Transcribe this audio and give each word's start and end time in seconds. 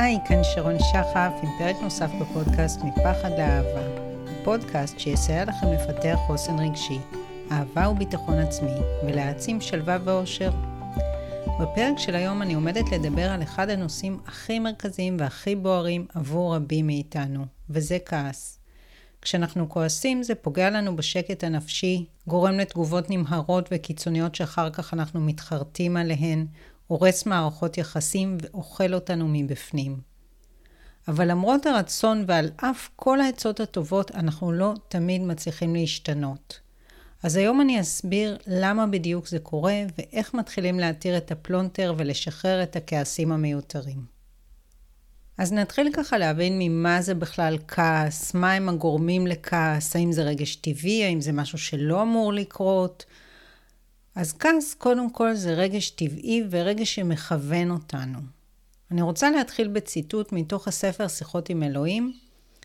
היי, 0.00 0.18
כאן 0.24 0.44
שרון 0.44 0.78
שחף 0.78 1.32
עם 1.42 1.48
פרק 1.58 1.76
נוסף 1.82 2.10
בפודקאסט 2.20 2.80
מפחד 2.84 3.30
לאהבה. 3.38 3.82
פודקאסט 4.44 4.98
שיסייע 4.98 5.44
לכם 5.44 5.66
לפתח 5.72 6.18
חוסן 6.26 6.58
רגשי, 6.58 6.98
אהבה 7.52 7.88
וביטחון 7.88 8.38
עצמי, 8.38 8.70
ולהעצים 9.06 9.60
שלווה 9.60 9.98
ואושר. 10.04 10.50
בפרק 11.60 11.98
של 11.98 12.14
היום 12.14 12.42
אני 12.42 12.54
עומדת 12.54 12.84
לדבר 12.92 13.30
על 13.30 13.42
אחד 13.42 13.70
הנושאים 13.70 14.20
הכי 14.26 14.58
מרכזיים 14.58 15.16
והכי 15.20 15.56
בוערים 15.56 16.06
עבור 16.14 16.56
רבים 16.56 16.86
מאיתנו, 16.86 17.44
וזה 17.70 17.98
כעס. 18.04 18.58
כשאנחנו 19.22 19.68
כועסים 19.68 20.22
זה 20.22 20.34
פוגע 20.34 20.70
לנו 20.70 20.96
בשקט 20.96 21.44
הנפשי, 21.44 22.06
גורם 22.26 22.58
לתגובות 22.58 23.10
נמהרות 23.10 23.68
וקיצוניות 23.72 24.34
שאחר 24.34 24.70
כך 24.70 24.94
אנחנו 24.94 25.20
מתחרטים 25.20 25.96
עליהן, 25.96 26.46
הורס 26.88 27.26
מערכות 27.26 27.78
יחסים 27.78 28.38
ואוכל 28.40 28.94
אותנו 28.94 29.28
מבפנים. 29.28 30.00
אבל 31.08 31.30
למרות 31.30 31.66
הרצון 31.66 32.24
ועל 32.26 32.50
אף 32.56 32.88
כל 32.96 33.20
העצות 33.20 33.60
הטובות, 33.60 34.10
אנחנו 34.10 34.52
לא 34.52 34.74
תמיד 34.88 35.22
מצליחים 35.22 35.74
להשתנות. 35.74 36.60
אז 37.22 37.36
היום 37.36 37.60
אני 37.60 37.80
אסביר 37.80 38.38
למה 38.46 38.86
בדיוק 38.86 39.28
זה 39.28 39.38
קורה 39.38 39.82
ואיך 39.98 40.34
מתחילים 40.34 40.80
להתיר 40.80 41.16
את 41.16 41.32
הפלונטר 41.32 41.94
ולשחרר 41.96 42.62
את 42.62 42.76
הכעסים 42.76 43.32
המיותרים. 43.32 44.18
אז 45.38 45.52
נתחיל 45.52 45.90
ככה 45.92 46.18
להבין 46.18 46.58
ממה 46.58 47.02
זה 47.02 47.14
בכלל 47.14 47.58
כעס, 47.68 48.34
מה 48.34 48.52
הם 48.52 48.68
הגורמים 48.68 49.26
לכעס, 49.26 49.96
האם 49.96 50.12
זה 50.12 50.22
רגש 50.22 50.56
טבעי, 50.56 51.04
האם 51.04 51.20
זה 51.20 51.32
משהו 51.32 51.58
שלא 51.58 52.02
אמור 52.02 52.32
לקרות, 52.32 53.04
אז 54.18 54.34
כעס, 54.38 54.74
קודם 54.74 55.10
כל, 55.10 55.34
זה 55.34 55.54
רגש 55.54 55.90
טבעי 55.90 56.42
ורגש 56.50 56.94
שמכוון 56.94 57.70
אותנו. 57.70 58.18
אני 58.90 59.02
רוצה 59.02 59.30
להתחיל 59.30 59.68
בציטוט 59.68 60.32
מתוך 60.32 60.68
הספר 60.68 61.08
שיחות 61.08 61.50
עם 61.50 61.62
אלוהים 61.62 62.12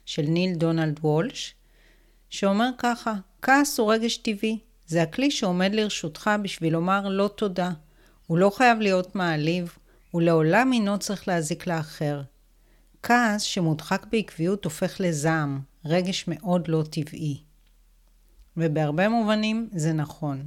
של 0.06 0.22
ניל 0.22 0.56
דונלד 0.56 1.00
וולש, 1.00 1.56
שאומר 2.30 2.70
ככה, 2.78 3.14
כעס 3.42 3.80
הוא 3.80 3.94
רגש 3.94 4.18
טבעי. 4.18 4.60
זה 4.88 5.02
הכלי 5.02 5.32
שעומד 5.32 5.76
לרשותך 5.76 6.32
בשביל 6.42 6.74
לומר 6.74 7.10
לא 7.10 7.30
תודה. 7.36 7.72
הוא 8.28 8.38
לא 8.38 8.50
חייב 8.50 8.80
להיות 8.80 9.16
מעליב, 9.16 9.78
הוא 10.12 10.22
לעולם 10.22 10.74
אינו 10.74 11.00
צריך 11.00 11.28
להזיק 11.28 11.68
לאחר. 11.68 12.22
כעס 13.04 13.42
שמודחק 13.42 14.06
בעקביות 14.12 14.66
הופך 14.66 14.96
לזעם, 15.00 15.62
רגש 15.86 16.26
מאוד 16.28 16.68
לא 16.68 16.84
טבעי. 16.90 17.42
ובהרבה 18.58 19.10
מובנים 19.10 19.70
זה 19.72 19.94
נכון. 19.94 20.46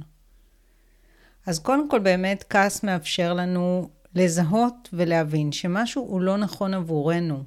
אז 1.47 1.59
קודם 1.59 1.89
כל 1.89 1.99
באמת 1.99 2.43
כעס 2.49 2.83
מאפשר 2.83 3.33
לנו 3.33 3.89
לזהות 4.15 4.89
ולהבין 4.93 5.51
שמשהו 5.51 6.03
הוא 6.03 6.21
לא 6.21 6.37
נכון 6.37 6.73
עבורנו. 6.73 7.43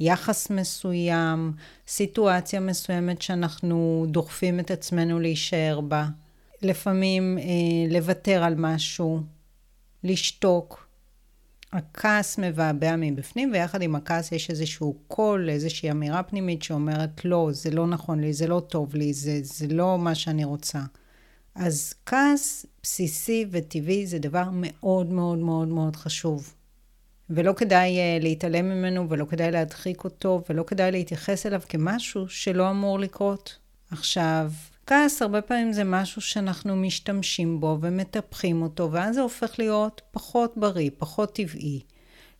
יחס 0.00 0.50
מסוים, 0.50 1.52
סיטואציה 1.88 2.60
מסוימת 2.60 3.22
שאנחנו 3.22 4.06
דוחפים 4.08 4.60
את 4.60 4.70
עצמנו 4.70 5.20
להישאר 5.20 5.80
בה. 5.80 6.06
לפעמים 6.62 7.38
אה, 7.38 7.44
לוותר 7.90 8.44
על 8.44 8.54
משהו, 8.54 9.20
לשתוק. 10.04 10.88
הכעס 11.72 12.38
מבעבע 12.38 12.96
מבפנים, 12.98 13.50
ויחד 13.52 13.82
עם 13.82 13.94
הכעס 13.94 14.32
יש 14.32 14.50
איזשהו 14.50 14.96
קול, 15.08 15.50
איזושהי 15.50 15.90
אמירה 15.90 16.22
פנימית 16.22 16.62
שאומרת, 16.62 17.24
לא, 17.24 17.48
זה 17.52 17.70
לא 17.70 17.86
נכון 17.86 18.20
לי, 18.20 18.32
זה 18.32 18.46
לא 18.46 18.60
טוב 18.68 18.94
לי, 18.94 19.12
זה, 19.12 19.38
זה 19.42 19.66
לא 19.66 19.98
מה 19.98 20.14
שאני 20.14 20.44
רוצה. 20.44 20.80
אז 21.58 21.94
כעס 22.06 22.66
בסיסי 22.82 23.46
וטבעי 23.50 24.06
זה 24.06 24.18
דבר 24.18 24.44
מאוד 24.52 25.06
מאוד 25.06 25.38
מאוד 25.38 25.68
מאוד 25.68 25.96
חשוב. 25.96 26.54
ולא 27.30 27.52
כדאי 27.52 27.96
uh, 27.96 28.22
להתעלם 28.22 28.64
ממנו, 28.64 29.10
ולא 29.10 29.24
כדאי 29.24 29.50
להדחיק 29.50 30.04
אותו, 30.04 30.42
ולא 30.48 30.62
כדאי 30.62 30.90
להתייחס 30.92 31.46
אליו 31.46 31.60
כמשהו 31.68 32.28
שלא 32.28 32.70
אמור 32.70 32.98
לקרות. 32.98 33.58
עכשיו, 33.90 34.50
כעס 34.86 35.22
הרבה 35.22 35.42
פעמים 35.42 35.72
זה 35.72 35.84
משהו 35.84 36.20
שאנחנו 36.20 36.76
משתמשים 36.76 37.60
בו 37.60 37.78
ומטפחים 37.80 38.62
אותו, 38.62 38.92
ואז 38.92 39.14
זה 39.14 39.20
הופך 39.20 39.58
להיות 39.58 40.02
פחות 40.10 40.52
בריא, 40.56 40.90
פחות 40.98 41.34
טבעי. 41.34 41.80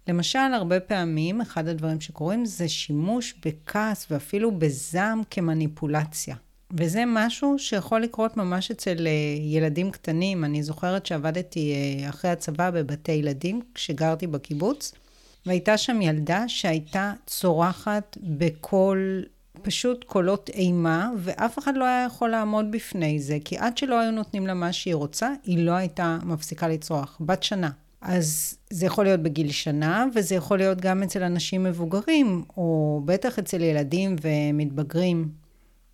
למשל, 0.09 0.38
הרבה 0.38 0.81
פעמים, 0.81 1.41
אחד 1.41 1.69
הדברים 1.69 2.00
שקורים 2.00 2.44
זה 2.44 2.69
שימוש 2.69 3.34
בכעס 3.44 4.06
ואפילו 4.10 4.59
בזעם 4.59 5.22
כמניפולציה. 5.31 6.37
וזה 6.71 7.04
משהו 7.06 7.59
שיכול 7.59 8.00
לקרות 8.00 8.37
ממש 8.37 8.71
אצל 8.71 9.06
אה, 9.06 9.12
ילדים 9.41 9.91
קטנים. 9.91 10.44
אני 10.44 10.62
זוכרת 10.62 11.06
שעבדתי 11.06 11.72
אה, 11.72 12.09
אחרי 12.09 12.31
הצבא 12.31 12.71
בבתי 12.71 13.12
ילדים, 13.12 13.60
כשגרתי 13.75 14.27
בקיבוץ, 14.27 14.93
והייתה 15.47 15.78
שם 15.78 16.03
ילדה 16.03 16.44
שהייתה 16.49 17.12
צורחת 17.26 18.19
בקול, 18.22 19.25
פשוט 19.62 20.05
קולות 20.05 20.50
אימה, 20.55 21.10
ואף 21.19 21.59
אחד 21.59 21.76
לא 21.76 21.84
היה 21.84 22.05
יכול 22.06 22.31
לעמוד 22.31 22.71
בפני 22.71 23.21
זה, 23.21 23.38
כי 23.44 23.59
עד 23.59 23.78
שלא 23.78 24.00
היו 24.00 24.10
נותנים 24.10 24.47
לה 24.47 24.55
מה 24.55 24.72
שהיא 24.72 24.94
רוצה, 24.94 25.31
היא 25.44 25.66
לא 25.66 25.72
הייתה 25.72 26.19
מפסיקה 26.25 26.69
לצרוח. 26.69 27.19
בת 27.21 27.43
שנה. 27.43 27.71
אז 28.00 28.56
זה 28.71 28.87
יכול 28.87 29.05
להיות 29.05 29.21
בגיל 29.21 29.50
שנה, 29.50 30.06
וזה 30.15 30.34
יכול 30.34 30.59
להיות 30.59 30.81
גם 30.81 31.03
אצל 31.03 31.22
אנשים 31.22 31.65
מבוגרים, 31.65 32.44
או 32.56 33.00
בטח 33.05 33.38
אצל 33.38 33.62
ילדים 33.62 34.16
ומתבגרים. 34.22 35.46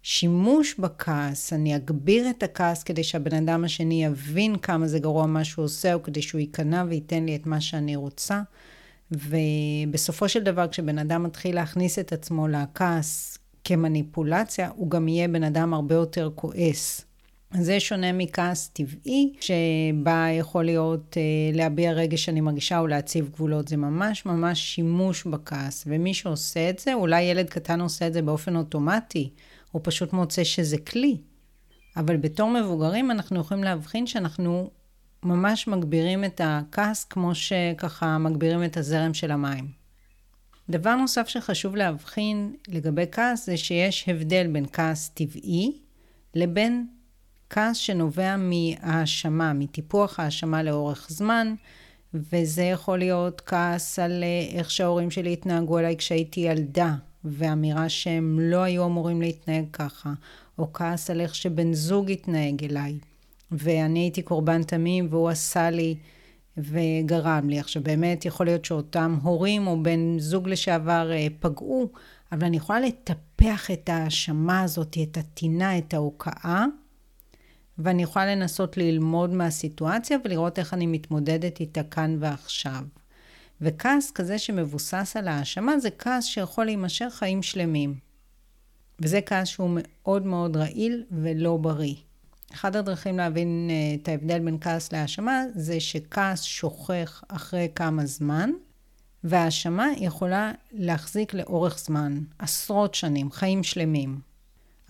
שימוש 0.02 0.74
בכעס, 0.78 1.52
אני 1.52 1.76
אגביר 1.76 2.30
את 2.30 2.42
הכעס 2.42 2.82
כדי 2.82 3.04
שהבן 3.04 3.34
אדם 3.34 3.64
השני 3.64 4.04
יבין 4.04 4.56
כמה 4.56 4.88
זה 4.88 4.98
גרוע 4.98 5.26
מה 5.26 5.44
שהוא 5.44 5.64
עושה, 5.64 5.94
או 5.94 6.02
כדי 6.02 6.22
שהוא 6.22 6.40
ייכנע 6.40 6.84
וייתן 6.88 7.24
לי 7.24 7.36
את 7.36 7.46
מה 7.46 7.60
שאני 7.60 7.96
רוצה. 7.96 8.42
ובסופו 9.10 10.28
של 10.28 10.42
דבר, 10.42 10.68
כשבן 10.68 10.98
אדם 10.98 11.22
מתחיל 11.22 11.54
להכניס 11.54 11.98
את 11.98 12.12
עצמו 12.12 12.48
לכעס 12.48 13.38
כמניפולציה, 13.64 14.70
הוא 14.76 14.90
גם 14.90 15.08
יהיה 15.08 15.28
בן 15.28 15.44
אדם 15.44 15.74
הרבה 15.74 15.94
יותר 15.94 16.30
כועס. 16.34 17.04
זה 17.54 17.80
שונה 17.80 18.12
מכעס 18.12 18.68
טבעי, 18.68 19.32
שבה 19.40 20.26
יכול 20.38 20.64
להיות 20.64 21.16
אה, 21.16 21.22
להביע 21.56 21.92
רגש 21.92 22.24
שאני 22.24 22.40
מרגישה 22.40 22.78
או 22.78 22.86
להציב 22.86 23.28
גבולות. 23.32 23.68
זה 23.68 23.76
ממש 23.76 24.26
ממש 24.26 24.60
שימוש 24.60 25.24
בכעס. 25.24 25.84
ומי 25.86 26.14
שעושה 26.14 26.70
את 26.70 26.78
זה, 26.78 26.94
אולי 26.94 27.22
ילד 27.22 27.50
קטן 27.50 27.80
עושה 27.80 28.06
את 28.06 28.12
זה 28.12 28.22
באופן 28.22 28.56
אוטומטי. 28.56 29.30
הוא 29.72 29.80
פשוט 29.84 30.12
מוצא 30.12 30.44
שזה 30.44 30.78
כלי. 30.78 31.16
אבל 31.96 32.16
בתור 32.16 32.50
מבוגרים 32.50 33.10
אנחנו 33.10 33.40
יכולים 33.40 33.64
להבחין 33.64 34.06
שאנחנו 34.06 34.70
ממש 35.22 35.68
מגבירים 35.68 36.24
את 36.24 36.40
הכעס 36.44 37.04
כמו 37.04 37.34
שככה 37.34 38.18
מגבירים 38.18 38.64
את 38.64 38.76
הזרם 38.76 39.14
של 39.14 39.30
המים. 39.30 39.82
דבר 40.70 40.96
נוסף 40.96 41.28
שחשוב 41.28 41.76
להבחין 41.76 42.56
לגבי 42.68 43.04
כעס 43.12 43.46
זה 43.46 43.56
שיש 43.56 44.08
הבדל 44.08 44.46
בין 44.52 44.66
כעס 44.72 45.08
טבעי 45.08 45.78
לבין 46.34 46.86
כעס 47.50 47.76
שנובע 47.76 48.36
מהאשמה, 48.36 49.52
מטיפוח 49.52 50.20
האשמה 50.20 50.62
לאורך 50.62 51.06
זמן, 51.10 51.54
וזה 52.14 52.62
יכול 52.62 52.98
להיות 52.98 53.40
כעס 53.46 53.98
על 53.98 54.24
אה, 54.24 54.58
איך 54.58 54.70
שההורים 54.70 55.10
שלי 55.10 55.32
התנהגו 55.32 55.78
אליי 55.78 55.96
כשהייתי 55.96 56.40
ילדה, 56.40 56.94
ואמירה 57.24 57.88
שהם 57.88 58.38
לא 58.40 58.62
היו 58.62 58.84
אמורים 58.84 59.22
להתנהג 59.22 59.64
ככה, 59.72 60.12
או 60.58 60.72
כעס 60.72 61.10
על 61.10 61.20
איך 61.20 61.34
שבן 61.34 61.72
זוג 61.72 62.10
התנהג 62.10 62.64
אליי, 62.64 62.98
ואני 63.50 63.98
הייתי 63.98 64.22
קורבן 64.22 64.62
תמים 64.62 65.06
והוא 65.10 65.28
עשה 65.28 65.70
לי 65.70 65.96
וגרם 66.58 67.48
לי. 67.48 67.58
עכשיו 67.58 67.82
באמת 67.82 68.24
יכול 68.24 68.46
להיות 68.46 68.64
שאותם 68.64 69.18
הורים 69.22 69.66
או 69.66 69.82
בן 69.82 70.18
זוג 70.18 70.48
לשעבר 70.48 71.10
אה, 71.12 71.26
פגעו, 71.40 71.88
אבל 72.32 72.44
אני 72.44 72.56
יכולה 72.56 72.80
לטפח 72.80 73.70
את 73.70 73.88
ההאשמה 73.88 74.62
הזאת, 74.62 74.96
את 75.02 75.16
הטינה, 75.16 75.78
את 75.78 75.94
ההוקעה, 75.94 76.66
ואני 77.78 78.02
יכולה 78.02 78.26
לנסות 78.26 78.76
ללמוד 78.76 79.30
מהסיטואציה 79.30 80.18
ולראות 80.24 80.58
איך 80.58 80.74
אני 80.74 80.86
מתמודדת 80.86 81.60
איתה 81.60 81.82
כאן 81.82 82.16
ועכשיו. 82.20 82.84
וכעס 83.62 84.10
כזה 84.10 84.38
שמבוסס 84.38 85.16
על 85.18 85.28
האשמה 85.28 85.78
זה 85.78 85.90
כעס 85.90 86.24
שיכול 86.24 86.64
להימשך 86.64 87.08
חיים 87.10 87.42
שלמים. 87.42 87.94
וזה 89.00 89.20
כעס 89.20 89.48
שהוא 89.48 89.70
מאוד 89.82 90.26
מאוד 90.26 90.56
רעיל 90.56 91.04
ולא 91.10 91.56
בריא. 91.56 91.94
אחד 92.54 92.76
הדרכים 92.76 93.16
להבין 93.16 93.68
אה, 93.70 93.94
את 94.02 94.08
ההבדל 94.08 94.38
בין 94.38 94.58
כעס 94.60 94.92
להאשמה 94.92 95.42
זה 95.54 95.80
שכעס 95.80 96.42
שוכח 96.42 97.24
אחרי 97.28 97.68
כמה 97.74 98.06
זמן, 98.06 98.50
והאשמה 99.24 99.86
יכולה 99.96 100.52
להחזיק 100.72 101.34
לאורך 101.34 101.78
זמן, 101.78 102.20
עשרות 102.38 102.94
שנים, 102.94 103.30
חיים 103.30 103.62
שלמים. 103.62 104.31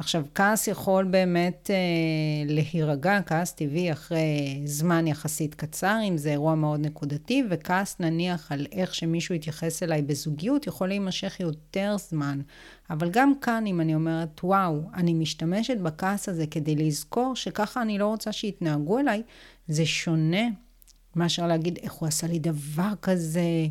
עכשיו, 0.03 0.25
כעס 0.35 0.69
יכול 0.69 1.05
באמת 1.05 1.71
אה, 1.73 2.55
להירגע, 2.55 3.19
כעס 3.27 3.53
טבעי 3.53 3.93
אחרי 3.93 4.63
זמן 4.65 5.07
יחסית 5.07 5.55
קצר, 5.55 5.99
אם 6.09 6.17
זה 6.17 6.31
אירוע 6.31 6.55
מאוד 6.55 6.81
נקודתי, 6.81 7.45
וכעס 7.51 7.97
נניח 8.01 8.53
על 8.53 8.67
איך 8.73 8.95
שמישהו 8.95 9.35
יתייחס 9.35 9.83
אליי 9.83 10.03
בזוגיות, 10.03 10.67
יכול 10.67 10.89
להימשך 10.89 11.41
יותר 11.41 11.97
זמן. 11.99 12.41
אבל 12.91 13.11
גם 13.11 13.33
כאן, 13.41 13.67
אם 13.67 13.81
אני 13.81 13.95
אומרת, 13.95 14.41
וואו, 14.45 14.81
אני 14.95 15.15
משתמשת 15.15 15.77
בכעס 15.77 16.29
הזה 16.29 16.47
כדי 16.47 16.77
לזכור 16.77 17.37
שככה 17.37 17.83
אני 17.83 17.99
לא 17.99 18.07
רוצה 18.07 18.33
שיתנהגו 18.33 18.99
אליי, 18.99 19.23
זה 19.69 19.87
שונה 19.87 20.47
מאשר 21.17 21.47
להגיד 21.47 21.79
איך 21.83 21.93
הוא 21.93 22.09
עשה 22.09 22.27
לי 22.27 22.39
דבר 22.39 22.93
כזה, 23.03 23.67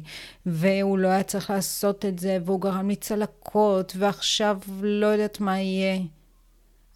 והוא 0.46 0.98
לא 0.98 1.08
היה 1.08 1.24
צריך 1.24 1.50
לעשות 1.50 2.06
את 2.06 2.20
זה, 2.20 2.38
והוא 2.46 2.62
גרם 2.62 2.88
לי 2.88 2.96
צלקות, 2.96 3.94
ועכשיו 3.98 4.60
לא 4.82 5.06
יודעת 5.06 5.40
מה 5.40 5.60
יהיה. 5.60 6.00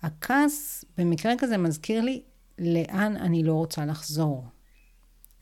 הכעס 0.06 0.86
במקרה 0.98 1.34
כזה 1.38 1.58
מזכיר 1.58 2.02
לי 2.02 2.22
לאן 2.60 3.18
אני 3.18 3.44
לא 3.44 3.54
רוצה 3.54 3.86
לחזור, 3.86 4.44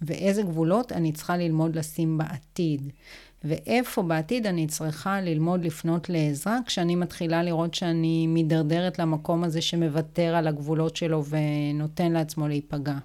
ואיזה 0.02 0.42
גבולות 0.42 0.92
אני 0.92 1.12
צריכה 1.12 1.38
ללמוד 1.38 1.76
לשים 1.76 2.18
בעתיד, 2.18 2.92
ואיפה 3.44 4.02
בעתיד 4.02 4.48
אני 4.48 4.68
צריכה 4.68 5.22
ללמוד 5.22 5.66
לפנות 5.66 6.10
לעזרה 6.10 6.60
כשאני 6.66 6.96
מתחילה 6.96 7.44
לראות 7.44 7.74
שאני 7.74 8.28
מידרדרת 8.28 9.00
למקום 9.00 9.44
הזה 9.44 9.62
שמוותר 9.62 10.36
על 10.36 10.48
הגבולות 10.48 10.96
שלו 10.96 11.24
ונותן 11.26 12.12
לעצמו 12.12 12.48
להיפגע. 12.48 12.98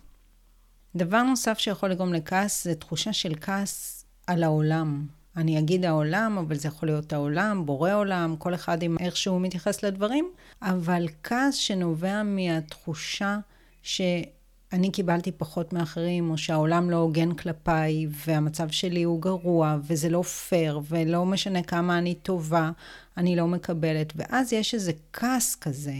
דבר 0.97 1.23
נוסף 1.23 1.59
שיכול 1.59 1.91
לגרום 1.91 2.15
לכעס 2.15 2.65
זה 2.65 2.75
תחושה 2.75 3.13
של 3.13 3.35
כעס 3.41 4.05
על 4.27 4.43
העולם. 4.43 5.18
אני 5.37 5.59
אגיד 5.59 5.85
העולם, 5.85 6.39
אבל 6.39 6.57
זה 6.57 6.69
יכול 6.69 6.89
להיות 6.89 7.13
העולם, 7.13 7.67
בורא 7.67 7.95
עולם, 7.95 8.35
כל 8.39 8.55
אחד 8.55 8.83
עם 8.83 8.97
איך 9.01 9.17
שהוא 9.17 9.41
מתייחס 9.41 9.83
לדברים, 9.83 10.31
אבל 10.63 11.07
כעס 11.23 11.55
שנובע 11.55 12.23
מהתחושה 12.23 13.39
שאני 13.83 14.91
קיבלתי 14.93 15.33
פחות 15.33 15.73
מאחרים, 15.73 16.31
או 16.31 16.39
שהעולם 16.39 16.91
לא 16.91 16.97
הוגן 16.97 17.35
כלפיי, 17.35 18.07
והמצב 18.27 18.69
שלי 18.69 19.03
הוא 19.03 19.23
גרוע, 19.23 19.77
וזה 19.83 20.09
לא 20.09 20.23
פייר, 20.23 20.81
ולא 20.89 21.27
משנה 21.27 21.63
כמה 21.63 21.99
אני 21.99 22.15
טובה, 22.15 22.71
אני 23.17 23.37
לא 23.37 23.47
מקבלת. 23.47 24.13
ואז 24.17 24.53
יש 24.53 24.75
איזה 24.75 24.93
כעס 25.13 25.55
כזה, 25.55 25.97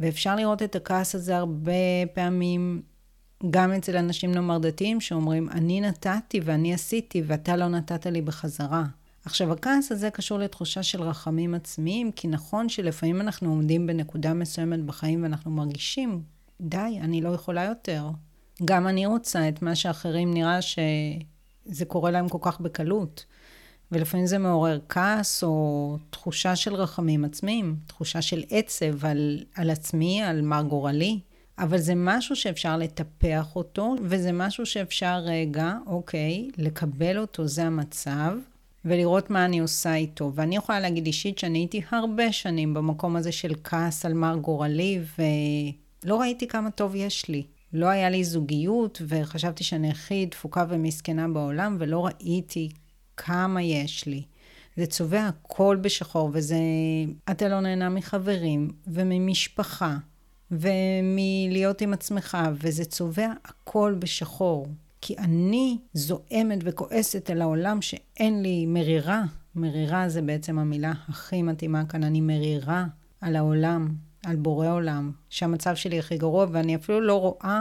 ואפשר 0.00 0.36
לראות 0.36 0.62
את 0.62 0.76
הכעס 0.76 1.14
הזה 1.14 1.36
הרבה 1.36 1.72
פעמים 2.14 2.82
גם 3.50 3.72
אצל 3.72 3.96
אנשים 3.96 4.32
נאמר 4.32 4.58
דתיים 4.58 5.00
שאומרים, 5.00 5.48
אני 5.50 5.80
נתתי 5.80 6.40
ואני 6.44 6.74
עשיתי 6.74 7.22
ואתה 7.26 7.56
לא 7.56 7.68
נתת 7.68 8.06
לי 8.06 8.22
בחזרה. 8.22 8.84
עכשיו, 9.24 9.52
הכעס 9.52 9.92
הזה 9.92 10.10
קשור 10.10 10.38
לתחושה 10.38 10.82
של 10.82 11.02
רחמים 11.02 11.54
עצמיים, 11.54 12.12
כי 12.12 12.28
נכון 12.28 12.68
שלפעמים 12.68 13.20
אנחנו 13.20 13.50
עומדים 13.50 13.86
בנקודה 13.86 14.34
מסוימת 14.34 14.80
בחיים 14.84 15.22
ואנחנו 15.22 15.50
מרגישים, 15.50 16.22
די, 16.60 16.98
אני 17.00 17.20
לא 17.20 17.28
יכולה 17.28 17.64
יותר. 17.64 18.06
גם 18.64 18.88
אני 18.88 19.06
רוצה 19.06 19.48
את 19.48 19.62
מה 19.62 19.74
שאחרים 19.74 20.34
נראה 20.34 20.58
שזה 20.62 21.84
קורה 21.84 22.10
להם 22.10 22.28
כל 22.28 22.38
כך 22.40 22.60
בקלות. 22.60 23.24
ולפעמים 23.92 24.26
זה 24.26 24.38
מעורר 24.38 24.78
כעס 24.88 25.44
או 25.44 25.96
תחושה 26.10 26.56
של 26.56 26.74
רחמים 26.74 27.24
עצמיים, 27.24 27.76
תחושה 27.86 28.22
של 28.22 28.42
עצב 28.50 29.04
על, 29.04 29.44
על 29.54 29.70
עצמי, 29.70 30.22
על 30.22 30.42
מר 30.42 30.62
גורלי. 30.62 31.20
אבל 31.62 31.78
זה 31.78 31.92
משהו 31.96 32.36
שאפשר 32.36 32.76
לטפח 32.76 33.56
אותו, 33.56 33.94
וזה 34.02 34.32
משהו 34.32 34.66
שאפשר 34.66 35.18
רגע, 35.24 35.74
אוקיי, 35.86 36.48
לקבל 36.58 37.18
אותו, 37.18 37.46
זה 37.46 37.64
המצב, 37.64 38.32
ולראות 38.84 39.30
מה 39.30 39.44
אני 39.44 39.58
עושה 39.58 39.94
איתו. 39.94 40.32
ואני 40.34 40.56
יכולה 40.56 40.80
להגיד 40.80 41.06
אישית 41.06 41.38
שאני 41.38 41.58
הייתי 41.58 41.82
הרבה 41.90 42.32
שנים 42.32 42.74
במקום 42.74 43.16
הזה 43.16 43.32
של 43.32 43.52
כעס 43.64 44.06
על 44.06 44.14
מר 44.14 44.36
גורלי, 44.36 45.00
ולא 45.18 46.20
ראיתי 46.20 46.48
כמה 46.48 46.70
טוב 46.70 46.94
יש 46.94 47.28
לי. 47.28 47.42
לא 47.72 47.86
היה 47.86 48.10
לי 48.10 48.24
זוגיות, 48.24 49.02
וחשבתי 49.08 49.64
שאני 49.64 49.90
הכי 49.90 50.26
דפוקה 50.26 50.64
ומסכנה 50.68 51.28
בעולם, 51.28 51.76
ולא 51.80 52.06
ראיתי 52.06 52.68
כמה 53.16 53.62
יש 53.62 54.06
לי. 54.06 54.22
זה 54.76 54.86
צובע 54.86 55.26
הכל 55.26 55.78
בשחור, 55.80 56.30
וזה... 56.32 56.56
אתה 57.30 57.48
לא 57.48 57.60
נהנה 57.60 57.88
מחברים 57.88 58.70
וממשפחה. 58.86 59.96
ומלהיות 60.52 61.80
עם 61.80 61.92
עצמך, 61.92 62.38
וזה 62.54 62.84
צובע 62.84 63.32
הכל 63.44 63.94
בשחור. 63.98 64.66
כי 65.00 65.18
אני 65.18 65.78
זועמת 65.94 66.58
וכועסת 66.62 67.30
על 67.30 67.42
העולם 67.42 67.82
שאין 67.82 68.42
לי 68.42 68.66
מרירה. 68.66 69.22
מרירה 69.54 70.08
זה 70.08 70.22
בעצם 70.22 70.58
המילה 70.58 70.92
הכי 71.08 71.42
מתאימה 71.42 71.84
כאן, 71.84 72.04
אני 72.04 72.20
מרירה 72.20 72.84
על 73.20 73.36
העולם, 73.36 73.88
על 74.26 74.36
בורא 74.36 74.68
עולם, 74.68 75.12
שהמצב 75.30 75.74
שלי 75.74 75.98
הכי 75.98 76.18
גרוע, 76.18 76.46
ואני 76.52 76.76
אפילו 76.76 77.00
לא 77.00 77.20
רואה 77.20 77.60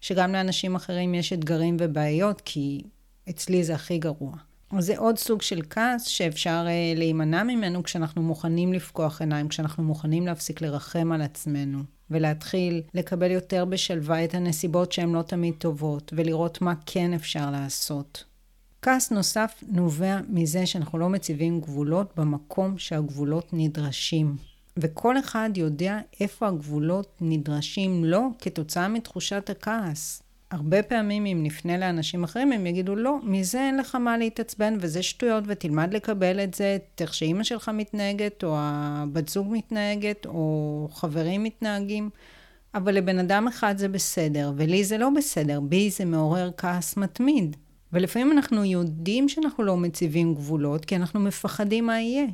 שגם 0.00 0.32
לאנשים 0.32 0.74
אחרים 0.74 1.14
יש 1.14 1.32
אתגרים 1.32 1.76
ובעיות, 1.80 2.42
כי 2.44 2.82
אצלי 3.30 3.64
זה 3.64 3.74
הכי 3.74 3.98
גרוע. 3.98 4.32
אז 4.70 4.86
זה 4.86 4.98
עוד 4.98 5.18
סוג 5.18 5.42
של 5.42 5.62
כעס 5.70 6.04
שאפשר 6.04 6.66
uh, 6.66 6.98
להימנע 6.98 7.42
ממנו 7.42 7.82
כשאנחנו 7.82 8.22
מוכנים 8.22 8.72
לפקוח 8.72 9.20
עיניים, 9.20 9.48
כשאנחנו 9.48 9.82
מוכנים 9.82 10.26
להפסיק 10.26 10.60
לרחם 10.60 11.12
על 11.12 11.22
עצמנו. 11.22 11.78
ולהתחיל 12.10 12.82
לקבל 12.94 13.30
יותר 13.30 13.64
בשלווה 13.64 14.24
את 14.24 14.34
הנסיבות 14.34 14.92
שהן 14.92 15.12
לא 15.12 15.22
תמיד 15.22 15.54
טובות, 15.58 16.12
ולראות 16.16 16.62
מה 16.62 16.74
כן 16.86 17.14
אפשר 17.14 17.50
לעשות. 17.50 18.24
כעס 18.82 19.10
נוסף 19.10 19.64
נובע 19.68 20.18
מזה 20.28 20.66
שאנחנו 20.66 20.98
לא 20.98 21.08
מציבים 21.08 21.60
גבולות 21.60 22.12
במקום 22.16 22.78
שהגבולות 22.78 23.48
נדרשים. 23.52 24.36
וכל 24.76 25.18
אחד 25.18 25.50
יודע 25.56 25.98
איפה 26.20 26.48
הגבולות 26.48 27.16
נדרשים 27.20 28.04
לו 28.04 28.28
כתוצאה 28.38 28.88
מתחושת 28.88 29.50
הכעס. 29.50 30.22
הרבה 30.50 30.82
פעמים 30.82 31.26
אם 31.26 31.40
נפנה 31.42 31.78
לאנשים 31.78 32.24
אחרים, 32.24 32.52
הם 32.52 32.66
יגידו, 32.66 32.96
לא, 32.96 33.16
מזה 33.22 33.60
אין 33.60 33.76
לך 33.76 33.94
מה 33.94 34.18
להתעצבן, 34.18 34.76
וזה 34.80 35.02
שטויות, 35.02 35.44
ותלמד 35.46 35.94
לקבל 35.94 36.44
את 36.44 36.54
זה, 36.54 36.78
איך 37.00 37.14
שאימא 37.14 37.44
שלך 37.44 37.68
מתנהגת, 37.74 38.44
או 38.44 38.54
הבת 38.58 39.28
זוג 39.28 39.46
מתנהגת, 39.50 40.26
או 40.26 40.88
חברים 40.92 41.44
מתנהגים. 41.44 42.10
אבל 42.74 42.94
לבן 42.94 43.18
אדם 43.18 43.48
אחד 43.48 43.78
זה 43.78 43.88
בסדר, 43.88 44.52
ולי 44.56 44.84
זה 44.84 44.98
לא 44.98 45.10
בסדר, 45.16 45.60
בי 45.60 45.90
זה 45.90 46.04
מעורר 46.04 46.50
כעס 46.56 46.96
מתמיד. 46.96 47.56
ולפעמים 47.92 48.32
אנחנו 48.32 48.64
יודעים 48.64 49.28
שאנחנו 49.28 49.64
לא 49.64 49.76
מציבים 49.76 50.34
גבולות, 50.34 50.84
כי 50.84 50.96
אנחנו 50.96 51.20
מפחדים 51.20 51.86
מה 51.86 52.00
יהיה. 52.00 52.26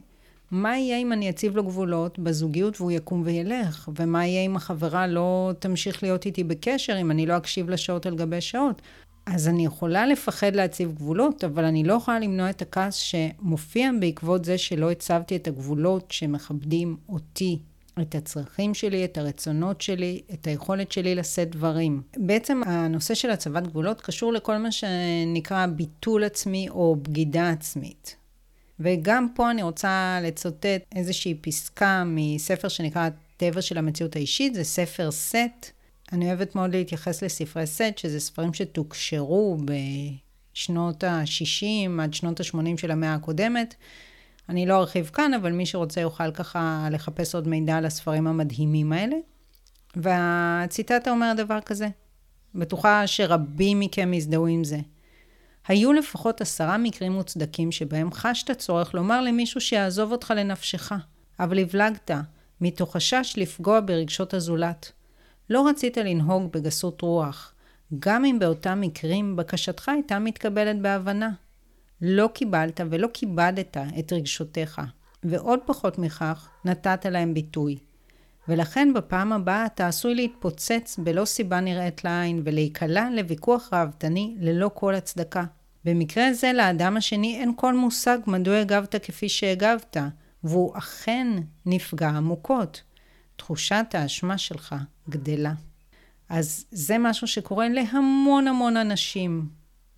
מה 0.50 0.78
יהיה 0.78 0.98
אם 0.98 1.12
אני 1.12 1.31
אציב 1.31 1.56
לו 1.56 1.64
גבולות 1.64 2.19
בזוגיות 2.19 2.81
והוא 2.81 2.90
יקום 2.90 3.22
וילך? 3.25 3.88
ומה 3.98 4.26
יהיה 4.26 4.43
אם 4.43 4.56
החברה 4.56 5.06
לא 5.06 5.52
תמשיך 5.58 6.02
להיות 6.02 6.26
איתי 6.26 6.44
בקשר, 6.44 7.00
אם 7.00 7.10
אני 7.10 7.26
לא 7.26 7.37
אקשיב 7.37 7.70
לשעות 7.70 8.06
על 8.06 8.16
גבי 8.16 8.40
שעות? 8.40 8.82
אז 9.26 9.48
אני 9.48 9.66
יכולה 9.66 10.06
לפחד 10.06 10.56
להציב 10.56 10.93
גבולות, 10.93 11.44
אבל 11.44 11.64
אני 11.64 11.84
לא 11.84 11.94
יכולה 11.94 12.19
למנוע 12.19 12.50
את 12.50 12.62
הכעס 12.62 12.94
שמופיע 12.94 13.90
בעקבות 14.00 14.44
זה 14.44 14.58
שלא 14.58 14.90
הצבתי 14.90 15.37
את 15.37 15.48
הגבולות 15.48 16.10
שמכבדים 16.10 16.96
אותי, 17.08 17.58
את 18.00 18.14
הצרכים 18.14 18.75
שלי, 18.75 19.04
את 19.04 19.19
הרצונות 19.19 19.81
שלי, 19.81 20.20
את 20.34 20.46
היכולת 20.46 20.93
שלי 20.93 21.14
לשאת 21.14 21.50
דברים. 21.50 22.02
בעצם 22.16 22.60
הנושא 22.66 23.15
של 23.15 23.31
הצבת 23.31 23.67
גבולות 23.67 24.00
קשור 24.00 24.32
לכל 24.32 24.56
מה 24.56 24.72
שנקרא 24.72 25.67
ביטול 25.67 26.24
עצמי 26.24 26.69
או 26.69 26.96
בגידה 27.03 27.50
עצמית. 27.50 28.17
וגם 28.81 29.29
פה 29.35 29.51
אני 29.51 29.63
רוצה 29.63 30.19
לצטט 30.23 30.83
איזושהי 30.97 31.35
פסקה 31.35 32.03
מספר 32.06 32.69
שנקרא 32.69 33.09
הטבע 33.37 33.63
של 33.63 33.79
המציאות 33.79 34.17
האישית, 34.17 34.55
זה 34.55 34.65
ספר 34.65 35.11
סט. 35.11 35.71
אני 36.13 36.27
אוהבת 36.27 36.55
מאוד 36.55 36.71
להתייחס 36.71 37.23
לספרי 37.23 37.67
סט, 37.67 37.99
שזה 37.99 38.21
ספרים 38.21 38.55
שתוקשרו 38.55 39.56
בשנות 39.65 41.05
ה-60 41.05 42.03
עד 42.03 42.15
שנות 42.15 42.41
ה-80 42.41 42.77
של 42.77 42.91
המאה 42.91 43.15
הקודמת. 43.15 43.75
אני 44.49 44.67
לא 44.67 44.77
ארחיב 44.77 45.11
כאן, 45.13 45.35
אבל 45.35 45.53
מי 45.53 45.67
שרוצה 45.67 46.01
יוכל 46.01 46.31
ככה 46.31 46.89
לחפש 46.91 47.35
עוד 47.35 47.49
מידע 47.49 47.77
על 47.77 47.87
הספרים 47.87 48.27
המדהימים 48.27 48.93
האלה. 48.93 49.17
והציטטה 49.97 51.11
אומר 51.11 51.33
דבר 51.37 51.61
כזה, 51.61 51.89
בטוחה 52.55 53.06
שרבים 53.06 53.81
מכם 53.81 54.15
יזדהו 54.15 54.47
עם 54.47 54.65
זה. 54.65 54.79
היו 55.69 55.93
לפחות 55.93 56.41
עשרה 56.41 56.79
מקרים 56.79 57.13
מוצדקים 57.13 57.73
שבהם 57.73 58.13
חשת 58.13 58.58
צורך 58.58 58.94
לומר 58.94 59.20
למישהו 59.20 59.61
שיעזוב 59.61 60.13
אותך 60.13 60.32
לנפשך, 60.37 60.93
אבל 61.41 61.58
הבלגת, 61.58 62.11
מתוך 62.61 62.96
חשש 62.96 63.35
לפגוע 63.37 63.81
ברגשות 63.81 64.35
הזולת. 64.35 64.93
לא 65.51 65.69
רצית 65.69 65.96
לנהוג 65.96 66.53
בגסות 66.53 67.01
רוח, 67.01 67.55
גם 67.99 68.25
אם 68.25 68.39
באותם 68.39 68.81
מקרים 68.81 69.37
בקשתך 69.37 69.89
הייתה 69.89 70.19
מתקבלת 70.19 70.81
בהבנה. 70.81 71.31
לא 72.03 72.29
קיבלת 72.35 72.81
ולא 72.91 73.08
כיבדת 73.15 73.77
את 73.99 74.13
רגשותיך, 74.13 74.81
ועוד 75.25 75.58
פחות 75.67 75.99
מכך, 75.99 76.49
נתת 76.65 77.06
להם 77.06 77.35
ביטוי. 77.35 77.77
ולכן 78.48 78.93
בפעם 78.94 79.32
הבאה 79.32 79.67
אתה 79.67 79.88
עשוי 79.88 80.15
להתפוצץ 80.15 80.98
בלא 80.98 81.24
סיבה 81.24 81.60
נראית 81.60 82.05
לעין 82.05 82.43
ולהיקלע 82.44 83.08
לוויכוח 83.10 83.69
ראוותני 83.72 84.36
ללא 84.41 84.70
כל 84.74 84.94
הצדקה. 84.94 85.44
במקרה 85.84 86.32
זה 86.32 86.53
לאדם 86.53 86.96
השני 86.96 87.41
אין 87.41 87.53
כל 87.56 87.74
מושג 87.74 88.19
מדוע 88.26 88.58
הגבת 88.58 88.94
כפי 88.96 89.29
שהגבת, 89.29 89.96
והוא 90.44 90.79
אכן 90.79 91.26
נפגע 91.67 92.08
עמוקות. 92.08 92.82
תחושת 93.36 93.86
האשמה 93.93 94.38
שלך 94.38 94.74
גדלה. 95.08 95.53
אז 96.29 96.65
זה 96.70 96.98
משהו 96.98 97.26
שקורה 97.26 97.69
להמון 97.69 98.48
המון 98.48 98.76
אנשים, 98.76 99.48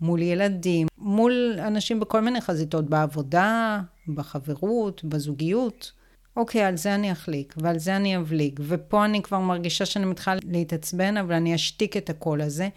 מול 0.00 0.23
ילדים, 0.23 0.87
מול 0.99 1.59
אנשים 1.67 2.00
בכל 2.00 2.21
מיני 2.21 2.40
חזיתות, 2.40 2.90
בעבודה, 2.90 3.81
בחברות, 4.14 5.05
בזוגיות. 5.05 5.93
אוקיי, 6.38 6.62
על 6.62 6.76
זה 6.76 6.95
אני 6.95 7.12
אחליק, 7.12 7.54
ועל 7.57 7.78
זה 7.78 7.97
אני 7.97 8.16
אבליג, 8.16 8.61
ופה 8.62 9.04
אני 9.04 9.23
כבר 9.23 9.38
מרגישה 9.38 9.87
שאני 9.87 10.04
מתחילה 10.04 10.37
להתעצבן, 10.45 11.16
אבל 11.16 11.33
אני 11.33 11.54
אשתיק 11.54 11.97
את 11.97 12.11
הקול 12.11 12.40
הזה, 12.40 12.68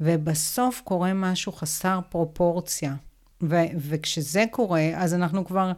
ובסוף 0.00 0.80
קורה 0.84 1.14
משהו 1.14 1.52
חסר 1.52 2.00
פרופורציה. 2.08 2.94
ו- 3.42 3.70
וכשזה 3.76 4.44
קורה, 4.50 4.90
אז 4.94 5.14
אנחנו 5.14 5.44
כבר 5.44 5.72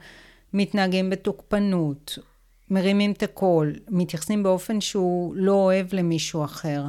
מתנהגים 0.53 1.11
בתוקפנות, 1.11 2.19
מרימים 2.71 3.13
את 3.13 3.23
הקול, 3.23 3.73
מתייחסים 3.89 4.43
באופן 4.43 4.81
שהוא 4.81 5.35
לא 5.37 5.53
אוהב 5.53 5.95
למישהו 5.95 6.45
אחר, 6.45 6.85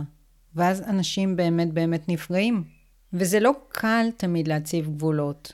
ואז 0.56 0.82
אנשים 0.82 1.36
באמת 1.36 1.74
באמת 1.74 2.10
נפגעים. 2.10 2.64
וזה 3.14 3.40
לא 3.40 3.52
קל 3.70 4.08
תמיד 4.18 4.48
להציב 4.48 4.86
גבולות, 4.86 5.54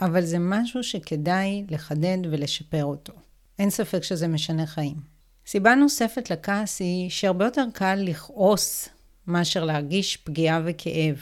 אבל 0.00 0.24
זה 0.24 0.38
משהו 0.38 0.82
שכדאי 0.82 1.64
לחדד 1.70 2.18
ולשפר 2.30 2.84
אותו. 2.84 3.12
אין 3.58 3.70
ספק 3.70 4.02
שזה 4.02 4.28
משנה 4.28 4.66
חיים. 4.66 4.96
סיבה 5.46 5.74
נוספת 5.74 6.30
לכעס 6.30 6.80
היא 6.80 7.10
שהרבה 7.10 7.44
יותר 7.44 7.64
קל 7.72 7.94
לכעוס 7.94 8.88
מאשר 9.26 9.64
להרגיש 9.64 10.16
פגיעה 10.16 10.60
וכאב, 10.64 11.16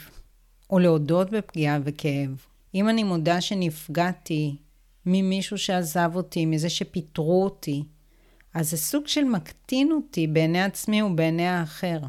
או 0.69 0.79
להודות 0.79 1.31
בפגיעה 1.31 1.79
וכאב. 1.83 2.45
אם 2.75 2.89
אני 2.89 3.03
מודה 3.03 3.41
שנפגעתי 3.41 4.55
ממישהו 5.05 5.57
שעזב 5.57 6.11
אותי, 6.15 6.45
מזה 6.45 6.69
שפיטרו 6.69 7.43
אותי, 7.43 7.83
אז 8.53 8.71
זה 8.71 8.77
סוג 8.77 9.07
של 9.07 9.23
מקטין 9.23 9.91
אותי 9.91 10.27
בעיני 10.27 10.63
עצמי 10.63 11.01
ובעיני 11.01 11.47
האחר. 11.47 11.99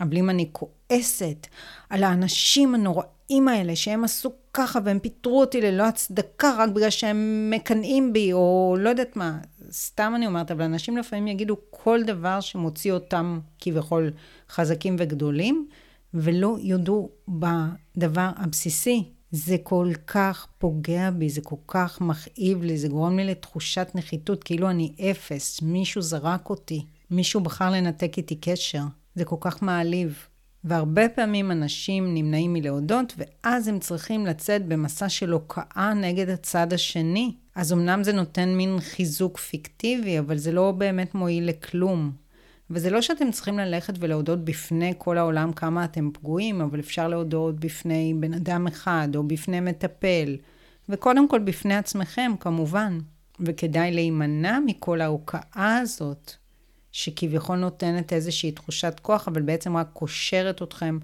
אבל 0.00 0.16
אם 0.16 0.30
אני 0.30 0.48
כועסת 0.52 1.46
על 1.90 2.04
האנשים 2.04 2.74
הנוראים 2.74 3.48
האלה 3.48 3.76
שהם 3.76 4.04
עשו 4.04 4.32
ככה 4.52 4.78
והם 4.84 4.98
פיטרו 4.98 5.40
אותי 5.40 5.60
ללא 5.60 5.82
הצדקה 5.82 6.54
רק 6.58 6.70
בגלל 6.70 6.90
שהם 6.90 7.50
מקנאים 7.50 8.12
בי, 8.12 8.32
או 8.32 8.76
לא 8.78 8.88
יודעת 8.88 9.16
מה, 9.16 9.38
סתם 9.72 10.12
אני 10.16 10.26
אומרת, 10.26 10.50
אבל 10.50 10.64
אנשים 10.64 10.96
לפעמים 10.96 11.26
יגידו 11.26 11.56
כל 11.70 12.00
דבר 12.06 12.40
שמוציא 12.40 12.92
אותם 12.92 13.40
כביכול 13.58 14.12
חזקים 14.50 14.96
וגדולים, 14.98 15.68
ולא 16.14 16.56
יודו 16.60 17.08
בדבר 17.28 18.30
הבסיסי. 18.36 19.04
זה 19.30 19.56
כל 19.62 19.92
כך 20.06 20.46
פוגע 20.58 21.10
בי, 21.10 21.30
זה 21.30 21.40
כל 21.40 21.56
כך 21.68 22.00
מכאיב 22.00 22.62
לי, 22.62 22.78
זה 22.78 22.88
גורם 22.88 23.16
לי 23.16 23.24
לתחושת 23.24 23.88
נחיתות, 23.94 24.44
כאילו 24.44 24.70
אני 24.70 24.92
אפס, 25.10 25.62
מישהו 25.62 26.02
זרק 26.02 26.50
אותי, 26.50 26.86
מישהו 27.10 27.40
בחר 27.40 27.70
לנתק 27.70 28.12
איתי 28.16 28.36
קשר. 28.40 28.82
זה 29.14 29.24
כל 29.24 29.36
כך 29.40 29.62
מעליב. 29.62 30.26
והרבה 30.64 31.08
פעמים 31.08 31.50
אנשים 31.50 32.14
נמנעים 32.14 32.52
מלהודות, 32.52 33.14
ואז 33.18 33.68
הם 33.68 33.78
צריכים 33.78 34.26
לצאת 34.26 34.66
במסע 34.66 35.08
של 35.08 35.32
הוקעה 35.32 35.94
נגד 35.94 36.28
הצד 36.28 36.72
השני. 36.72 37.36
אז 37.54 37.72
אמנם 37.72 38.04
זה 38.04 38.12
נותן 38.12 38.54
מין 38.54 38.80
חיזוק 38.80 39.38
פיקטיבי, 39.38 40.18
אבל 40.18 40.36
זה 40.38 40.52
לא 40.52 40.70
באמת 40.70 41.14
מועיל 41.14 41.48
לכלום. 41.48 42.12
וזה 42.70 42.90
לא 42.90 43.02
שאתם 43.02 43.30
צריכים 43.30 43.58
ללכת 43.58 43.94
ולהודות 43.98 44.44
בפני 44.44 44.94
כל 44.98 45.18
העולם 45.18 45.52
כמה 45.52 45.84
אתם 45.84 46.10
פגועים, 46.12 46.60
אבל 46.60 46.80
אפשר 46.80 47.08
להודות 47.08 47.60
בפני 47.60 48.14
בן 48.20 48.34
אדם 48.34 48.66
אחד, 48.66 49.08
או 49.14 49.22
בפני 49.22 49.60
מטפל, 49.60 50.36
וקודם 50.88 51.28
כל 51.28 51.38
בפני 51.38 51.76
עצמכם, 51.76 52.32
כמובן. 52.40 52.98
וכדאי 53.40 53.92
להימנע 53.92 54.58
מכל 54.66 55.00
ההוקעה 55.00 55.78
הזאת, 55.78 56.32
שכביכול 56.92 57.56
נותנת 57.56 58.12
איזושהי 58.12 58.52
תחושת 58.52 59.00
כוח, 59.02 59.28
אבל 59.28 59.42
בעצם 59.42 59.76
רק 59.76 59.88
קושרת 59.92 60.62
אתכם 60.62 60.98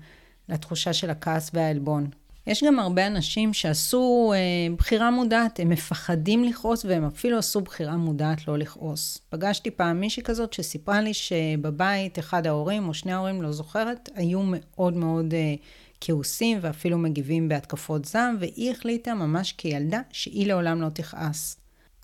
לתחושה 0.49 0.93
של 0.93 1.11
הכעס 1.11 1.51
והעלבון. 1.55 2.07
יש 2.49 2.65
גם 2.65 2.79
הרבה 2.79 3.07
אנשים 3.07 3.55
שעשו 3.55 4.33
אה, 4.35 4.75
בחירה 4.77 5.11
מודעת, 5.11 5.61
הם 5.61 5.69
מפחדים 5.69 6.45
לכעוס 6.45 6.85
והם 6.85 7.05
אפילו 7.05 7.39
עשו 7.39 7.61
בחירה 7.61 7.97
מודעת 7.97 8.49
לא 8.49 8.59
לכעוס. 8.59 9.19
פגשתי 9.29 9.71
פעם 9.71 10.01
מישהי 10.01 10.23
כזאת 10.23 10.53
שסיפרה 10.53 11.01
לי 11.01 11.15
שבבית 11.15 12.19
אחד 12.19 12.47
ההורים 12.47 12.89
או 12.89 12.95
שני 12.95 13.13
ההורים, 13.13 13.43
לא 13.43 13.53
זוכרת, 13.53 14.09
היו 14.15 14.41
מאוד 14.45 14.97
מאוד 14.97 15.35
אה, 15.35 15.55
כעוסים 16.01 16.59
ואפילו 16.61 16.99
מגיבים 16.99 17.49
בהתקפות 17.49 18.05
זעם, 18.05 18.37
והיא 18.41 18.71
החליטה 18.71 19.15
ממש 19.15 19.53
כילדה 19.53 20.01
שהיא 20.13 20.47
לעולם 20.47 20.83
לא 20.83 20.89
תכעס. 20.89 21.57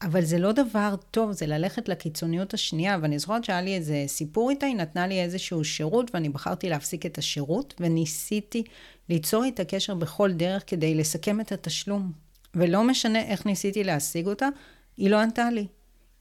אבל 0.02 0.24
זה 0.24 0.38
לא 0.38 0.52
דבר 0.52 0.94
טוב, 1.10 1.32
זה 1.32 1.46
ללכת 1.46 1.88
לקיצוניות 1.88 2.54
השנייה, 2.54 2.98
ואני 3.02 3.18
זוכרת 3.18 3.44
שהיה 3.44 3.62
לי 3.62 3.74
איזה 3.74 4.04
סיפור 4.06 4.50
איתה, 4.50 4.66
היא 4.66 4.76
נתנה 4.76 5.06
לי 5.06 5.22
איזשהו 5.22 5.64
שירות, 5.64 6.14
ואני 6.14 6.28
בחרתי 6.28 6.68
להפסיק 6.68 7.06
את 7.06 7.18
השירות, 7.18 7.74
וניסיתי 7.80 8.62
ליצור 9.08 9.44
איתה 9.44 9.64
קשר 9.64 9.94
בכל 9.94 10.32
דרך 10.32 10.62
כדי 10.66 10.94
לסכם 10.94 11.40
את 11.40 11.52
התשלום. 11.52 12.12
ולא 12.54 12.84
משנה 12.84 13.20
איך 13.20 13.46
ניסיתי 13.46 13.84
להשיג 13.84 14.26
אותה, 14.26 14.48
היא 14.96 15.10
לא 15.10 15.20
ענתה 15.20 15.50
לי. 15.50 15.66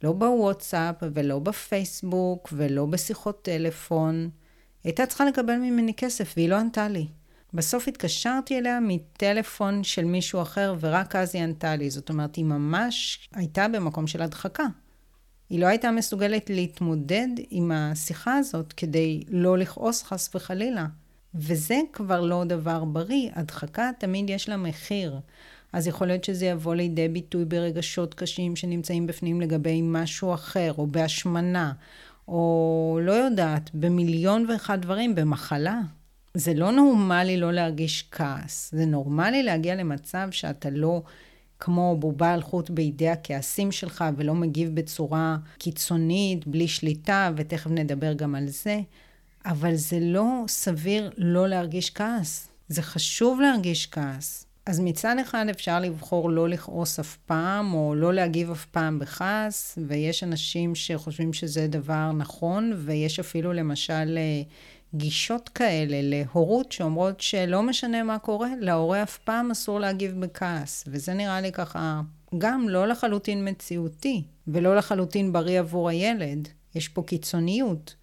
לא 0.04 0.12
בוואטסאפ, 0.12 0.96
ולא 1.14 1.40
בפייסבוק, 1.40 2.50
ולא 2.54 2.86
בשיחות 2.86 3.42
טלפון. 3.42 4.30
הייתה 4.84 5.06
צריכה 5.06 5.26
לקבל 5.26 5.56
ממני 5.56 5.94
כסף, 5.94 6.34
והיא 6.38 6.50
לא 6.50 6.56
ענתה 6.56 6.88
לי. 6.88 7.08
בסוף 7.54 7.88
התקשרתי 7.88 8.58
אליה 8.58 8.80
מטלפון 8.80 9.84
של 9.84 10.06
מישהו 10.06 10.42
אחר, 10.42 10.76
ורק 10.80 11.16
אז 11.16 11.36
היא 11.36 11.44
ענתה 11.44 11.76
לי. 11.76 11.90
זאת 11.90 12.10
אומרת, 12.10 12.36
היא 12.36 12.46
ממש 12.46 13.30
הייתה 13.34 13.68
במקום 13.68 14.08
של 14.08 14.22
הדחקה. 14.22 14.66
היא 15.50 15.60
לא 15.60 15.66
הייתה 15.66 15.92
מסוגלת 15.92 16.50
להתמודד 16.50 17.28
עם 17.50 17.72
השיחה 17.72 18.36
הזאת 18.36 18.74
כדי 18.74 19.24
לא 19.30 19.58
לכעוס 19.58 20.04
חס 20.04 20.36
וחלילה. 20.36 20.86
וזה 21.36 21.80
כבר 21.94 22.22
לא 22.22 22.44
דבר 22.44 22.84
בריא. 22.84 23.30
הדחקה 23.34 23.92
תמיד 24.00 24.30
יש 24.30 24.50
לה 24.50 24.58
מחיר. 24.58 25.20
אז 25.74 25.88
יכול 25.88 26.08
להיות 26.08 26.24
שזה 26.24 26.46
יבוא 26.46 26.76
לידי 26.76 27.08
ביטוי 27.08 27.46
ברגשות 27.46 28.14
קשים 28.14 28.56
שנמצאים 28.56 29.08
בפנים 29.08 29.42
לגבי 29.42 29.82
משהו 29.84 30.34
אחר, 30.34 30.74
או 30.78 30.88
בהשמנה, 30.88 31.74
או 32.28 33.00
לא 33.02 33.12
יודעת, 33.12 33.70
במיליון 33.74 34.46
ואחד 34.50 34.82
דברים, 34.82 35.16
במחלה. 35.16 35.82
זה 36.34 36.54
לא 36.54 36.72
נורמלי 36.72 37.38
לא 37.38 37.52
להרגיש 37.52 38.08
כעס. 38.12 38.72
זה 38.72 38.86
נורמלי 38.86 39.44
להגיע 39.44 39.76
למצב 39.76 40.28
שאתה 40.32 40.70
לא 40.70 41.02
כמו 41.60 41.96
בובה 42.00 42.34
על 42.34 42.42
חוט 42.42 42.70
בידי 42.70 43.10
הכעסים 43.10 43.72
שלך 43.72 44.04
ולא 44.18 44.36
מגיב 44.36 44.76
בצורה 44.76 45.38
קיצונית, 45.58 46.48
בלי 46.48 46.68
שליטה, 46.68 47.32
ותכף 47.36 47.70
נדבר 47.70 48.14
גם 48.14 48.36
על 48.36 48.48
זה. 48.48 48.82
אבל 49.46 49.76
זה 49.76 50.00
לא 50.02 50.44
סביר 50.48 51.12
לא 51.18 51.48
להרגיש 51.48 51.90
כעס. 51.90 52.48
זה 52.68 52.82
חשוב 52.82 53.42
להרגיש 53.42 53.88
כעס. 53.92 54.46
אז 54.66 54.80
מצד 54.80 55.16
אחד 55.22 55.46
אפשר 55.50 55.80
לבחור 55.80 56.30
לא 56.30 56.50
לכעוס 56.50 57.00
אף 57.00 57.18
פעם, 57.26 57.74
או 57.74 57.96
לא 57.96 58.14
להגיב 58.14 58.52
אף 58.52 58.66
פעם 58.66 59.00
בכעס, 59.00 59.78
ויש 59.88 60.24
אנשים 60.24 60.76
שחושבים 60.76 61.34
שזה 61.34 61.68
דבר 61.68 62.12
נכון, 62.12 62.74
ויש 62.78 63.20
אפילו 63.20 63.54
למשל 63.54 64.18
אה, 64.18 64.42
גישות 64.96 65.50
כאלה 65.50 66.00
להורות 66.02 66.72
שאומרות 66.72 67.22
שלא 67.22 67.64
משנה 67.64 68.04
מה 68.04 68.20
קורה, 68.20 68.50
להורה 68.60 69.04
אף 69.04 69.18
פעם 69.18 69.52
אסור 69.52 69.80
להגיב 69.80 70.20
בכעס. 70.20 70.84
וזה 70.88 71.14
נראה 71.14 71.42
לי 71.42 71.52
ככה 71.52 72.02
גם 72.38 72.70
לא 72.70 72.88
לחלוטין 72.88 73.48
מציאותי, 73.48 74.24
ולא 74.48 74.76
לחלוטין 74.76 75.34
בריא 75.34 75.60
עבור 75.60 75.90
הילד. 75.90 76.48
יש 76.76 76.88
פה 76.88 77.04
קיצוניות. 77.04 77.96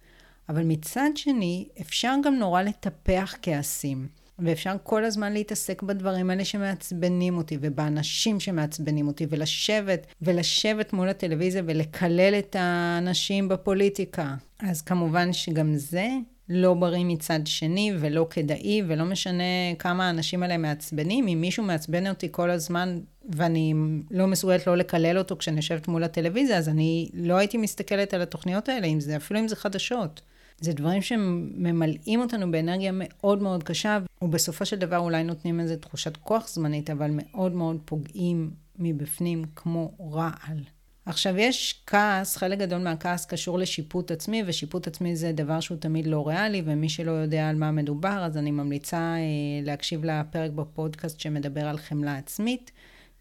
אבל 0.51 0.63
מצד 0.63 1.09
שני, 1.15 1.67
אפשר 1.81 2.15
גם 2.23 2.35
נורא 2.35 2.61
לטפח 2.61 3.35
כעסים. 3.41 4.07
ואפשר 4.39 4.75
כל 4.83 5.05
הזמן 5.05 5.33
להתעסק 5.33 5.81
בדברים 5.81 6.29
האלה 6.29 6.45
שמעצבנים 6.45 7.37
אותי, 7.37 7.57
ובאנשים 7.61 8.39
שמעצבנים 8.39 9.07
אותי, 9.07 9.25
ולשבת, 9.29 10.07
ולשבת 10.21 10.93
מול 10.93 11.09
הטלוויזיה 11.09 11.61
ולקלל 11.65 12.35
את 12.39 12.55
האנשים 12.59 13.47
בפוליטיקה. 13.47 14.35
אז 14.59 14.81
כמובן 14.81 15.33
שגם 15.33 15.75
זה 15.75 16.07
לא 16.49 16.73
בריא 16.73 17.05
מצד 17.05 17.39
שני, 17.45 17.93
ולא 17.99 18.27
כדאי, 18.29 18.81
ולא 18.87 19.05
משנה 19.05 19.43
כמה 19.79 20.07
האנשים 20.07 20.43
האלה 20.43 20.57
מעצבנים. 20.57 21.27
אם 21.27 21.41
מישהו 21.41 21.63
מעצבן 21.63 22.07
אותי 22.07 22.27
כל 22.31 22.49
הזמן, 22.49 22.99
ואני 23.29 23.73
לא 24.11 24.27
מסוגלת 24.27 24.67
לא 24.67 24.77
לקלל 24.77 25.17
אותו 25.17 25.37
כשאני 25.37 25.57
יושבת 25.57 25.87
מול 25.87 26.03
הטלוויזיה, 26.03 26.57
אז 26.57 26.69
אני 26.69 27.09
לא 27.13 27.33
הייתי 27.33 27.57
מסתכלת 27.57 28.13
על 28.13 28.21
התוכניות 28.21 28.69
האלה, 28.69 28.87
אם 28.87 28.99
זה, 28.99 29.15
אפילו 29.15 29.39
אם 29.39 29.47
זה 29.47 29.55
חדשות. 29.55 30.21
זה 30.61 30.73
דברים 30.73 31.01
שממלאים 31.01 32.21
אותנו 32.21 32.51
באנרגיה 32.51 32.91
מאוד 32.93 33.41
מאוד 33.41 33.63
קשה, 33.63 33.99
ובסופו 34.21 34.65
של 34.65 34.79
דבר 34.79 34.97
אולי 34.97 35.23
נותנים 35.23 35.59
איזו 35.59 35.75
תחושת 35.75 36.17
כוח 36.17 36.47
זמנית, 36.47 36.89
אבל 36.89 37.11
מאוד 37.13 37.51
מאוד 37.51 37.77
פוגעים 37.85 38.51
מבפנים 38.79 39.43
כמו 39.55 39.91
רעל. 40.11 40.63
עכשיו, 41.05 41.37
יש 41.37 41.83
כעס, 41.87 42.37
חלק 42.37 42.59
גדול 42.59 42.81
מהכעס 42.81 43.25
קשור 43.25 43.59
לשיפוט 43.59 44.11
עצמי, 44.11 44.43
ושיפוט 44.47 44.87
עצמי 44.87 45.15
זה 45.15 45.31
דבר 45.31 45.59
שהוא 45.59 45.77
תמיד 45.77 46.07
לא 46.07 46.27
ריאלי, 46.27 46.61
ומי 46.65 46.89
שלא 46.89 47.11
יודע 47.11 47.49
על 47.49 47.55
מה 47.55 47.71
מדובר, 47.71 48.23
אז 48.25 48.37
אני 48.37 48.51
ממליצה 48.51 48.97
אה, 48.97 49.65
להקשיב 49.65 50.05
לפרק 50.05 50.51
בפודקאסט 50.51 51.19
שמדבר 51.19 51.67
על 51.67 51.77
חמלה 51.77 52.17
עצמית. 52.17 52.71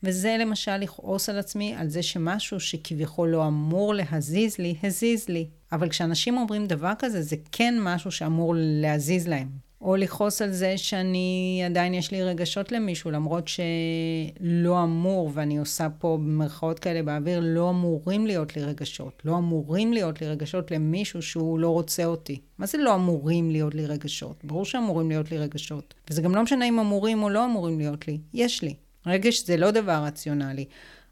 וזה 0.02 0.36
למשל 0.40 0.76
לכעוס 0.76 1.28
על 1.28 1.38
עצמי 1.38 1.74
על 1.74 1.88
זה 1.88 2.02
שמשהו 2.02 2.60
שכביכול 2.60 3.28
לא 3.28 3.46
אמור 3.46 3.94
להזיז 3.94 4.58
לי, 4.58 4.74
הזיז 4.82 5.28
לי. 5.28 5.46
אבל 5.72 5.88
כשאנשים 5.88 6.36
אומרים 6.36 6.66
דבר 6.66 6.92
כזה, 6.98 7.22
זה 7.22 7.36
כן 7.52 7.74
משהו 7.80 8.10
שאמור 8.10 8.54
להזיז 8.56 9.28
להם. 9.28 9.48
או 9.80 9.96
לכעוס 9.96 10.42
על 10.42 10.52
זה 10.52 10.78
שאני, 10.78 11.62
עדיין 11.66 11.94
יש 11.94 12.10
לי 12.10 12.22
רגשות 12.22 12.72
למישהו, 12.72 13.10
למרות 13.10 13.48
שלא 13.48 14.82
אמור, 14.82 15.30
ואני 15.34 15.58
עושה 15.58 15.88
פה 15.98 16.18
במרכאות 16.20 16.78
כאלה 16.78 17.02
באוויר, 17.02 17.40
לא 17.42 17.70
אמורים 17.70 18.26
להיות 18.26 18.56
לי 18.56 18.64
רגשות. 18.64 19.22
לא 19.24 19.38
אמורים 19.38 19.92
להיות 19.92 20.20
לי 20.20 20.28
רגשות 20.28 20.70
למישהו 20.70 21.22
שהוא 21.22 21.58
לא 21.58 21.68
רוצה 21.68 22.04
אותי. 22.04 22.40
מה 22.58 22.66
זה 22.66 22.78
לא 22.78 22.94
אמורים 22.94 23.50
להיות 23.50 23.74
לי 23.74 23.86
רגשות? 23.86 24.44
ברור 24.44 24.64
שאמורים 24.64 25.08
להיות 25.08 25.30
לי 25.30 25.38
רגשות. 25.38 25.94
וזה 26.10 26.22
גם 26.22 26.34
לא 26.34 26.42
משנה 26.42 26.64
אם 26.68 26.78
אמורים 26.78 27.22
או 27.22 27.28
לא 27.28 27.44
אמורים 27.44 27.78
להיות 27.78 28.08
לי. 28.08 28.18
יש 28.34 28.62
לי. 28.62 28.74
רגש 29.06 29.46
זה 29.46 29.56
לא 29.56 29.70
דבר 29.70 30.02
רציונלי. 30.04 30.64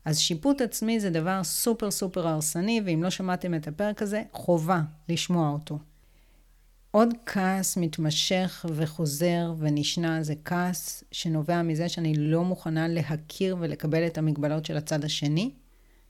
אז 0.05 0.19
שיפוט 0.19 0.61
עצמי 0.61 1.01
זה 1.01 1.11
דבר 1.11 1.45
סופר 1.45 1.91
סופר 1.91 2.29
הרסני, 2.29 2.81
ואם 2.85 3.03
לא 3.03 3.11
שמעתם 3.11 3.55
את 3.55 3.69
הפרק 3.69 4.03
הזה, 4.03 4.23
חובה 4.33 4.81
לשמוע 5.09 5.51
אותו. 5.51 5.79
עוד 6.91 7.15
כעס 7.27 7.77
מתמשך 7.77 8.67
וחוזר 8.75 9.55
ונשנה 9.59 10.23
זה 10.23 10.35
כעס 10.45 11.05
שנובע 11.13 11.63
מזה 11.63 11.89
שאני 11.89 12.15
לא 12.17 12.45
מוכנה 12.45 12.89
להכיר 12.89 13.57
ולקבל 13.61 14.07
את 14.07 14.19
המגבלות 14.19 14.67
של 14.67 14.77
הצד 14.77 15.05
השני. 15.05 15.51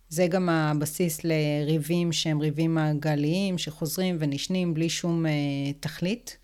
זה 0.08 0.26
גם 0.26 0.48
הבסיס 0.48 1.20
לריבים 1.24 2.12
שהם 2.12 2.40
ריבים 2.40 2.74
מעגליים, 2.74 3.58
שחוזרים 3.58 4.16
ונשנים 4.18 4.74
בלי 4.74 4.88
שום 4.88 5.26
uh, 5.26 5.28
תכלית. 5.80 6.38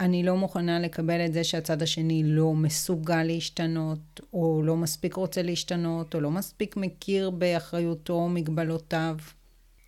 אני 0.00 0.22
לא 0.22 0.36
מוכנה 0.36 0.80
לקבל 0.80 1.26
את 1.26 1.32
זה 1.32 1.44
שהצד 1.44 1.82
השני 1.82 2.22
לא 2.24 2.54
מסוגל 2.54 3.22
להשתנות, 3.22 4.20
או 4.32 4.62
לא 4.64 4.76
מספיק 4.76 5.14
רוצה 5.14 5.42
להשתנות, 5.42 6.14
או 6.14 6.20
לא 6.20 6.30
מספיק 6.30 6.76
מכיר 6.76 7.30
באחריותו 7.30 8.12
או 8.12 8.28
מגבלותיו. 8.28 9.16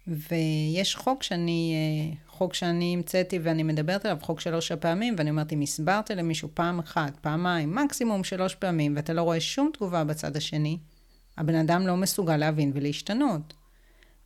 ויש 0.07 0.97
חוק 0.97 1.23
שאני, 1.23 1.75
אה, 1.75 2.17
חוק 2.27 2.55
שאני 2.55 2.95
המצאתי 2.95 3.39
ואני 3.39 3.63
מדברת 3.63 4.05
עליו, 4.05 4.19
חוק 4.21 4.41
שלוש 4.41 4.73
הפעמים, 4.73 5.15
ואני 5.19 5.31
אומרת, 5.31 5.53
אם 5.53 5.61
הסברת 5.61 6.11
למישהו 6.11 6.49
פעם 6.55 6.79
אחת, 6.79 7.19
פעמיים, 7.21 7.75
מקסימום 7.75 8.25
שלוש 8.25 8.55
פעמים, 8.55 8.97
ואתה 8.97 9.13
לא 9.13 9.23
רואה 9.23 9.41
שום 9.41 9.71
תגובה 9.75 10.05
בצד 10.05 10.37
השני, 10.37 10.79
הבן 11.39 11.55
אדם 11.55 11.87
לא 11.87 11.97
מסוגל 11.97 12.37
להבין 12.37 12.73
ולהשתנות. 12.75 13.55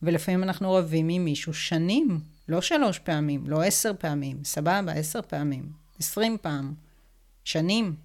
ולפעמים 0.01 0.43
אנחנו 0.43 0.73
רבים 0.73 1.09
עם 1.09 1.25
מישהו 1.25 1.53
שנים, 1.53 2.19
לא 2.49 2.61
שלוש 2.61 2.99
פעמים, 2.99 3.49
לא 3.49 3.63
עשר 3.63 3.91
פעמים, 3.99 4.43
סבבה, 4.43 4.91
עשר 4.91 5.21
פעמים, 5.21 5.71
עשרים 5.99 6.37
פעם, 6.41 6.73
שנים. 7.43 7.95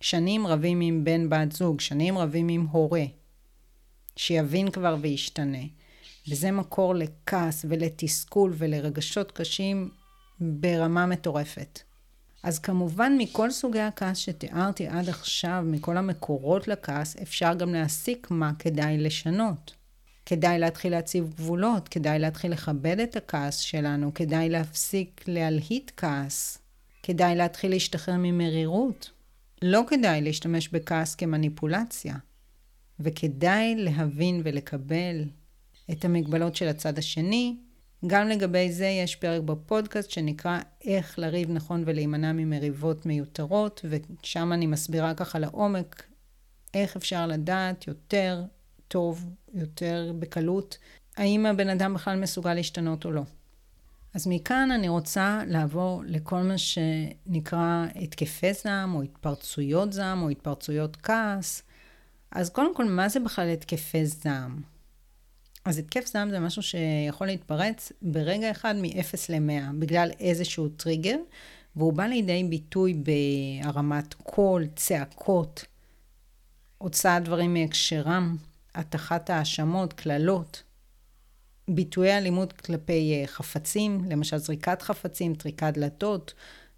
שנים 0.00 0.46
רבים 0.46 0.80
עם 0.80 1.04
בן 1.04 1.28
בת 1.28 1.52
זוג, 1.52 1.80
שנים 1.80 2.18
רבים 2.18 2.48
עם 2.48 2.66
הורה, 2.66 3.04
שיבין 4.16 4.70
כבר 4.70 4.96
וישתנה. 5.00 5.62
וזה 6.28 6.50
מקור 6.50 6.94
לכעס 6.94 7.64
ולתסכול 7.68 8.52
ולרגשות 8.58 9.32
קשים 9.32 9.90
ברמה 10.40 11.06
מטורפת. 11.06 11.80
אז 12.42 12.58
כמובן 12.58 13.12
מכל 13.18 13.50
סוגי 13.50 13.80
הכעס 13.80 14.18
שתיארתי 14.18 14.86
עד 14.86 15.08
עכשיו, 15.08 15.62
מכל 15.66 15.96
המקורות 15.96 16.68
לכעס, 16.68 17.16
אפשר 17.16 17.54
גם 17.54 17.72
להסיק 17.72 18.30
מה 18.30 18.52
כדאי 18.58 18.98
לשנות. 18.98 19.74
כדאי 20.26 20.58
להתחיל 20.58 20.92
להציב 20.92 21.34
גבולות, 21.36 21.88
כדאי 21.88 22.18
להתחיל 22.18 22.52
לכבד 22.52 23.00
את 23.00 23.16
הכעס 23.16 23.58
שלנו, 23.58 24.14
כדאי 24.14 24.48
להפסיק 24.48 25.24
להלהיט 25.26 25.90
כעס, 25.96 26.58
כדאי 27.02 27.36
להתחיל 27.36 27.70
להשתחרר 27.70 28.14
ממרירות. 28.18 29.10
לא 29.62 29.82
כדאי 29.88 30.20
להשתמש 30.20 30.68
בכעס 30.68 31.14
כמניפולציה, 31.14 32.14
וכדאי 33.00 33.74
להבין 33.76 34.40
ולקבל 34.44 35.24
את 35.90 36.04
המגבלות 36.04 36.56
של 36.56 36.68
הצד 36.68 36.98
השני. 36.98 37.56
גם 38.06 38.28
לגבי 38.28 38.72
זה 38.72 38.86
יש 38.86 39.16
פרק 39.16 39.42
בפודקאסט 39.42 40.10
שנקרא 40.10 40.60
איך 40.84 41.18
לריב 41.18 41.50
נכון 41.50 41.82
ולהימנע 41.86 42.32
ממריבות 42.32 43.06
מיותרות, 43.06 43.84
ושם 43.88 44.52
אני 44.52 44.66
מסבירה 44.66 45.14
ככה 45.14 45.38
לעומק 45.38 46.02
איך 46.74 46.96
אפשר 46.96 47.26
לדעת 47.26 47.86
יותר 47.86 48.42
טוב, 48.92 49.30
יותר 49.54 50.12
בקלות, 50.18 50.78
האם 51.16 51.46
הבן 51.46 51.68
אדם 51.68 51.94
בכלל 51.94 52.20
מסוגל 52.20 52.54
להשתנות 52.54 53.04
או 53.04 53.10
לא. 53.10 53.22
אז 54.14 54.26
מכאן 54.26 54.70
אני 54.70 54.88
רוצה 54.88 55.40
לעבור 55.46 56.02
לכל 56.06 56.42
מה 56.42 56.58
שנקרא 56.58 57.86
התקפי 57.96 58.52
זעם, 58.52 58.94
או 58.94 59.02
התפרצויות 59.02 59.92
זעם, 59.92 60.22
או 60.22 60.28
התפרצויות 60.28 60.96
כעס. 60.96 61.62
אז 62.30 62.50
קודם 62.50 62.76
כל, 62.76 62.84
מה 62.84 63.08
זה 63.08 63.20
בכלל 63.20 63.48
התקפי 63.48 64.06
זעם? 64.06 64.62
אז 65.64 65.78
התקף 65.78 66.06
זעם 66.06 66.30
זה 66.30 66.40
משהו 66.40 66.62
שיכול 66.62 67.26
להתפרץ 67.26 67.92
ברגע 68.02 68.50
אחד 68.50 68.74
מ-0 68.76 69.14
ל-100, 69.28 69.72
בגלל 69.78 70.10
איזשהו 70.20 70.68
טריגר, 70.68 71.16
והוא 71.76 71.92
בא 71.92 72.04
לידי 72.04 72.44
ביטוי 72.44 72.94
בהרמת 72.94 74.14
קול, 74.14 74.66
צעקות, 74.76 75.64
הוצאת 76.78 77.24
דברים 77.24 77.54
מהקשרם, 77.54 78.36
הטחת 78.74 79.30
האשמות, 79.30 79.92
קללות, 79.92 80.62
ביטויי 81.68 82.18
אלימות 82.18 82.52
כלפי 82.52 83.12
אה, 83.14 83.26
חפצים, 83.26 84.04
למשל 84.10 84.36
זריקת 84.36 84.82
חפצים, 84.82 85.34
טריקת 85.34 85.72
דלתות, 85.74 86.34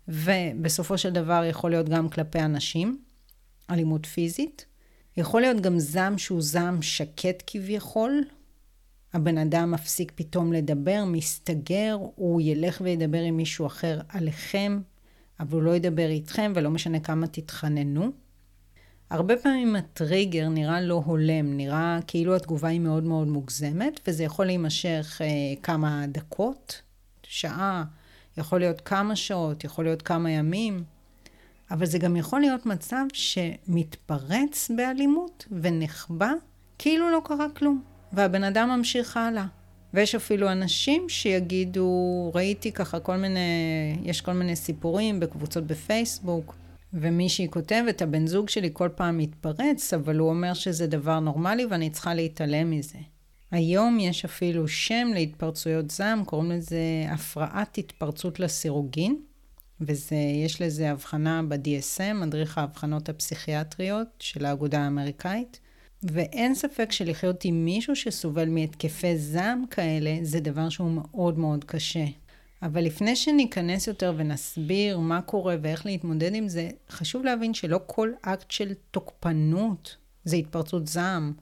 ובסופו 0.09 0.99
של 0.99 1.11
דבר 1.11 1.45
יכול 1.45 1.71
להיות 1.71 1.89
גם 1.89 2.09
כלפי 2.09 2.41
אנשים, 2.41 2.99
אלימות 3.71 4.07
פיזית. 4.07 4.67
יכול 5.17 5.41
להיות 5.41 5.61
גם 5.61 5.79
זעם 5.79 6.19
שהוא 6.19 6.43
זעם 6.43 6.83
שקט 6.83 7.43
כביכול, 7.47 8.25
הבן 9.13 9.39
אדם 9.39 9.71
מפסיק 9.71 10.13
פתאום 10.15 10.53
לדבר, 10.53 11.05
מסתגר, 11.07 11.97
הוא 12.15 12.41
ילך 12.41 12.81
וידבר 12.85 13.21
עם 13.21 13.37
מישהו 13.37 13.67
אחר 13.67 14.01
עליכם, 14.09 14.81
אבל 15.41 15.55
הוא 15.55 15.63
לא 15.63 15.77
ידבר 15.77 16.09
איתכם, 16.09 16.53
ולא 16.55 16.71
משנה 16.71 17.01
כמה 17.01 17.27
תתחננו. 17.27 18.24
הרבה 19.11 19.37
פעמים 19.37 19.77
הטריגר 19.77 20.49
נראה 20.49 20.81
לא 20.81 21.03
הולם, 21.05 21.57
נראה 21.57 21.99
כאילו 22.07 22.37
התגובה 22.37 22.69
היא 22.69 22.81
מאוד 22.81 23.05
מאוד 23.05 23.29
מוגזמת, 23.29 24.01
וזה 24.07 24.25
יכול 24.25 24.47
להימשך 24.47 25.21
אה, 25.25 25.27
כמה 25.63 26.05
דקות, 26.09 26.83
שעה, 27.23 27.85
יכול 28.37 28.59
להיות 28.59 28.81
כמה 28.81 29.17
שעות, 29.17 29.65
יכול 29.65 29.85
להיות 29.85 30.03
כמה 30.03 30.31
ימים, 30.31 30.85
אבל 31.71 31.87
זה 31.87 31.99
גם 31.99 32.17
יכול 32.17 32.41
להיות 32.41 32.67
מצב 32.67 33.05
שמתפרץ 33.13 34.71
באלימות 34.77 35.47
ונחבא 35.63 36.33
כאילו 36.79 37.11
לא 37.11 37.21
קרה 37.25 37.47
כלום. 37.57 37.83
והבן 38.13 38.45
אדם 38.45 38.69
ממשיך 38.69 39.17
הלאה. 39.17 39.47
ויש 39.95 40.15
אפילו 40.15 40.53
אנשים 40.53 41.09
שיגידו, 41.09 42.31
ראיתי 42.35 42.73
ככה 42.73 43.01
כל 43.01 43.17
מיני, 43.17 43.41
יש 44.03 44.21
כל 44.21 44.33
מיני 44.33 44.57
סיפורים 44.57 45.21
בקבוצות 45.21 45.67
בפייסבוק, 45.67 46.55
ומישהי 46.95 47.49
כותבת, 47.51 48.03
הבן 48.03 48.27
זוג 48.27 48.49
שלי 48.49 48.71
כל 48.73 48.89
פעם 48.95 49.19
מתפרץ, 49.19 49.95
אבל 49.95 50.19
הוא 50.19 50.29
אומר 50.29 50.55
שזה 50.55 50.87
דבר 50.87 51.21
נורמלי 51.21 51.67
ואני 51.67 51.91
צריכה 51.91 52.15
להתעלם 52.15 52.71
מזה. 52.71 52.99
היום 53.51 54.01
יש 54.01 54.25
אפילו 54.25 54.69
שם 54.69 55.09
להתפרצויות 55.15 55.91
זעם, 55.91 56.25
קוראים 56.25 56.51
לזה 56.51 57.07
הפרעת 57.09 57.79
התפרצות 57.79 58.41
לסירוגין, 58.41 59.17
ויש 59.81 60.63
לזה 60.63 60.91
הבחנה 60.91 61.43
ב-DSM, 61.49 62.15
מדריך 62.15 62.59
האבחנות 62.59 63.09
הפסיכיאטריות 63.09 64.09
של 64.19 64.45
האגודה 64.45 64.81
האמריקאית. 64.81 65.61
ואין 66.03 66.55
ספק 66.55 66.93
שלחיות 66.93 67.45
עם 67.45 67.65
מישהו 67.65 67.97
שסובל 67.97 68.49
מהתקפי 68.49 69.19
זעם 69.19 69.65
כאלה, 69.71 70.19
זה 70.23 70.41
דבר 70.41 70.69
שהוא 70.69 70.91
מאוד 70.91 71.39
מאוד 71.39 71.65
קשה. 71.65 72.05
אבל 72.65 72.85
לפני 72.85 73.17
שניכנס 73.17 73.87
יותר 73.87 74.13
ונסביר 74.17 74.99
מה 74.99 75.23
קורה 75.23 75.57
ואיך 75.63 75.87
להתמודד 75.87 76.35
עם 76.35 76.49
זה, 76.49 76.69
חשוב 76.91 77.25
להבין 77.25 77.55
שלא 77.55 77.81
כל 77.87 78.11
אקט 78.23 78.51
של 78.51 78.73
תוקפנות 78.91 79.97
זה 80.25 80.37
התפרצות 80.37 80.87
זעם. 80.87 81.33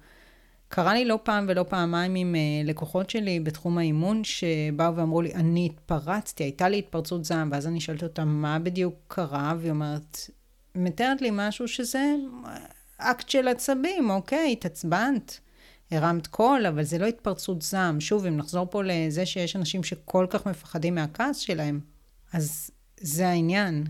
קרה 0.68 0.94
לי 0.94 1.04
לא 1.04 1.18
פעם 1.22 1.46
ולא 1.48 1.64
פעמיים 1.68 2.14
עם 2.14 2.34
אה, 2.34 2.68
לקוחות 2.68 3.10
שלי 3.10 3.40
בתחום 3.40 3.78
האימון, 3.78 4.24
שבאו 4.24 4.96
ואמרו 4.96 5.22
לי, 5.22 5.34
אני 5.34 5.66
התפרצתי, 5.66 6.44
הייתה 6.44 6.68
לי 6.68 6.78
התפרצות 6.78 7.24
זעם, 7.24 7.48
ואז 7.52 7.66
אני 7.66 7.80
שואלת 7.80 8.02
אותה, 8.02 8.24
מה 8.24 8.58
בדיוק 8.58 8.94
קרה? 9.08 9.54
והיא 9.58 9.70
אומרת, 9.70 10.18
מתארת 10.74 11.22
לי 11.22 11.28
משהו 11.32 11.68
שזה 11.68 12.14
אקט 12.98 13.28
של 13.28 13.48
עצבים, 13.48 14.10
אוקיי, 14.10 14.52
התעצבנת, 14.52 15.40
הרמת 15.92 16.26
קול, 16.26 16.66
אבל 16.66 16.82
זה 16.82 16.98
לא 16.98 17.06
התפרצות 17.06 17.62
זעם. 17.62 18.00
שוב, 18.00 18.26
אם 18.26 18.36
נחזור 18.36 18.66
פה 18.70 18.82
לזה 18.84 19.26
שיש 19.26 19.56
אנשים 19.56 19.84
שכל 19.84 20.26
כך 20.30 20.46
מפחדים 20.46 20.94
מהכעס 20.94 21.36
שלהם, 21.36 21.80
אז 22.32 22.70
זה 23.00 23.28
העניין. 23.28 23.84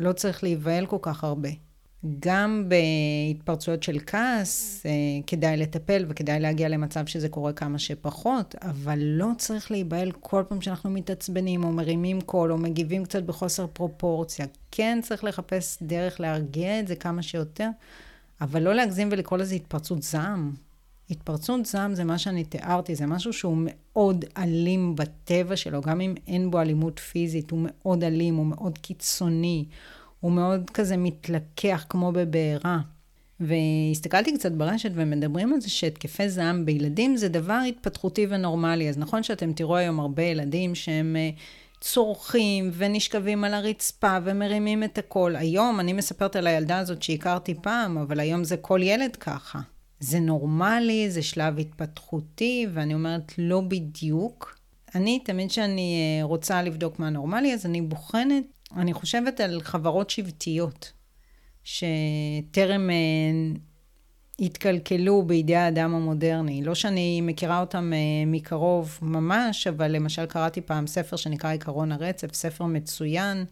לא 0.00 0.12
צריך 0.12 0.42
להיבהל 0.42 0.86
כל 0.86 0.98
כך 1.02 1.24
הרבה. 1.24 1.48
גם 2.20 2.68
בהתפרצויות 2.68 3.82
של 3.82 3.98
כעס 4.06 4.86
אה, 4.86 4.90
כדאי 5.26 5.56
לטפל 5.56 6.04
וכדאי 6.08 6.40
להגיע 6.40 6.68
למצב 6.68 7.06
שזה 7.06 7.28
קורה 7.28 7.52
כמה 7.52 7.78
שפחות, 7.78 8.54
אבל 8.62 8.98
לא 9.02 9.28
צריך 9.38 9.70
להיבהל 9.70 10.12
כל 10.12 10.42
פעם 10.48 10.60
שאנחנו 10.60 10.90
מתעצבנים 10.90 11.64
או 11.64 11.72
מרימים 11.72 12.20
קול 12.20 12.52
או 12.52 12.58
מגיבים 12.58 13.04
קצת 13.04 13.22
בחוסר 13.22 13.66
פרופורציה. 13.66 14.46
כן 14.70 14.98
צריך 15.02 15.24
לחפש 15.24 15.78
דרך 15.82 16.20
להרגיע 16.20 16.80
את 16.80 16.88
זה 16.88 16.96
כמה 16.96 17.22
שיותר, 17.22 17.68
אבל 18.40 18.62
לא 18.62 18.74
להגזים 18.74 19.08
ולקרוא 19.12 19.38
לזה 19.38 19.54
התפרצות 19.54 20.02
זעם. 20.02 20.52
התפרצות 21.10 21.66
זעם 21.66 21.94
זה 21.94 22.04
מה 22.04 22.18
שאני 22.18 22.44
תיארתי, 22.44 22.94
זה 22.94 23.06
משהו 23.06 23.32
שהוא 23.32 23.56
מאוד 23.64 24.24
אלים 24.36 24.96
בטבע 24.96 25.56
שלו, 25.56 25.80
גם 25.80 26.00
אם 26.00 26.14
אין 26.26 26.50
בו 26.50 26.60
אלימות 26.60 26.98
פיזית, 26.98 27.50
הוא 27.50 27.60
מאוד 27.62 28.04
אלים, 28.04 28.36
הוא 28.36 28.46
מאוד 28.46 28.78
קיצוני, 28.78 29.64
הוא 30.20 30.32
מאוד 30.32 30.70
כזה 30.70 30.96
מתלקח 30.96 31.84
כמו 31.88 32.12
בבעירה. 32.12 32.78
והסתכלתי 33.40 34.34
קצת 34.34 34.52
ברשת 34.52 34.90
ומדברים 34.94 35.52
על 35.52 35.60
זה 35.60 35.70
שהתקפי 35.70 36.28
זעם 36.28 36.64
בילדים 36.64 37.16
זה 37.16 37.28
דבר 37.28 37.60
התפתחותי 37.68 38.26
ונורמלי. 38.30 38.88
אז 38.88 38.98
נכון 38.98 39.22
שאתם 39.22 39.52
תראו 39.52 39.76
היום 39.76 40.00
הרבה 40.00 40.22
ילדים 40.22 40.74
שהם 40.74 41.16
אה, 41.16 41.30
צורכים 41.80 42.70
ונשכבים 42.74 43.44
על 43.44 43.54
הרצפה 43.54 44.18
ומרימים 44.24 44.84
את 44.84 44.98
הכל. 44.98 45.36
היום 45.36 45.80
אני 45.80 45.92
מספרת 45.92 46.36
על 46.36 46.46
הילדה 46.46 46.78
הזאת 46.78 47.02
שהכרתי 47.02 47.54
פעם, 47.62 47.98
אבל 47.98 48.20
היום 48.20 48.44
זה 48.44 48.56
כל 48.56 48.80
ילד 48.82 49.16
ככה. 49.16 49.60
זה 50.00 50.20
נורמלי, 50.20 51.10
זה 51.10 51.22
שלב 51.22 51.58
התפתחותי, 51.58 52.66
ואני 52.72 52.94
אומרת 52.94 53.32
לא 53.38 53.60
בדיוק. 53.60 54.58
אני, 54.94 55.18
תמיד 55.24 55.50
כשאני 55.50 56.18
אה, 56.20 56.24
רוצה 56.24 56.62
לבדוק 56.62 56.98
מה 56.98 57.10
נורמלי, 57.10 57.54
אז 57.54 57.66
אני 57.66 57.82
בוחנת, 57.82 58.44
אני 58.76 58.92
חושבת 58.92 59.40
על 59.40 59.60
חברות 59.62 60.10
שבטיות. 60.10 60.92
שטרם 61.64 62.90
אה, 62.90 62.96
התקלקלו 64.40 65.22
בידי 65.22 65.56
האדם 65.56 65.94
המודרני. 65.94 66.64
לא 66.64 66.74
שאני 66.74 67.20
מכירה 67.20 67.60
אותם 67.60 67.92
אה, 67.92 68.26
מקרוב 68.26 68.98
ממש, 69.02 69.66
אבל 69.66 69.90
למשל 69.90 70.26
קראתי 70.26 70.60
פעם 70.60 70.86
ספר 70.86 71.16
שנקרא 71.16 71.52
עקרון 71.52 71.92
הרצף, 71.92 72.34
ספר 72.34 72.64
מצוין, 72.64 73.44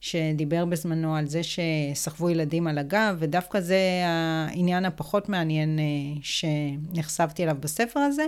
שדיבר 0.00 0.64
בזמנו 0.64 1.16
על 1.16 1.26
זה 1.26 1.40
שסחבו 1.42 2.30
ילדים 2.30 2.66
על 2.66 2.78
הגב, 2.78 3.16
ודווקא 3.18 3.60
זה 3.60 3.78
העניין 4.06 4.84
הפחות 4.84 5.28
מעניין 5.28 5.78
אה, 5.78 5.84
שנחשפתי 6.22 7.44
אליו 7.44 7.56
בספר 7.60 8.00
הזה. 8.00 8.26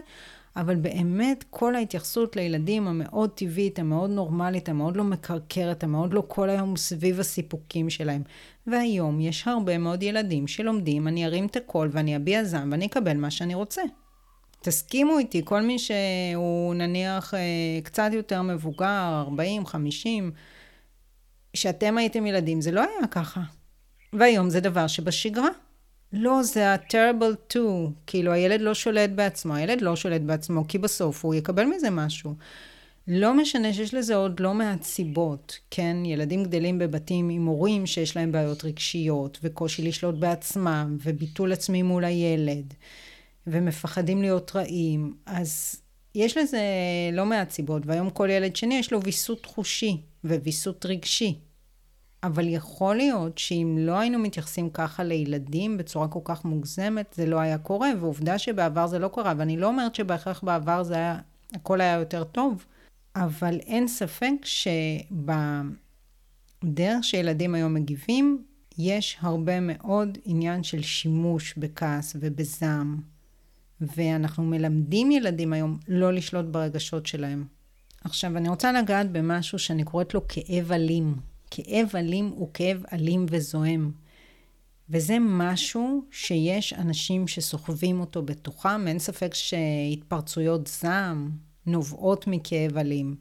אבל 0.57 0.77
באמת 0.77 1.45
כל 1.51 1.75
ההתייחסות 1.75 2.37
לילדים 2.37 2.89
המאוד 2.89 3.31
טבעית, 3.31 3.79
המאוד 3.79 4.11
נורמלית, 4.11 4.69
המאוד 4.69 4.97
לא 4.97 5.05
מקרקרת, 5.05 5.85
המאוד 5.85 6.15
לא 6.15 6.23
כל 6.29 6.51
היום 6.51 6.77
סביב 6.77 7.21
הסיפוקים 7.21 7.91
שלהם. 7.91 8.23
והיום 8.67 9.21
יש 9.21 9.49
הרבה 9.49 9.79
מאוד 9.79 10.03
ילדים 10.03 10.47
שלומדים, 10.47 11.09
אני 11.09 11.27
ארים 11.27 11.47
את 11.47 11.57
הקול 11.57 11.89
ואני 11.93 12.17
אביע 12.17 12.45
זעם 12.45 12.73
ואני 12.73 12.87
אקבל 12.87 13.17
מה 13.17 13.31
שאני 13.31 13.55
רוצה. 13.55 13.83
תסכימו 14.61 15.19
איתי, 15.19 15.43
כל 15.45 15.61
מי 15.61 15.79
שהוא 15.79 16.75
נניח 16.75 17.35
אה, 17.35 17.41
קצת 17.83 18.11
יותר 18.13 18.43
מבוגר, 18.43 19.23
40, 19.27 19.67
50, 19.67 20.31
שאתם 21.55 21.99
הייתם 21.99 22.27
ילדים, 22.27 22.61
זה 22.61 22.71
לא 22.71 22.81
היה 22.81 23.07
ככה. 23.11 23.41
והיום 24.13 24.51
זה 24.51 24.61
דבר 24.61 24.87
שבשגרה. 24.87 25.49
לא, 26.13 26.43
זה 26.43 26.73
ה-terrible 26.73 27.53
two, 27.53 27.91
כאילו 28.07 28.33
הילד 28.33 28.61
לא 28.61 28.75
שולט 28.75 29.11
בעצמו, 29.11 29.55
הילד 29.55 29.81
לא 29.81 29.97
שולט 29.97 30.21
בעצמו, 30.21 30.69
כי 30.69 30.79
בסוף 30.79 31.25
הוא 31.25 31.35
יקבל 31.35 31.65
מזה 31.65 31.91
משהו. 31.91 32.35
לא 33.09 33.35
משנה 33.35 33.73
שיש 33.73 33.95
לזה 33.95 34.15
עוד 34.17 34.41
לא 34.41 34.55
מעט 34.55 34.83
סיבות, 34.83 35.59
כן? 35.71 35.97
ילדים 36.05 36.45
גדלים 36.45 36.79
בבתים 36.79 37.29
עם 37.29 37.47
הורים 37.47 37.87
שיש 37.87 38.17
להם 38.17 38.33
בעיות 38.33 38.65
רגשיות, 38.65 39.39
וקושי 39.43 39.83
לשלוט 39.83 40.15
בעצמם, 40.15 40.97
וביטול 41.03 41.53
עצמי 41.53 41.83
מול 41.83 42.05
הילד, 42.05 42.75
ומפחדים 43.47 44.23
להיות 44.23 44.53
רעים, 44.55 45.15
אז 45.27 45.82
יש 46.15 46.37
לזה 46.37 46.61
לא 47.13 47.27
מעט 47.27 47.51
סיבות, 47.51 47.83
והיום 47.87 48.11
כל 48.11 48.31
ילד 48.31 48.57
שני 48.57 48.75
יש 48.75 48.93
לו 48.93 49.03
ויסות 49.03 49.47
חושי 49.47 50.01
וויסות 50.25 50.87
רגשי. 50.87 51.39
אבל 52.23 52.49
יכול 52.49 52.97
להיות 52.97 53.39
שאם 53.39 53.77
לא 53.81 53.99
היינו 53.99 54.19
מתייחסים 54.19 54.71
ככה 54.71 55.05
לילדים 55.05 55.79
בצורה 55.79 56.09
כל 56.09 56.21
כך 56.25 56.45
מוגזמת, 56.45 57.15
זה 57.17 57.27
לא 57.27 57.41
היה 57.41 57.59
קורה, 57.59 57.91
ועובדה 58.01 58.39
שבעבר 58.39 58.87
זה 58.87 58.99
לא 58.99 59.11
קרה, 59.15 59.35
ואני 59.37 59.57
לא 59.57 59.67
אומרת 59.67 59.95
שבהכרח 59.95 60.45
בעבר 60.45 60.83
זה 60.83 60.95
היה, 60.95 61.19
הכל 61.55 61.81
היה 61.81 61.99
יותר 61.99 62.25
טוב, 62.25 62.65
אבל 63.17 63.59
אין 63.59 63.89
ספק 63.89 64.33
שבדרך 66.63 67.05
שילדים 67.05 67.55
היום 67.55 67.75
מגיבים, 67.75 68.45
יש 68.79 69.17
הרבה 69.21 69.61
מאוד 69.61 70.19
עניין 70.25 70.63
של 70.63 70.83
שימוש 70.83 71.55
בכעס 71.57 72.17
ובזעם, 72.21 73.01
ואנחנו 73.97 74.45
מלמדים 74.45 75.11
ילדים 75.11 75.53
היום 75.53 75.79
לא 75.89 76.13
לשלוט 76.13 76.47
ברגשות 76.47 77.07
שלהם. 77.07 77.45
עכשיו, 78.05 78.37
אני 78.37 78.49
רוצה 78.49 78.73
לגעת 78.73 79.13
במשהו 79.13 79.59
שאני 79.59 79.85
קוראת 79.85 80.15
לו 80.15 80.29
כאב 80.29 80.73
אלים. 80.73 81.15
כאב 81.51 81.89
אלים 81.95 82.29
הוא 82.29 82.51
כאב 82.55 82.83
אלים 82.93 83.27
וזועם. 83.31 83.91
וזה 84.91 85.17
משהו 85.21 86.05
שיש 86.11 86.73
אנשים 86.73 87.29
שסוחבים 87.29 88.01
אותו 88.01 88.23
בתוכם, 88.23 88.89
אין 88.89 88.99
ספק 88.99 89.35
שהתפרצויות 89.35 90.67
זעם 90.67 91.31
נובעות 91.67 92.27
מכאב 92.27 92.77
אלים. 92.77 93.17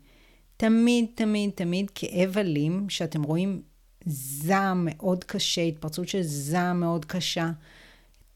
תמיד, 0.57 1.05
תמיד, 1.15 1.49
תמיד 1.49 1.91
כאב 1.95 2.37
אלים, 2.37 2.89
שאתם 2.89 3.23
רואים 3.23 3.61
זעם 4.05 4.87
מאוד 4.91 5.23
קשה, 5.23 5.61
התפרצות 5.61 6.07
של 6.07 6.21
זעם 6.21 6.79
מאוד 6.79 7.05
קשה, 7.05 7.51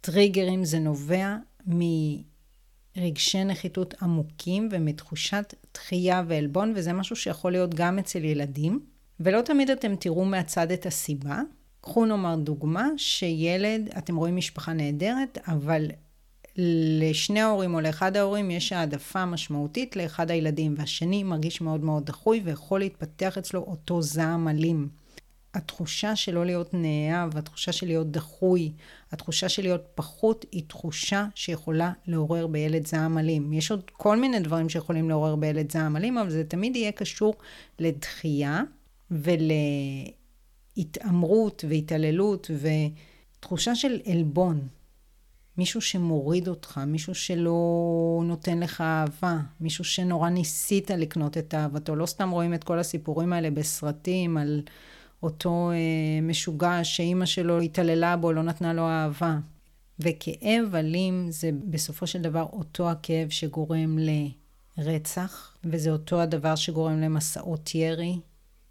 טריגרים, 0.02 0.66
זה 0.66 0.80
נובע 0.80 1.38
מרגשי 1.68 3.44
נחיתות 3.44 3.94
עמוקים 4.02 4.70
ומתחושת 4.72 5.54
דחייה 5.74 6.24
ועלבון, 6.28 6.74
וזה 6.76 6.94
משהו 6.94 7.16
שיכול 7.16 7.52
להיות 7.52 7.74
גם 7.74 8.00
אצל 8.00 8.24
ילדים. 8.24 8.80
ולא 9.20 9.42
תמיד 9.42 9.70
אתם 9.70 9.96
תראו 9.96 10.26
מהצד 10.26 10.72
את 10.72 10.86
הסיבה. 10.86 11.42
קחו 11.82 12.06
נאמר 12.06 12.36
דוגמה 12.36 12.88
שילד, 12.98 13.90
אתם 13.98 14.16
רואים 14.16 14.36
משפחה 14.36 14.74
נהדרת, 14.74 15.38
אבל 15.48 15.88
לשני 16.58 17.42
ההורים 17.42 17.74
או 17.74 17.82
לאחד 17.82 18.18
ההורים 18.18 18.52
יש 18.52 18.72
העדפה 18.72 19.26
משמעותית 19.26 19.96
לאחד 19.96 20.32
הילדים, 20.32 20.76
והשני 20.78 21.24
מרגיש 21.24 21.62
מאוד 21.62 21.84
מאוד 21.84 22.06
דחוי 22.06 22.42
ויכול 22.44 22.80
להתפתח 22.80 23.38
אצלו 23.38 23.60
אותו 23.60 24.02
זעם 24.02 24.48
אלים. 24.48 24.90
התחושה 25.56 26.16
של 26.16 26.34
לא 26.34 26.46
להיות 26.46 26.70
נאהב, 26.74 27.38
התחושה 27.38 27.72
של 27.72 27.88
להיות 27.88 28.12
דחוי, 28.12 28.72
התחושה 29.12 29.50
של 29.50 29.62
להיות 29.62 29.86
פחות, 29.96 30.46
היא 30.52 30.64
תחושה 30.68 31.28
שיכולה 31.36 31.92
לעורר 32.08 32.48
בילד 32.48 32.88
זעם 32.88 33.18
אלים. 33.18 33.54
יש 33.54 33.72
עוד 33.72 33.82
כל 33.94 34.18
מיני 34.20 34.40
דברים 34.40 34.70
שיכולים 34.70 35.10
לעורר 35.10 35.36
בילד 35.36 35.72
זעם 35.72 35.98
אלים, 35.98 36.18
אבל 36.18 36.30
זה 36.30 36.44
תמיד 36.44 36.76
יהיה 36.76 36.92
קשור 36.92 37.34
לדחייה 37.80 38.62
ולהתעמרות 40.78 41.66
והתעללות 41.70 42.52
ותחושה 43.40 43.76
של 43.76 44.00
עלבון. 44.06 44.68
מישהו 45.58 45.82
שמוריד 45.82 46.48
אותך, 46.48 46.82
מישהו 46.88 47.16
שלא 47.16 48.24
נותן 48.26 48.60
לך 48.60 48.82
אהבה, 48.82 49.38
מישהו 49.60 49.84
שנורא 49.84 50.30
ניסית 50.30 50.92
לקנות 50.92 51.38
את 51.38 51.54
אהבתו. 51.54 51.96
לא 51.96 52.06
סתם 52.06 52.30
רואים 52.30 52.54
את 52.54 52.64
כל 52.64 52.80
הסיפורים 52.80 53.34
האלה 53.34 53.52
בסרטים 53.52 54.38
על 54.38 54.62
אותו 55.24 55.72
אה, 55.72 56.22
משוגע 56.22 56.84
שאימא 56.84 57.26
שלו 57.26 57.60
התעללה 57.60 58.18
בו, 58.18 58.32
לא 58.32 58.44
נתנה 58.44 58.74
לו 58.74 58.88
אהבה. 58.88 59.38
וכאב 60.00 60.76
אלים 60.76 61.28
זה 61.30 61.50
בסופו 61.70 62.08
של 62.08 62.22
דבר 62.22 62.46
אותו 62.54 62.90
הכאב 62.90 63.30
שגורם 63.30 63.98
לרצח, 64.78 65.58
וזה 65.64 65.92
אותו 65.92 66.22
הדבר 66.22 66.56
שגורם 66.56 67.02
למסעות 67.02 67.76
ירי, 67.76 68.20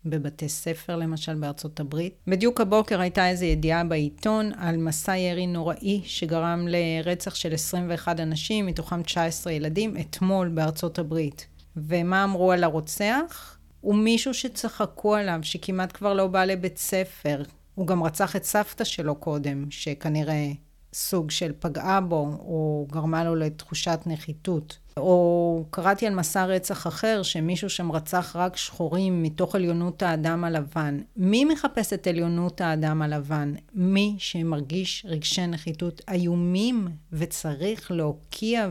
בבתי 0.07 0.49
ספר, 0.49 0.97
למשל 0.97 1.35
בארצות 1.35 1.81
הברית. 1.81 2.15
בדיוק 2.27 2.61
הבוקר 2.61 3.01
הייתה 3.01 3.29
איזו 3.29 3.45
ידיעה 3.45 3.85
בעיתון 3.85 4.53
על 4.57 4.77
מסע 4.77 5.17
ירי 5.17 5.47
נוראי 5.47 6.03
שגרם 6.05 6.67
לרצח 6.69 7.35
של 7.35 7.55
21 7.55 8.21
אנשים, 8.21 8.67
מתוכם 8.67 9.03
19 9.03 9.53
ילדים, 9.53 9.97
אתמול 10.01 10.49
בארצות 10.49 10.99
הברית. 10.99 11.47
ומה 11.77 12.25
אמרו 12.25 12.53
על 12.53 12.65
הרוצח? 12.65 13.54
הוא 13.85 13.94
מישהו 13.94 14.35
שצחקו 14.35 15.14
עליו, 15.14 15.38
שכמעט 15.42 15.97
כבר 15.97 16.14
לא 16.14 16.27
בא 16.27 16.44
לבית 16.44 16.79
ספר. 16.79 17.42
הוא 17.75 17.87
גם 17.87 18.03
רצח 18.03 18.37
את 18.37 18.44
סבתא 18.44 18.85
שלו 18.85 19.14
קודם, 19.14 19.70
שכנראה 19.70 20.47
סוג 20.94 21.31
של 21.31 21.53
פגעה 21.59 22.01
בו, 22.01 22.37
או 22.38 22.87
גרמה 22.90 23.25
לו 23.25 23.35
לתחושת 23.35 24.01
נחיתות. 24.07 24.79
או 24.97 25.64
קראתי 25.70 26.07
על 26.07 26.14
מסע 26.14 26.44
רצח 26.44 26.87
אחר, 26.87 27.23
שמישהו 27.23 27.70
שם 27.70 27.92
רצח 27.92 28.37
רק 28.37 28.57
שחורים 28.57 29.23
מתוך 29.23 29.55
עליונות 29.55 30.03
האדם 30.03 30.44
הלבן. 30.44 31.01
מי 31.16 31.44
מחפש 31.44 31.92
את 31.92 32.07
עליונות 32.07 32.61
האדם 32.61 33.03
הלבן? 33.03 33.55
מי 33.75 34.14
שמרגיש 34.18 35.07
רגשי 35.09 35.47
נחיתות 35.47 36.01
איומים 36.11 36.88
וצריך 37.12 37.90
להוקיע 37.90 38.68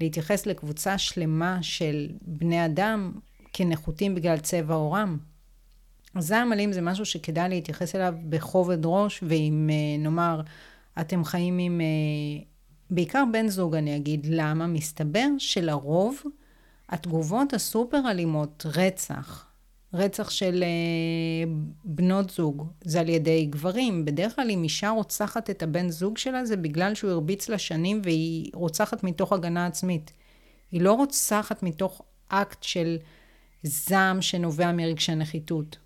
ולהתייחס 0.00 0.46
לקבוצה 0.46 0.98
שלמה 0.98 1.58
של 1.62 2.08
בני 2.22 2.64
אדם 2.64 3.12
כנחותים 3.52 4.14
בגלל 4.14 4.38
צבע 4.38 4.74
עורם. 4.74 5.18
זעם 6.18 6.52
אלים 6.52 6.72
זה 6.72 6.80
משהו 6.80 7.04
שכדאי 7.04 7.48
להתייחס 7.48 7.94
אליו 7.94 8.14
בכובד 8.28 8.78
ראש, 8.84 9.24
ואם 9.28 9.70
אה, 9.72 10.02
נאמר, 10.02 10.40
אתם 11.00 11.24
חיים 11.24 11.58
עם 11.58 11.80
אה, 11.80 12.44
בעיקר 12.90 13.24
בן 13.32 13.48
זוג 13.48 13.74
אני 13.74 13.96
אגיד 13.96 14.26
למה, 14.30 14.66
מסתבר 14.66 15.26
שלרוב 15.38 16.22
התגובות 16.88 17.54
הסופר 17.54 18.00
אלימות, 18.10 18.66
רצח, 18.74 19.46
רצח 19.94 20.30
של 20.30 20.62
אה, 20.62 21.52
בנות 21.84 22.30
זוג, 22.30 22.66
זה 22.84 23.00
על 23.00 23.08
ידי 23.08 23.46
גברים. 23.46 24.04
בדרך 24.04 24.36
כלל 24.36 24.50
אם 24.50 24.62
אישה 24.62 24.90
רוצחת 24.90 25.50
את 25.50 25.62
הבן 25.62 25.88
זוג 25.88 26.18
שלה, 26.18 26.44
זה 26.44 26.56
בגלל 26.56 26.94
שהוא 26.94 27.10
הרביץ 27.10 27.48
לה 27.48 27.58
שנים 27.58 28.00
והיא 28.04 28.50
רוצחת 28.54 29.04
מתוך 29.04 29.32
הגנה 29.32 29.66
עצמית. 29.66 30.12
היא 30.72 30.80
לא 30.80 30.92
רוצחת 30.92 31.62
מתוך 31.62 32.02
אקט 32.28 32.62
של 32.62 32.96
זעם 33.62 34.22
שנובע 34.22 34.72
מרגשי 34.72 35.14
נחיתות. 35.14 35.76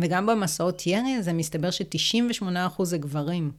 וגם 0.00 0.26
במסעות 0.26 0.86
ירי 0.86 1.10
הזה 1.10 1.32
מסתבר 1.32 1.70
ש-98% 1.70 2.84
זה 2.84 2.98
גברים. 2.98 3.52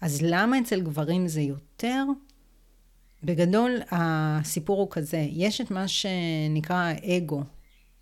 אז 0.00 0.22
למה 0.22 0.58
אצל 0.58 0.80
גברים 0.80 1.28
זה 1.28 1.40
יותר? 1.40 2.04
בגדול, 3.22 3.70
הסיפור 3.90 4.80
הוא 4.80 4.88
כזה, 4.90 5.26
יש 5.30 5.60
את 5.60 5.70
מה 5.70 5.88
שנקרא 5.88 6.76
האגו, 6.76 7.42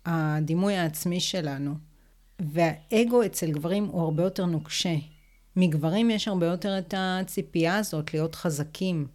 הדימוי 0.05 0.75
העצמי 0.75 1.19
שלנו, 1.19 1.75
והאגו 2.39 3.25
אצל 3.25 3.51
גברים 3.51 3.85
הוא 3.85 4.01
הרבה 4.01 4.23
יותר 4.23 4.45
נוקשה. 4.45 4.95
מגברים 5.55 6.09
יש 6.09 6.27
הרבה 6.27 6.45
יותר 6.45 6.79
את 6.79 6.93
הציפייה 6.97 7.77
הזאת 7.77 8.13
להיות 8.13 8.35
חזקים, 8.35 9.07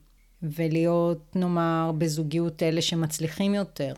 ולהיות, 0.42 1.36
נאמר, 1.36 1.92
בזוגיות 1.98 2.62
אלה 2.62 2.82
שמצליחים 2.82 3.54
יותר, 3.54 3.94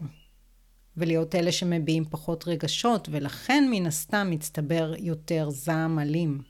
ולהיות 0.97 1.35
אלה 1.35 1.53
שמביעים 1.53 2.05
פחות 2.11 2.49
רגשות, 2.49 3.09
ולכן 3.13 3.69
מן 3.71 3.87
הסתם 3.87 4.29
מצטבר 4.31 4.95
יותר 4.99 5.51
זעם 5.51 5.99
אלים. 5.99 6.43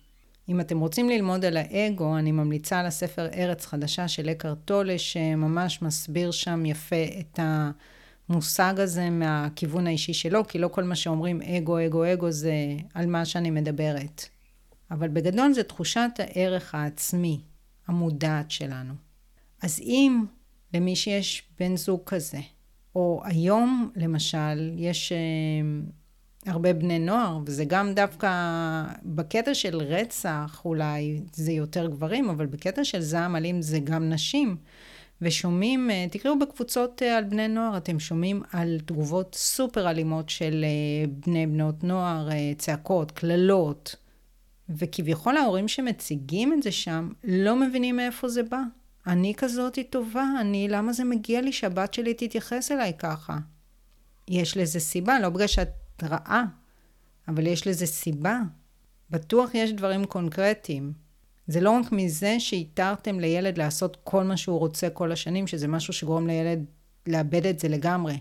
אם 0.49 0.61
אתם 0.61 0.81
רוצים 0.81 1.09
ללמוד 1.09 1.45
על 1.45 1.57
האגו, 1.57 2.19
אני 2.19 2.33
ממליצה 2.33 2.81
על 2.81 2.87
הספר 2.87 3.27
ארץ 3.35 3.67
חדשה 3.67 4.09
של 4.09 4.31
אקר 4.31 4.55
טולה, 4.55 4.99
שממש 4.99 5.83
מסביר 5.83 6.31
שם 6.31 6.67
יפה 6.67 7.05
את 7.21 7.41
המושג 8.29 8.75
הזה 8.81 9.11
מהכיוון 9.11 9.87
האישי 9.87 10.15
שלו, 10.15 10.47
כי 10.49 10.59
לא 10.59 10.69
כל 10.69 10.85
מה 10.85 10.95
שאומרים 10.95 11.43
אגו, 11.43 11.87
אגו, 11.87 12.13
אגו 12.13 12.31
זה 12.31 12.55
על 12.95 13.07
מה 13.07 13.25
שאני 13.25 13.51
מדברת. 13.51 14.29
אבל 14.91 15.09
בגדול 15.09 15.53
זה 15.53 15.63
תחושת 15.63 16.11
הערך 16.19 16.75
העצמי, 16.75 17.41
המודעת 17.87 18.51
שלנו. 18.51 18.95
אז 19.63 19.81
אם 19.81 20.25
למי 20.75 20.97
שיש 20.97 21.43
בן 21.61 21.77
זוג 21.77 22.01
כזה, 22.07 22.39
או 22.95 23.21
היום 23.25 23.91
למשל, 23.97 24.73
יש 24.77 25.13
הרבה 26.47 26.73
בני 26.73 26.99
נוער, 26.99 27.39
וזה 27.47 27.65
גם 27.65 27.95
דווקא 27.95 28.31
בקטע 29.03 29.55
של 29.55 29.77
רצח, 29.77 30.63
אולי 30.65 31.21
זה 31.33 31.53
יותר 31.53 31.87
גברים, 31.87 32.31
אבל 32.31 32.47
בקטע 32.47 32.85
של 32.85 33.01
זעם 33.01 33.37
אלים 33.37 33.63
זה 33.63 33.79
גם 33.79 34.09
נשים. 34.09 34.57
ושומעים, 35.23 35.91
אה, 35.91 36.07
תקראו 36.11 36.39
בקבוצות 36.39 37.03
אה, 37.03 37.17
על 37.17 37.25
בני 37.25 37.49
נוער, 37.49 37.77
אתם 37.77 37.99
שומעים 38.01 38.43
על 38.53 38.79
תגובות 38.85 39.35
סופר 39.35 39.91
אלימות 39.91 40.29
של 40.29 40.65
אה, 40.65 41.09
בני 41.27 41.47
בנות 41.47 41.85
נוער, 41.85 42.29
צעקות, 42.59 43.11
קללות, 43.11 43.97
וכביכול 44.69 45.37
ההורים 45.37 45.69
שמציגים 45.69 46.53
את 46.53 46.63
זה 46.63 46.73
שם 46.73 47.09
לא 47.25 47.57
מבינים 47.57 47.97
מאיפה 47.97 48.29
זה 48.29 48.43
בא. 48.43 48.63
אני 49.07 49.35
כזאת 49.37 49.79
טובה, 49.91 50.25
אני, 50.41 50.69
למה 50.69 50.93
זה 50.93 51.05
מגיע 51.05 51.41
לי 51.41 51.53
שהבת 51.53 51.95
שלי 51.95 52.15
תתייחס 52.15 52.73
אליי 52.73 52.93
ככה? 52.99 53.39
יש 54.29 54.57
לזה 54.57 54.81
סיבה, 54.81 55.21
לא 55.21 55.29
בגלל 55.29 55.47
שאת 55.47 55.69
רעה, 56.03 56.45
אבל 57.29 57.47
יש 57.47 57.67
לזה 57.67 57.87
סיבה. 57.87 58.41
בטוח 59.11 59.51
יש 59.55 59.73
דברים 59.73 60.05
קונקרטיים. 60.05 60.93
זה 61.47 61.61
לא 61.61 61.71
רק 61.71 61.93
מזה 61.93 62.41
שהתרתם 62.41 63.21
לילד 63.21 63.59
לעשות 63.59 63.97
כל 64.05 64.25
מה 64.25 64.37
שהוא 64.37 64.59
רוצה 64.59 64.91
כל 64.91 65.13
השנים, 65.13 65.47
שזה 65.47 65.69
משהו 65.69 65.93
שגורם 65.93 66.27
לילד 66.27 66.65
לאבד 67.07 67.47
את 67.47 67.59
זה 67.59 67.69
לגמרי. 67.69 68.21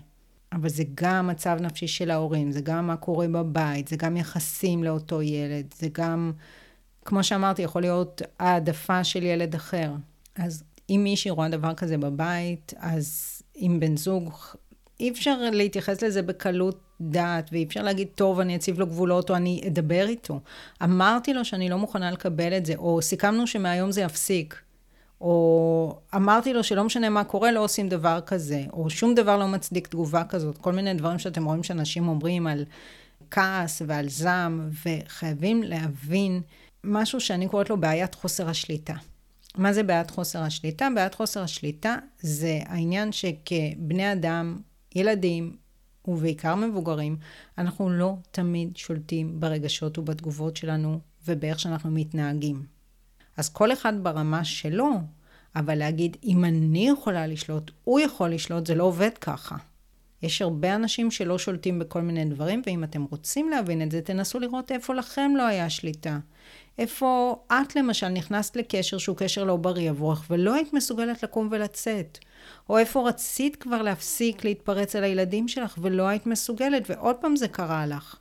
אבל 0.52 0.68
זה 0.68 0.84
גם 0.94 1.26
מצב 1.26 1.58
נפשי 1.60 1.88
של 1.88 2.10
ההורים, 2.10 2.52
זה 2.52 2.60
גם 2.60 2.86
מה 2.86 2.96
קורה 2.96 3.28
בבית, 3.28 3.88
זה 3.88 3.96
גם 3.96 4.16
יחסים 4.16 4.84
לאותו 4.84 5.22
ילד, 5.22 5.74
זה 5.74 5.88
גם, 5.92 6.32
כמו 7.04 7.24
שאמרתי, 7.24 7.62
יכול 7.62 7.82
להיות 7.82 8.22
העדפה 8.38 9.04
של 9.04 9.22
ילד 9.22 9.54
אחר. 9.54 9.92
אז 10.34 10.64
אם 10.90 11.00
מישהי 11.04 11.30
רואה 11.30 11.48
דבר 11.48 11.74
כזה 11.74 11.98
בבית, 11.98 12.74
אז 12.78 13.42
עם 13.54 13.80
בן 13.80 13.96
זוג, 13.96 14.30
אי 15.00 15.10
אפשר 15.10 15.38
להתייחס 15.52 16.02
לזה 16.02 16.22
בקלות 16.22 16.80
דעת, 17.00 17.48
ואי 17.52 17.64
אפשר 17.64 17.82
להגיד, 17.82 18.08
טוב, 18.14 18.40
אני 18.40 18.56
אציב 18.56 18.78
לו 18.78 18.86
גבולות, 18.86 19.30
או 19.30 19.36
אני 19.36 19.62
אדבר 19.66 20.06
איתו. 20.08 20.40
אמרתי 20.82 21.34
לו 21.34 21.44
שאני 21.44 21.68
לא 21.68 21.78
מוכנה 21.78 22.10
לקבל 22.10 22.56
את 22.56 22.66
זה, 22.66 22.74
או 22.76 23.02
סיכמנו 23.02 23.46
שמהיום 23.46 23.92
זה 23.92 24.00
יפסיק. 24.00 24.62
או 25.20 25.96
אמרתי 26.14 26.52
לו 26.52 26.64
שלא 26.64 26.84
משנה 26.84 27.08
מה 27.08 27.24
קורה, 27.24 27.52
לא 27.52 27.60
עושים 27.64 27.88
דבר 27.88 28.20
כזה, 28.26 28.64
או 28.72 28.90
שום 28.90 29.14
דבר 29.14 29.36
לא 29.36 29.48
מצדיק 29.48 29.88
תגובה 29.88 30.24
כזאת. 30.24 30.58
כל 30.58 30.72
מיני 30.72 30.94
דברים 30.94 31.18
שאתם 31.18 31.44
רואים 31.44 31.62
שאנשים 31.62 32.08
אומרים 32.08 32.46
על 32.46 32.64
כעס 33.30 33.82
ועל 33.86 34.08
זעם, 34.08 34.70
וחייבים 34.84 35.62
להבין 35.62 36.40
משהו 36.84 37.20
שאני 37.20 37.48
קוראת 37.48 37.70
לו 37.70 37.80
בעיית 37.80 38.14
חוסר 38.14 38.48
השליטה. 38.48 38.94
מה 39.56 39.72
זה 39.72 39.82
בעיית 39.82 40.10
חוסר 40.10 40.42
השליטה? 40.42 40.88
בעיית 40.94 41.14
חוסר 41.14 41.42
השליטה 41.42 41.96
זה 42.20 42.60
העניין 42.66 43.12
שכבני 43.12 44.12
אדם, 44.12 44.58
ילדים, 44.94 45.56
ובעיקר 46.08 46.54
מבוגרים, 46.54 47.16
אנחנו 47.58 47.90
לא 47.90 48.16
תמיד 48.30 48.76
שולטים 48.76 49.40
ברגשות 49.40 49.98
ובתגובות 49.98 50.56
שלנו 50.56 51.00
ובאיך 51.26 51.58
שאנחנו 51.60 51.90
מתנהגים. 51.90 52.66
אז 53.36 53.48
כל 53.48 53.72
אחד 53.72 53.92
ברמה 54.02 54.44
שלו, 54.44 54.90
אבל 55.56 55.74
להגיד, 55.74 56.16
אם 56.24 56.44
אני 56.44 56.88
יכולה 56.88 57.26
לשלוט, 57.26 57.70
הוא 57.84 58.00
יכול 58.00 58.30
לשלוט, 58.30 58.66
זה 58.66 58.74
לא 58.74 58.84
עובד 58.84 59.10
ככה. 59.20 59.56
יש 60.22 60.42
הרבה 60.42 60.74
אנשים 60.74 61.10
שלא 61.10 61.38
שולטים 61.38 61.78
בכל 61.78 62.00
מיני 62.00 62.24
דברים, 62.24 62.62
ואם 62.66 62.84
אתם 62.84 63.02
רוצים 63.10 63.50
להבין 63.50 63.82
את 63.82 63.90
זה, 63.90 64.00
תנסו 64.00 64.40
לראות 64.40 64.72
איפה 64.72 64.94
לכם 64.94 65.32
לא 65.36 65.42
היה 65.42 65.70
שליטה. 65.70 66.18
איפה 66.78 67.36
את 67.52 67.76
למשל 67.76 68.08
נכנסת 68.08 68.56
לקשר 68.56 68.98
שהוא 68.98 69.16
קשר 69.16 69.44
לא 69.44 69.56
בריא 69.56 69.90
עבורך, 69.90 70.26
ולא 70.30 70.54
היית 70.54 70.72
מסוגלת 70.72 71.22
לקום 71.22 71.48
ולצאת. 71.50 72.18
או 72.68 72.78
איפה 72.78 73.08
רצית 73.08 73.56
כבר 73.56 73.82
להפסיק 73.82 74.44
להתפרץ 74.44 74.96
על 74.96 75.04
הילדים 75.04 75.48
שלך 75.48 75.78
ולא 75.82 76.08
היית 76.08 76.26
מסוגלת, 76.26 76.90
ועוד 76.90 77.16
פעם 77.16 77.36
זה 77.36 77.48
קרה 77.48 77.86
לך. 77.86 78.16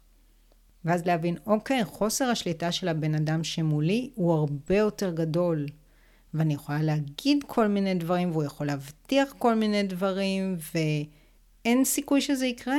ואז 0.86 1.06
להבין, 1.06 1.36
אוקיי, 1.46 1.86
חוסר 1.86 2.26
השליטה 2.26 2.72
של 2.72 2.88
הבן 2.88 3.16
אדם 3.16 3.44
שמולי 3.44 4.10
הוא 4.16 4.34
הרבה 4.34 4.78
יותר 4.78 5.12
גדול. 5.12 5.66
ואני 6.34 6.54
יכולה 6.54 6.82
להגיד 6.82 7.44
כל 7.48 7.68
מיני 7.68 7.94
דברים, 7.94 8.32
והוא 8.32 8.44
יכול 8.44 8.68
להבטיח 8.68 9.34
כל 9.38 9.56
מיני 9.56 9.84
דברים, 9.84 10.56
ואין 11.65 11.86
סיכוי 11.86 12.21
שזה 12.21 12.45
יקרה. 12.45 12.78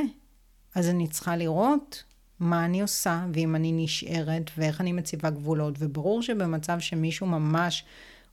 אז 0.75 0.89
אני 0.89 1.07
צריכה 1.07 1.35
לראות 1.35 2.03
מה 2.39 2.65
אני 2.65 2.81
עושה, 2.81 3.25
ואם 3.33 3.55
אני 3.55 3.71
נשארת, 3.71 4.51
ואיך 4.57 4.81
אני 4.81 4.91
מציבה 4.91 5.29
גבולות. 5.29 5.75
וברור 5.79 6.21
שבמצב 6.21 6.79
שמישהו 6.79 7.27
ממש 7.27 7.85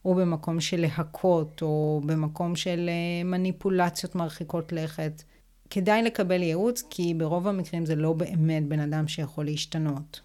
הוא 0.03 0.17
במקום 0.17 0.61
של 0.61 0.81
להכות, 0.81 1.63
או 1.63 2.01
במקום 2.07 2.57
של 2.57 2.89
אה, 2.89 3.25
מניפולציות 3.25 4.15
מרחיקות 4.15 4.73
לכת, 4.73 5.23
כדאי 5.71 6.03
לקבל 6.03 6.43
ייעוץ, 6.43 6.83
כי 6.91 7.15
ברוב 7.15 7.49
המקרים 7.49 7.87
זה 7.87 7.97
לא 7.97 8.13
באמת 8.13 8.69
בן 8.69 8.81
אדם 8.81 9.09
שיכול 9.09 9.45
להשתנות, 9.45 10.21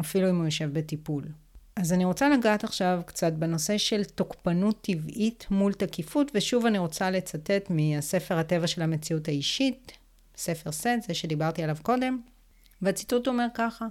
אפילו 0.00 0.30
אם 0.30 0.36
הוא 0.36 0.44
יושב 0.44 0.70
בטיפול. 0.72 1.24
אז 1.80 1.92
אני 1.92 2.04
רוצה 2.04 2.28
לגעת 2.28 2.64
עכשיו 2.64 3.00
קצת 3.06 3.32
בנושא 3.32 3.78
של 3.78 4.04
תוקפנות 4.04 4.78
טבעית 4.80 5.46
מול 5.50 5.72
תקיפות, 5.72 6.30
ושוב 6.34 6.66
אני 6.66 6.78
רוצה 6.78 7.10
לצטט 7.10 7.70
מהספר 7.70 8.38
הטבע 8.38 8.66
של 8.66 8.82
המציאות 8.82 9.28
האישית, 9.28 9.92
ספר 10.36 10.72
סט, 10.72 10.88
זה 11.08 11.14
שדיברתי 11.14 11.62
עליו 11.62 11.76
קודם, 11.82 12.20
והציטוט 12.82 13.28
אומר 13.28 13.46
ככה: 13.54 13.86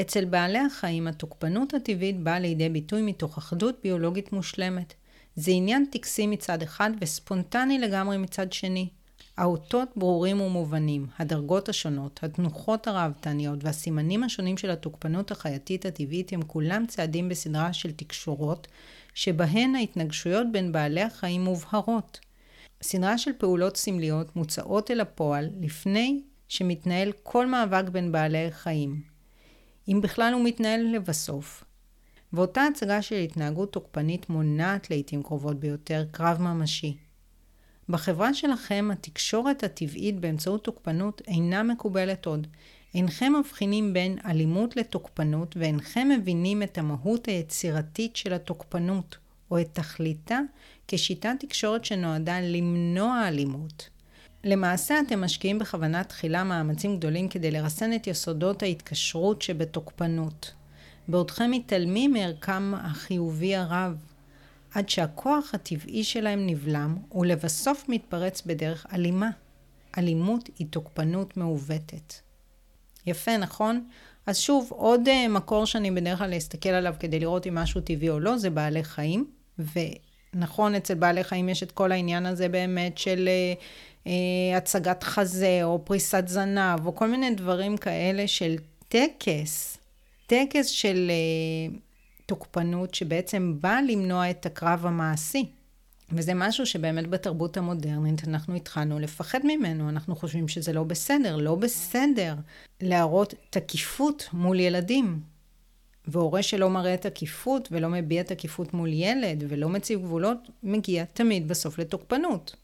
אצל 0.00 0.24
בעלי 0.24 0.58
החיים 0.58 1.06
התוקפנות 1.06 1.74
הטבעית 1.74 2.20
באה 2.20 2.38
לידי 2.38 2.68
ביטוי 2.68 3.02
מתוך 3.02 3.38
אחדות 3.38 3.78
ביולוגית 3.82 4.32
מושלמת. 4.32 4.94
זה 5.36 5.50
עניין 5.50 5.86
טקסי 5.92 6.26
מצד 6.26 6.62
אחד 6.62 6.90
וספונטני 7.00 7.78
לגמרי 7.78 8.16
מצד 8.16 8.52
שני. 8.52 8.88
האותות 9.36 9.88
ברורים 9.96 10.40
ומובנים, 10.40 11.06
הדרגות 11.18 11.68
השונות, 11.68 12.20
התנוחות 12.22 12.86
הראוותניות 12.86 13.64
והסימנים 13.64 14.22
השונים 14.22 14.56
של 14.56 14.70
התוקפנות 14.70 15.30
החייתית 15.30 15.86
הטבעית 15.86 16.32
הם 16.32 16.42
כולם 16.42 16.86
צעדים 16.86 17.28
בסדרה 17.28 17.72
של 17.72 17.92
תקשורות, 17.92 18.66
שבהן 19.14 19.74
ההתנגשויות 19.74 20.46
בין 20.52 20.72
בעלי 20.72 21.02
החיים 21.02 21.44
מובהרות. 21.44 22.20
סדרה 22.82 23.18
של 23.18 23.30
פעולות 23.38 23.76
סמליות 23.76 24.36
מוצאות 24.36 24.90
אל 24.90 25.00
הפועל 25.00 25.50
לפני 25.60 26.22
שמתנהל 26.48 27.12
כל 27.22 27.46
מאבק 27.46 27.88
בין 27.88 28.12
בעלי 28.12 28.50
חיים, 28.50 29.02
אם 29.88 30.00
בכלל 30.02 30.32
הוא 30.32 30.44
מתנהל 30.44 30.94
לבסוף. 30.94 31.64
ואותה 32.32 32.62
הצגה 32.62 33.02
של 33.02 33.16
התנהגות 33.16 33.72
תוקפנית 33.72 34.30
מונעת 34.30 34.90
לעיתים 34.90 35.22
קרובות 35.22 35.60
ביותר 35.60 36.04
קרב 36.10 36.40
ממשי. 36.40 36.96
בחברה 37.90 38.34
שלכם 38.34 38.88
התקשורת 38.92 39.64
הטבעית 39.64 40.20
באמצעות 40.20 40.64
תוקפנות 40.64 41.22
אינה 41.28 41.62
מקובלת 41.62 42.26
עוד. 42.26 42.46
אינכם 42.94 43.32
מבחינים 43.38 43.92
בין 43.92 44.18
אלימות 44.26 44.76
לתוקפנות 44.76 45.56
ואינכם 45.56 46.08
מבינים 46.08 46.62
את 46.62 46.78
המהות 46.78 47.26
היצירתית 47.26 48.16
של 48.16 48.32
התוקפנות 48.32 49.16
או 49.50 49.60
את 49.60 49.68
תכליתה 49.72 50.38
כשיטת 50.88 51.30
תקשורת 51.38 51.84
שנועדה 51.84 52.40
למנוע 52.40 53.28
אלימות. 53.28 53.88
למעשה 54.44 55.00
אתם 55.06 55.20
משקיעים 55.20 55.58
בכוונה 55.58 56.04
תחילה 56.04 56.44
מאמצים 56.44 56.96
גדולים 56.96 57.28
כדי 57.28 57.50
לרסן 57.50 57.92
את 57.92 58.06
יסודות 58.06 58.62
ההתקשרות 58.62 59.42
שבתוקפנות. 59.42 60.52
בעודכם 61.08 61.50
מתעלמים 61.50 62.12
מערכם 62.12 62.74
החיובי 62.74 63.56
הרב, 63.56 63.96
עד 64.74 64.88
שהכוח 64.88 65.54
הטבעי 65.54 66.04
שלהם 66.04 66.46
נבלם, 66.46 66.96
ולבסוף 67.14 67.84
מתפרץ 67.88 68.42
בדרך 68.46 68.86
אלימה. 68.92 69.30
אלימות 69.98 70.50
היא 70.58 70.66
תוקפנות 70.70 71.36
מעוותת. 71.36 72.14
יפה, 73.06 73.36
נכון? 73.36 73.84
אז 74.26 74.38
שוב, 74.38 74.68
עוד 74.70 75.08
uh, 75.08 75.28
מקור 75.28 75.66
שאני 75.66 75.90
בדרך 75.90 76.18
כלל 76.18 76.36
אסתכל 76.36 76.68
עליו 76.68 76.94
כדי 77.00 77.20
לראות 77.20 77.46
אם 77.46 77.54
משהו 77.54 77.80
טבעי 77.80 78.08
או 78.08 78.20
לא, 78.20 78.36
זה 78.36 78.50
בעלי 78.50 78.84
חיים. 78.84 79.30
ונכון, 79.58 80.74
אצל 80.74 80.94
בעלי 80.94 81.24
חיים 81.24 81.48
יש 81.48 81.62
את 81.62 81.72
כל 81.72 81.92
העניין 81.92 82.26
הזה 82.26 82.48
באמת 82.48 82.98
של 82.98 83.28
uh, 83.28 84.04
uh, 84.04 84.08
הצגת 84.56 85.02
חזה, 85.02 85.60
או 85.62 85.84
פריסת 85.84 86.28
זנב, 86.28 86.86
או 86.86 86.94
כל 86.94 87.08
מיני 87.08 87.34
דברים 87.34 87.76
כאלה 87.76 88.28
של 88.28 88.56
טקס. 88.88 89.78
טקס 90.26 90.66
של 90.66 91.10
uh, 91.10 91.89
תוקפנות 92.30 92.94
שבעצם 92.94 93.56
בא 93.60 93.78
למנוע 93.88 94.30
את 94.30 94.46
הקרב 94.46 94.86
המעשי. 94.86 95.52
וזה 96.12 96.34
משהו 96.34 96.66
שבאמת 96.66 97.10
בתרבות 97.10 97.56
המודרנית 97.56 98.28
אנחנו 98.28 98.54
התחלנו 98.54 98.98
לפחד 98.98 99.38
ממנו, 99.44 99.88
אנחנו 99.88 100.16
חושבים 100.16 100.48
שזה 100.48 100.72
לא 100.72 100.82
בסדר. 100.84 101.36
לא 101.36 101.54
בסדר 101.54 102.34
להראות 102.80 103.34
תקיפות 103.50 104.28
מול 104.32 104.60
ילדים. 104.60 105.20
והורה 106.06 106.42
שלא 106.42 106.70
מראה 106.70 106.96
תקיפות 106.96 107.68
ולא 107.72 107.88
מביע 107.88 108.22
תקיפות 108.22 108.74
מול 108.74 108.92
ילד 108.92 109.44
ולא 109.48 109.68
מציב 109.68 110.00
גבולות, 110.00 110.38
מגיע 110.62 111.04
תמיד 111.04 111.48
בסוף 111.48 111.78
לתוקפנות. 111.78 112.56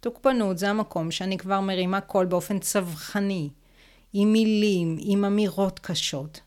תוקפנות 0.00 0.58
זה 0.58 0.70
המקום 0.70 1.10
שאני 1.10 1.38
כבר 1.38 1.60
מרימה 1.60 2.00
קול 2.00 2.26
באופן 2.26 2.58
צווחני, 2.58 3.50
עם 4.12 4.32
מילים, 4.32 4.96
עם 5.00 5.24
אמירות 5.24 5.78
קשות. 5.78 6.40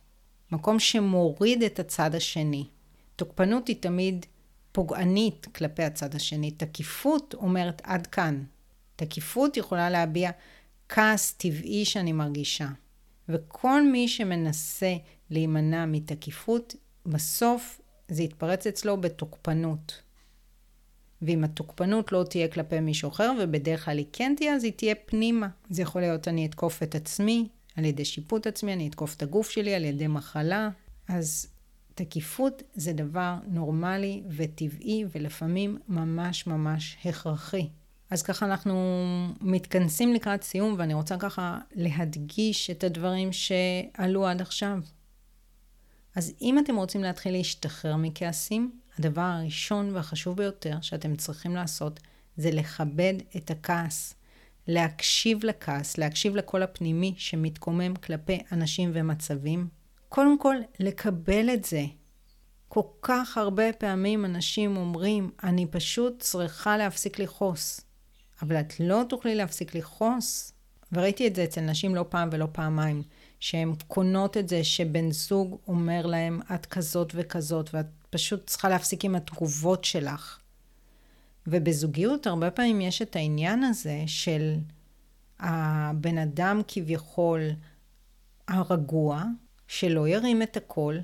מקום 0.51 0.79
שמוריד 0.79 1.63
את 1.63 1.79
הצד 1.79 2.15
השני. 2.15 2.65
תוקפנות 3.15 3.67
היא 3.67 3.75
תמיד 3.79 4.25
פוגענית 4.71 5.47
כלפי 5.55 5.83
הצד 5.83 6.15
השני. 6.15 6.51
תקיפות 6.51 7.33
אומרת 7.33 7.81
עד 7.83 8.07
כאן. 8.07 8.43
תקיפות 8.95 9.57
יכולה 9.57 9.89
להביע 9.89 10.31
כעס 10.89 11.31
טבעי 11.31 11.85
שאני 11.85 12.11
מרגישה. 12.11 12.67
וכל 13.29 13.83
מי 13.83 14.07
שמנסה 14.07 14.95
להימנע 15.29 15.85
מתקיפות, 15.85 16.75
בסוף 17.05 17.81
זה 18.07 18.23
יתפרץ 18.23 18.67
אצלו 18.67 19.01
בתוקפנות. 19.01 20.01
ואם 21.21 21.43
התוקפנות 21.43 22.11
לא 22.11 22.23
תהיה 22.29 22.47
כלפי 22.47 22.79
מישהו 22.79 23.09
אחר, 23.09 23.31
ובדרך 23.39 23.85
כלל 23.85 23.97
היא 23.97 24.05
כן 24.13 24.33
תהיה, 24.37 24.55
אז 24.55 24.63
היא 24.63 24.73
תהיה 24.73 24.95
פנימה. 24.95 25.47
זה 25.69 25.81
יכול 25.81 26.01
להיות 26.01 26.27
אני 26.27 26.45
אתקוף 26.45 26.83
את 26.83 26.95
עצמי, 26.95 27.47
על 27.75 27.85
ידי 27.85 28.05
שיפוט 28.05 28.47
עצמי, 28.47 28.73
אני 28.73 28.87
אתקוף 28.87 29.15
את 29.15 29.21
הגוף 29.21 29.49
שלי, 29.49 29.75
על 29.75 29.85
ידי 29.85 30.07
מחלה. 30.07 30.69
אז 31.07 31.47
תקיפות 31.95 32.63
זה 32.73 32.93
דבר 32.93 33.35
נורמלי 33.47 34.23
וטבעי 34.37 35.05
ולפעמים 35.15 35.77
ממש 35.87 36.47
ממש 36.47 36.97
הכרחי. 37.05 37.69
אז 38.09 38.21
ככה 38.21 38.45
אנחנו 38.45 38.75
מתכנסים 39.41 40.13
לקראת 40.13 40.43
סיום 40.43 40.75
ואני 40.77 40.93
רוצה 40.93 41.17
ככה 41.17 41.57
להדגיש 41.75 42.69
את 42.69 42.83
הדברים 42.83 43.29
שעלו 43.31 44.27
עד 44.27 44.41
עכשיו. 44.41 44.79
אז 46.15 46.33
אם 46.41 46.59
אתם 46.59 46.75
רוצים 46.75 47.03
להתחיל 47.03 47.31
להשתחרר 47.31 47.95
מכעסים, 47.95 48.79
הדבר 48.99 49.21
הראשון 49.21 49.95
והחשוב 49.95 50.37
ביותר 50.37 50.77
שאתם 50.81 51.15
צריכים 51.15 51.55
לעשות 51.55 51.99
זה 52.37 52.51
לכבד 52.51 53.13
את 53.35 53.51
הכעס. 53.51 54.13
להקשיב 54.71 55.45
לכעס, 55.45 55.97
להקשיב 55.97 56.35
לקול 56.35 56.63
הפנימי 56.63 57.13
שמתקומם 57.17 57.95
כלפי 57.95 58.39
אנשים 58.51 58.91
ומצבים, 58.93 59.67
קודם 60.09 60.39
כל, 60.39 60.55
לקבל 60.79 61.49
את 61.53 61.65
זה. 61.65 61.83
כל 62.67 62.81
כך 63.01 63.37
הרבה 63.37 63.73
פעמים 63.73 64.25
אנשים 64.25 64.77
אומרים, 64.77 65.31
אני 65.43 65.65
פשוט 65.65 66.19
צריכה 66.19 66.77
להפסיק 66.77 67.19
לכעוס. 67.19 67.81
אבל 68.41 68.59
את 68.59 68.79
לא 68.79 69.01
תוכלי 69.09 69.35
להפסיק 69.35 69.75
לכעוס. 69.75 70.53
וראיתי 70.91 71.27
את 71.27 71.35
זה 71.35 71.43
אצל 71.43 71.61
נשים 71.61 71.95
לא 71.95 72.05
פעם 72.09 72.29
ולא 72.31 72.47
פעמיים, 72.51 73.03
שהן 73.39 73.73
קונות 73.87 74.37
את 74.37 74.49
זה 74.49 74.63
שבן 74.63 75.11
זוג 75.11 75.57
אומר 75.67 76.05
להם, 76.05 76.41
את 76.55 76.65
כזאת 76.65 77.11
וכזאת, 77.15 77.69
ואת 77.73 77.85
פשוט 78.09 78.47
צריכה 78.47 78.69
להפסיק 78.69 79.05
עם 79.05 79.15
התגובות 79.15 79.83
שלך. 79.83 80.38
ובזוגיות 81.47 82.27
הרבה 82.27 82.51
פעמים 82.51 82.81
יש 82.81 83.01
את 83.01 83.15
העניין 83.15 83.63
הזה 83.63 84.03
של 84.07 84.55
הבן 85.39 86.17
אדם 86.17 86.61
כביכול 86.67 87.41
הרגוע, 88.47 89.23
שלא 89.67 90.07
ירים 90.07 90.41
את 90.41 90.57
הקול, 90.57 90.99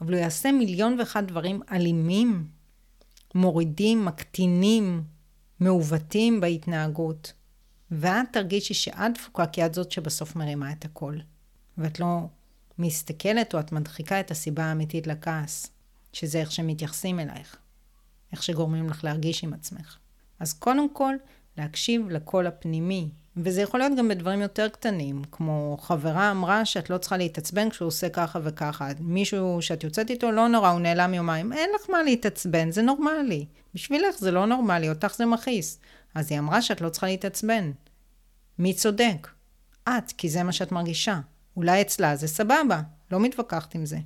אבל 0.00 0.12
הוא 0.12 0.20
יעשה 0.20 0.52
מיליון 0.52 0.96
ואחד 0.98 1.26
דברים 1.26 1.60
אלימים, 1.72 2.46
מורידים, 3.34 4.04
מקטינים, 4.04 5.02
מעוותים 5.60 6.40
בהתנהגות. 6.40 7.32
ואת 7.90 8.26
תרגישי 8.32 8.74
שאת 8.74 9.14
דפוקה 9.14 9.46
כי 9.46 9.66
את 9.66 9.74
זאת 9.74 9.92
שבסוף 9.92 10.36
מרימה 10.36 10.72
את 10.72 10.84
הקול. 10.84 11.20
ואת 11.78 12.00
לא 12.00 12.20
מסתכלת 12.78 13.54
או 13.54 13.60
את 13.60 13.72
מדחיקה 13.72 14.20
את 14.20 14.30
הסיבה 14.30 14.64
האמיתית 14.64 15.06
לכעס, 15.06 15.66
שזה 16.12 16.40
איך 16.40 16.52
שמתייחסים 16.52 17.20
אלייך, 17.20 17.56
איך 18.32 18.42
שגורמים 18.42 18.88
לך 18.88 19.04
להרגיש 19.04 19.44
עם 19.44 19.52
עצמך. 19.52 19.96
אז 20.40 20.52
קודם 20.52 20.94
כל, 20.94 21.14
להקשיב 21.56 22.08
לקול 22.10 22.46
הפנימי, 22.46 23.08
וזה 23.36 23.62
יכול 23.62 23.80
להיות 23.80 23.92
גם 23.98 24.08
בדברים 24.08 24.40
יותר 24.40 24.68
קטנים, 24.68 25.22
כמו 25.30 25.76
חברה 25.80 26.30
אמרה 26.30 26.64
שאת 26.64 26.90
לא 26.90 26.98
צריכה 26.98 27.16
להתעצבן 27.16 27.70
כשהוא 27.70 27.86
עושה 27.86 28.08
ככה 28.08 28.38
וככה. 28.42 28.88
מישהו 29.00 29.62
שאת 29.62 29.84
יוצאת 29.84 30.10
איתו, 30.10 30.30
לא 30.30 30.48
נורא, 30.48 30.68
הוא 30.68 30.80
נעלם 30.80 31.14
יומיים. 31.14 31.52
אין 31.52 31.70
לך 31.74 31.90
מה 31.90 32.02
להתעצבן, 32.02 32.70
זה 32.70 32.82
נורמלי. 32.82 33.46
בשבילך 33.74 34.18
זה 34.18 34.30
לא 34.30 34.46
נורמלי, 34.46 34.88
אותך 34.88 35.14
זה 35.16 35.26
מכעיס. 35.26 35.80
אז 36.14 36.32
היא 36.32 36.38
אמרה 36.38 36.62
שאת 36.62 36.80
לא 36.80 36.88
צריכה 36.88 37.06
להתעצבן. 37.06 37.70
מי 38.58 38.74
צודק? 38.74 39.28
את, 39.88 40.12
כי 40.16 40.28
זה 40.28 40.42
מה 40.42 40.52
שאת 40.52 40.72
מרגישה. 40.72 41.20
אולי 41.56 41.80
אצלה 41.80 42.16
זה 42.16 42.28
סבבה, 42.28 42.80
לא 43.10 43.20
מתווכחת 43.20 43.74
עם 43.74 43.86
זה. 43.86 43.98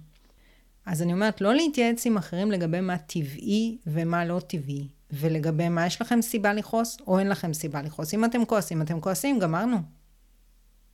אז 0.87 1.03
אני 1.03 1.13
אומרת, 1.13 1.41
לא 1.41 1.55
להתייעץ 1.55 2.07
עם 2.07 2.17
אחרים 2.17 2.51
לגבי 2.51 2.81
מה 2.81 2.99
טבעי 2.99 3.79
ומה 3.87 4.25
לא 4.25 4.41
טבעי. 4.47 4.89
ולגבי 5.13 5.69
מה 5.69 5.87
יש 5.87 6.01
לכם 6.01 6.23
סיבה 6.23 6.53
לכעוס, 6.53 6.99
או 7.07 7.19
אין 7.19 7.29
לכם 7.29 7.53
סיבה 7.53 7.83
לכעוס. 7.83 8.15
אם 8.15 8.25
אתם 8.25 8.45
כועסים, 8.45 8.83
אתם 8.83 9.01
כועסים, 9.01 9.39
גמרנו. 9.39 9.77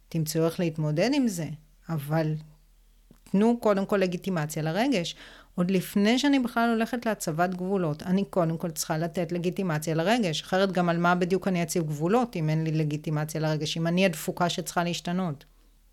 תמצאו 0.08 0.44
איך 0.44 0.60
להתמודד 0.60 1.10
עם 1.14 1.28
זה, 1.28 1.46
אבל 1.88 2.34
תנו 3.30 3.58
קודם 3.60 3.86
כל 3.86 3.96
לגיטימציה 3.96 4.62
לרגש. 4.62 5.16
עוד 5.54 5.70
לפני 5.70 6.18
שאני 6.18 6.38
בכלל 6.38 6.70
הולכת 6.70 7.06
להצבת 7.06 7.54
גבולות, 7.54 8.02
אני 8.02 8.24
קודם 8.24 8.56
כל 8.58 8.70
צריכה 8.70 8.98
לתת 8.98 9.32
לגיטימציה 9.32 9.94
לרגש, 9.94 10.42
אחרת 10.42 10.72
גם 10.72 10.88
על 10.88 10.98
מה 10.98 11.14
בדיוק 11.14 11.48
אני 11.48 11.62
אציב 11.62 11.82
גבולות 11.82 12.36
אם 12.36 12.50
אין 12.50 12.64
לי 12.64 12.72
לגיטימציה 12.72 13.40
לרגש, 13.40 13.76
אם 13.76 13.86
אני 13.86 14.06
הדפוקה 14.06 14.48
שצריכה 14.48 14.84
להשתנות. 14.84 15.44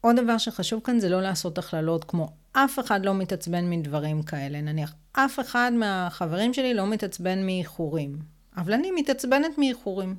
עוד 0.06 0.16
דבר 0.16 0.38
שחשוב 0.38 0.82
כאן 0.84 1.00
זה 1.00 1.10
לא 1.10 1.22
לעשות 1.22 1.58
הכללות 1.58 2.04
כמו 2.04 2.30
אף 2.52 2.80
אחד 2.80 3.06
לא 3.06 3.14
מתעצבן 3.14 3.70
מדברים 3.70 4.24
כאלה. 4.24 4.62
נניח, 4.62 4.94
אף 5.12 5.40
אחד 5.40 5.72
מהחברים 5.76 6.54
שלי 6.54 6.74
לא 6.74 6.88
מתעצבן 6.88 7.46
מאיחורים, 7.46 8.20
אבל 8.58 8.74
אני 8.74 8.92
מתעצבנת 8.92 9.58
מאיחורים. 9.58 10.16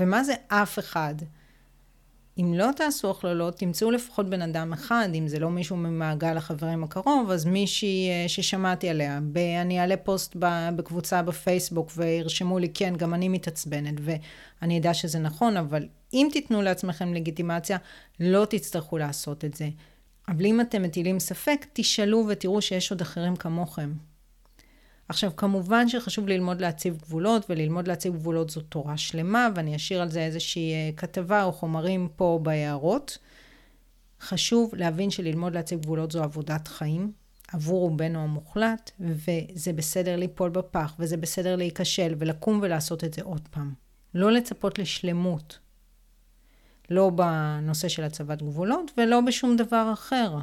ומה 0.00 0.24
זה 0.24 0.34
אף 0.48 0.78
אחד? 0.78 1.14
אם 2.38 2.54
לא 2.54 2.68
תעשו 2.76 3.10
הכללות, 3.10 3.56
תמצאו 3.58 3.90
לפחות 3.90 4.30
בן 4.30 4.42
אדם 4.42 4.72
אחד, 4.72 5.08
אם 5.14 5.28
זה 5.28 5.38
לא 5.38 5.50
מישהו 5.50 5.76
ממעגל 5.76 6.36
החברים 6.36 6.84
הקרוב, 6.84 7.30
אז 7.30 7.44
מישהי 7.44 8.08
אה, 8.08 8.28
ששמעתי 8.28 8.88
עליה. 8.88 9.20
אני 9.60 9.80
אעלה 9.80 9.96
פוסט 9.96 10.36
בקבוצה 10.76 11.22
בפייסבוק 11.22 11.90
וירשמו 11.96 12.58
לי, 12.58 12.68
כן, 12.74 12.94
גם 12.96 13.14
אני 13.14 13.28
מתעצבנת, 13.28 13.94
ואני 14.00 14.78
אדע 14.78 14.94
שזה 14.94 15.18
נכון, 15.18 15.56
אבל 15.56 15.86
אם 16.12 16.28
תיתנו 16.32 16.62
לעצמכם 16.62 17.14
לגיטימציה, 17.14 17.78
לא 18.20 18.44
תצטרכו 18.44 18.98
לעשות 18.98 19.44
את 19.44 19.54
זה. 19.54 19.68
אבל 20.28 20.46
אם 20.46 20.60
אתם 20.60 20.82
מטילים 20.82 21.20
ספק, 21.20 21.66
תשאלו 21.72 22.24
ותראו 22.28 22.62
שיש 22.62 22.90
עוד 22.90 23.00
אחרים 23.00 23.36
כמוכם. 23.36 23.92
עכשיו, 25.12 25.36
כמובן 25.36 25.88
שחשוב 25.88 26.28
ללמוד 26.28 26.60
להציב 26.60 26.98
גבולות, 27.02 27.50
וללמוד 27.50 27.88
להציב 27.88 28.14
גבולות 28.14 28.50
זו 28.50 28.60
תורה 28.60 28.96
שלמה, 28.96 29.48
ואני 29.54 29.76
אשאיר 29.76 30.02
על 30.02 30.10
זה 30.10 30.20
איזושהי 30.24 30.72
אה, 30.72 30.90
כתבה 30.96 31.42
או 31.44 31.52
חומרים 31.52 32.08
פה 32.16 32.40
בהערות. 32.42 33.18
חשוב 34.20 34.74
להבין 34.74 35.10
שללמוד 35.10 35.54
להציב 35.54 35.80
גבולות 35.80 36.12
זו 36.12 36.22
עבודת 36.22 36.68
חיים, 36.68 37.12
עבור 37.52 37.80
רובנו 37.80 38.18
המוחלט, 38.18 38.90
וזה 39.00 39.72
בסדר 39.72 40.16
ליפול 40.16 40.50
בפח, 40.50 40.94
וזה 40.98 41.16
בסדר 41.16 41.56
להיכשל, 41.56 42.14
ולקום 42.18 42.60
ולעשות 42.62 43.04
את 43.04 43.14
זה 43.14 43.22
עוד 43.22 43.48
פעם. 43.50 43.74
לא 44.14 44.32
לצפות 44.32 44.78
לשלמות, 44.78 45.58
לא 46.90 47.10
בנושא 47.10 47.88
של 47.88 48.04
הצבת 48.04 48.42
גבולות 48.42 48.90
ולא 48.98 49.20
בשום 49.20 49.56
דבר 49.56 49.90
אחר, 49.92 50.38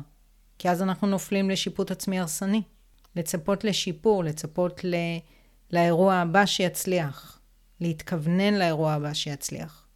כי 0.58 0.70
אז 0.70 0.82
אנחנו 0.82 1.08
נופלים 1.08 1.50
לשיפוט 1.50 1.92
עצמי 1.92 2.20
הרסני. 2.20 2.62
לצפות 3.16 3.64
לשיפור, 3.64 4.24
לצפות 4.24 4.84
ל... 4.84 4.96
לאירוע 5.72 6.14
הבא 6.14 6.46
שיצליח, 6.46 7.40
להתכוונן 7.82 8.54
לאירוע 8.54 8.94
הבא 8.94 9.14
שיצליח. 9.14 9.88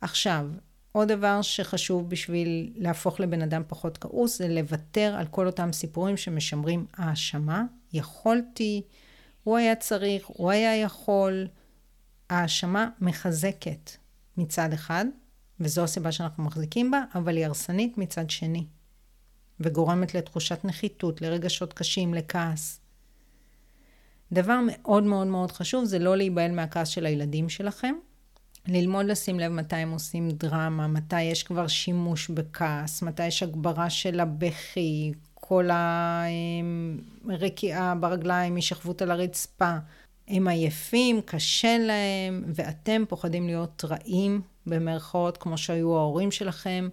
עכשיו, 0.00 0.46
עוד 0.92 1.08
דבר 1.08 1.42
שחשוב 1.42 2.10
בשביל 2.10 2.72
להפוך 2.76 3.20
לבן 3.20 3.42
אדם 3.42 3.62
פחות 3.68 3.98
כעוס, 3.98 4.38
זה 4.38 4.48
לוותר 4.48 5.14
על 5.18 5.26
כל 5.26 5.46
אותם 5.46 5.72
סיפורים 5.72 6.16
שמשמרים 6.16 6.86
האשמה. 6.96 7.64
יכולתי, 7.92 8.82
הוא 9.44 9.56
היה 9.56 9.76
צריך, 9.76 10.26
הוא 10.26 10.50
היה 10.50 10.76
יכול. 10.76 11.48
האשמה 12.30 12.88
מחזקת 13.00 13.90
מצד 14.36 14.72
אחד, 14.72 15.04
וזו 15.60 15.84
הסיבה 15.84 16.12
שאנחנו 16.12 16.44
מחזיקים 16.44 16.90
בה, 16.90 17.02
אבל 17.14 17.36
היא 17.36 17.46
הרסנית 17.46 17.98
מצד 17.98 18.30
שני. 18.30 18.66
וגורמת 19.60 20.14
לתחושת 20.14 20.64
נחיתות, 20.64 21.22
לרגשות 21.22 21.72
קשים, 21.72 22.14
לכעס. 22.14 22.80
דבר 24.32 24.58
מאוד 24.66 25.02
מאוד 25.02 25.26
מאוד 25.26 25.52
חשוב 25.52 25.84
זה 25.84 25.98
לא 25.98 26.16
להיבהל 26.16 26.52
מהכעס 26.52 26.88
של 26.88 27.06
הילדים 27.06 27.48
שלכם. 27.48 27.94
ללמוד 28.66 29.06
לשים 29.06 29.40
לב 29.40 29.52
מתי 29.52 29.76
הם 29.76 29.90
עושים 29.90 30.30
דרמה, 30.30 30.86
מתי 30.86 31.22
יש 31.22 31.42
כבר 31.42 31.66
שימוש 31.66 32.30
בכעס, 32.30 33.02
מתי 33.02 33.26
יש 33.26 33.42
הגברה 33.42 33.90
של 33.90 34.20
הבכי, 34.20 35.12
כל 35.34 35.68
הרקיעה 37.28 37.94
ברגליים, 37.94 38.56
השכבות 38.56 39.02
על 39.02 39.10
הרצפה. 39.10 39.76
הם 40.28 40.48
עייפים, 40.48 41.20
קשה 41.20 41.78
להם, 41.78 42.44
ואתם 42.54 43.04
פוחדים 43.08 43.46
להיות 43.46 43.84
רעים, 43.84 44.40
במרכאות, 44.66 45.36
כמו 45.36 45.58
שהיו 45.58 45.96
ההורים 45.96 46.30
שלכם, 46.30 46.88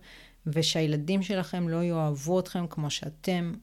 ושהילדים 0.48 1.22
שלכם 1.22 1.70
לא 1.70 1.84
יאהבו 1.84 2.40
אתכם 2.40 2.68
כמו 2.70 2.90
שאתם 2.90 3.54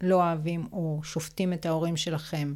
לא 0.00 0.14
אוהבים 0.14 0.66
או 0.72 1.00
שופטים 1.02 1.52
את 1.52 1.66
ההורים 1.66 1.96
שלכם. 1.96 2.54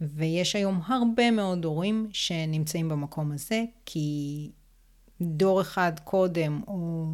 ויש 0.00 0.56
היום 0.56 0.80
הרבה 0.86 1.30
מאוד 1.30 1.64
הורים 1.64 2.08
שנמצאים 2.12 2.88
במקום 2.88 3.32
הזה, 3.32 3.64
כי 3.86 4.50
דור 5.20 5.60
אחד 5.60 5.92
קודם, 6.04 6.60
או 6.66 7.06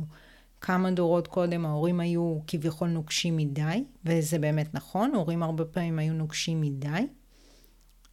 כמה 0.61 0.91
דורות 0.91 1.27
קודם, 1.29 1.67
ההורים 1.67 2.01
היו 2.01 2.39
כביכול 2.47 2.89
נוקשים 2.89 3.37
מדי, 3.37 3.85
וזה 4.05 4.39
באמת 4.39 4.75
נכון, 4.75 5.15
הורים 5.15 5.43
הרבה 5.43 5.65
פעמים 5.65 5.99
היו 5.99 6.13
נוקשים 6.13 6.61
מדי. 6.61 7.07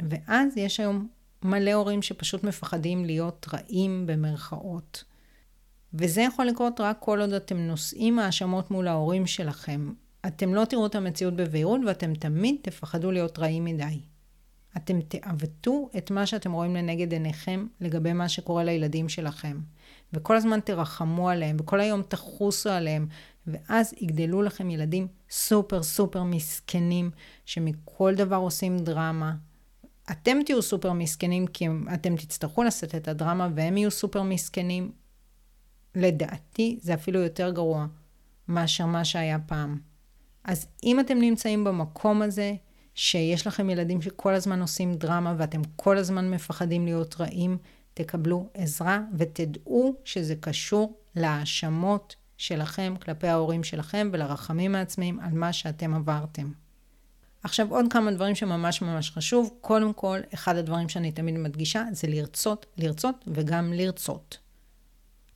ואז 0.09 0.57
יש 0.57 0.79
היום 0.79 1.07
מלא 1.43 1.73
הורים 1.73 2.01
שפשוט 2.01 2.43
מפחדים 2.43 3.05
להיות 3.05 3.45
רעים 3.53 4.05
במרכאות. 4.07 5.03
וזה 5.99 6.21
יכול 6.21 6.45
לקרות 6.45 6.81
רק 6.81 6.97
כל 6.99 7.21
עוד 7.21 7.33
אתם 7.33 7.57
נושאים 7.57 8.19
האשמות 8.19 8.71
מול 8.71 8.87
ההורים 8.87 9.27
שלכם. 9.27 9.91
אתם 10.27 10.53
לא 10.53 10.65
תראו 10.65 10.85
את 10.85 10.95
המציאות 10.95 11.33
בבהירות 11.35 11.81
ואתם 11.87 12.13
תמיד 12.13 12.55
תפחדו 12.61 13.11
להיות 13.11 13.39
רעים 13.39 13.65
מדי. 13.65 13.99
אתם 14.77 15.01
תעוותו 15.01 15.89
את 15.97 16.11
מה 16.11 16.25
שאתם 16.25 16.51
רואים 16.51 16.75
לנגד 16.75 17.11
עיניכם 17.11 17.67
לגבי 17.81 18.13
מה 18.13 18.29
שקורה 18.29 18.63
לילדים 18.63 19.09
שלכם. 19.09 19.59
וכל 20.13 20.35
הזמן 20.35 20.59
תרחמו 20.59 21.29
עליהם, 21.29 21.57
וכל 21.59 21.79
היום 21.79 22.01
תחוסו 22.01 22.69
עליהם, 22.69 23.07
ואז 23.47 23.93
יגדלו 24.01 24.41
לכם 24.41 24.69
ילדים 24.69 25.07
סופר 25.29 25.83
סופר 25.83 26.23
מסכנים, 26.23 27.11
שמכל 27.45 28.15
דבר 28.15 28.35
עושים 28.35 28.77
דרמה. 28.77 29.35
אתם 30.11 30.37
תהיו 30.45 30.61
סופר 30.61 30.93
מסכנים 30.93 31.47
כי 31.47 31.67
אתם 31.93 32.15
תצטרכו 32.15 32.63
לשאת 32.63 32.95
את 32.95 33.07
הדרמה, 33.07 33.49
והם 33.55 33.77
יהיו 33.77 33.91
סופר 33.91 34.23
מסכנים. 34.23 34.91
לדעתי 35.97 36.79
זה 36.81 36.93
אפילו 36.93 37.19
יותר 37.19 37.51
גרוע 37.51 37.85
מאשר 38.47 38.85
מה 38.85 39.05
שהיה 39.05 39.39
פעם. 39.39 39.79
אז 40.43 40.67
אם 40.83 40.99
אתם 40.99 41.17
נמצאים 41.17 41.63
במקום 41.63 42.21
הזה, 42.21 42.53
שיש 42.95 43.47
לכם 43.47 43.69
ילדים 43.69 44.01
שכל 44.01 44.33
הזמן 44.33 44.61
עושים 44.61 44.93
דרמה 44.93 45.33
ואתם 45.37 45.61
כל 45.75 45.97
הזמן 45.97 46.31
מפחדים 46.31 46.85
להיות 46.85 47.15
רעים, 47.21 47.57
תקבלו 47.93 48.49
עזרה 48.53 49.01
ותדעו 49.17 49.95
שזה 50.03 50.35
קשור 50.35 50.97
להאשמות 51.15 52.15
שלכם 52.37 52.93
כלפי 53.01 53.27
ההורים 53.27 53.63
שלכם 53.63 54.09
ולרחמים 54.13 54.75
העצמיים 54.75 55.19
על 55.19 55.31
מה 55.31 55.53
שאתם 55.53 55.93
עברתם. 55.93 56.51
עכשיו 57.43 57.71
עוד 57.73 57.85
כמה 57.89 58.11
דברים 58.11 58.35
שממש 58.35 58.81
ממש 58.81 59.11
חשוב. 59.11 59.49
קודם 59.61 59.93
כל, 59.93 60.19
אחד 60.33 60.55
הדברים 60.55 60.89
שאני 60.89 61.11
תמיד 61.11 61.37
מדגישה 61.37 61.83
זה 61.91 62.07
לרצות, 62.07 62.65
לרצות 62.77 63.25
וגם 63.27 63.73
לרצות. 63.73 64.37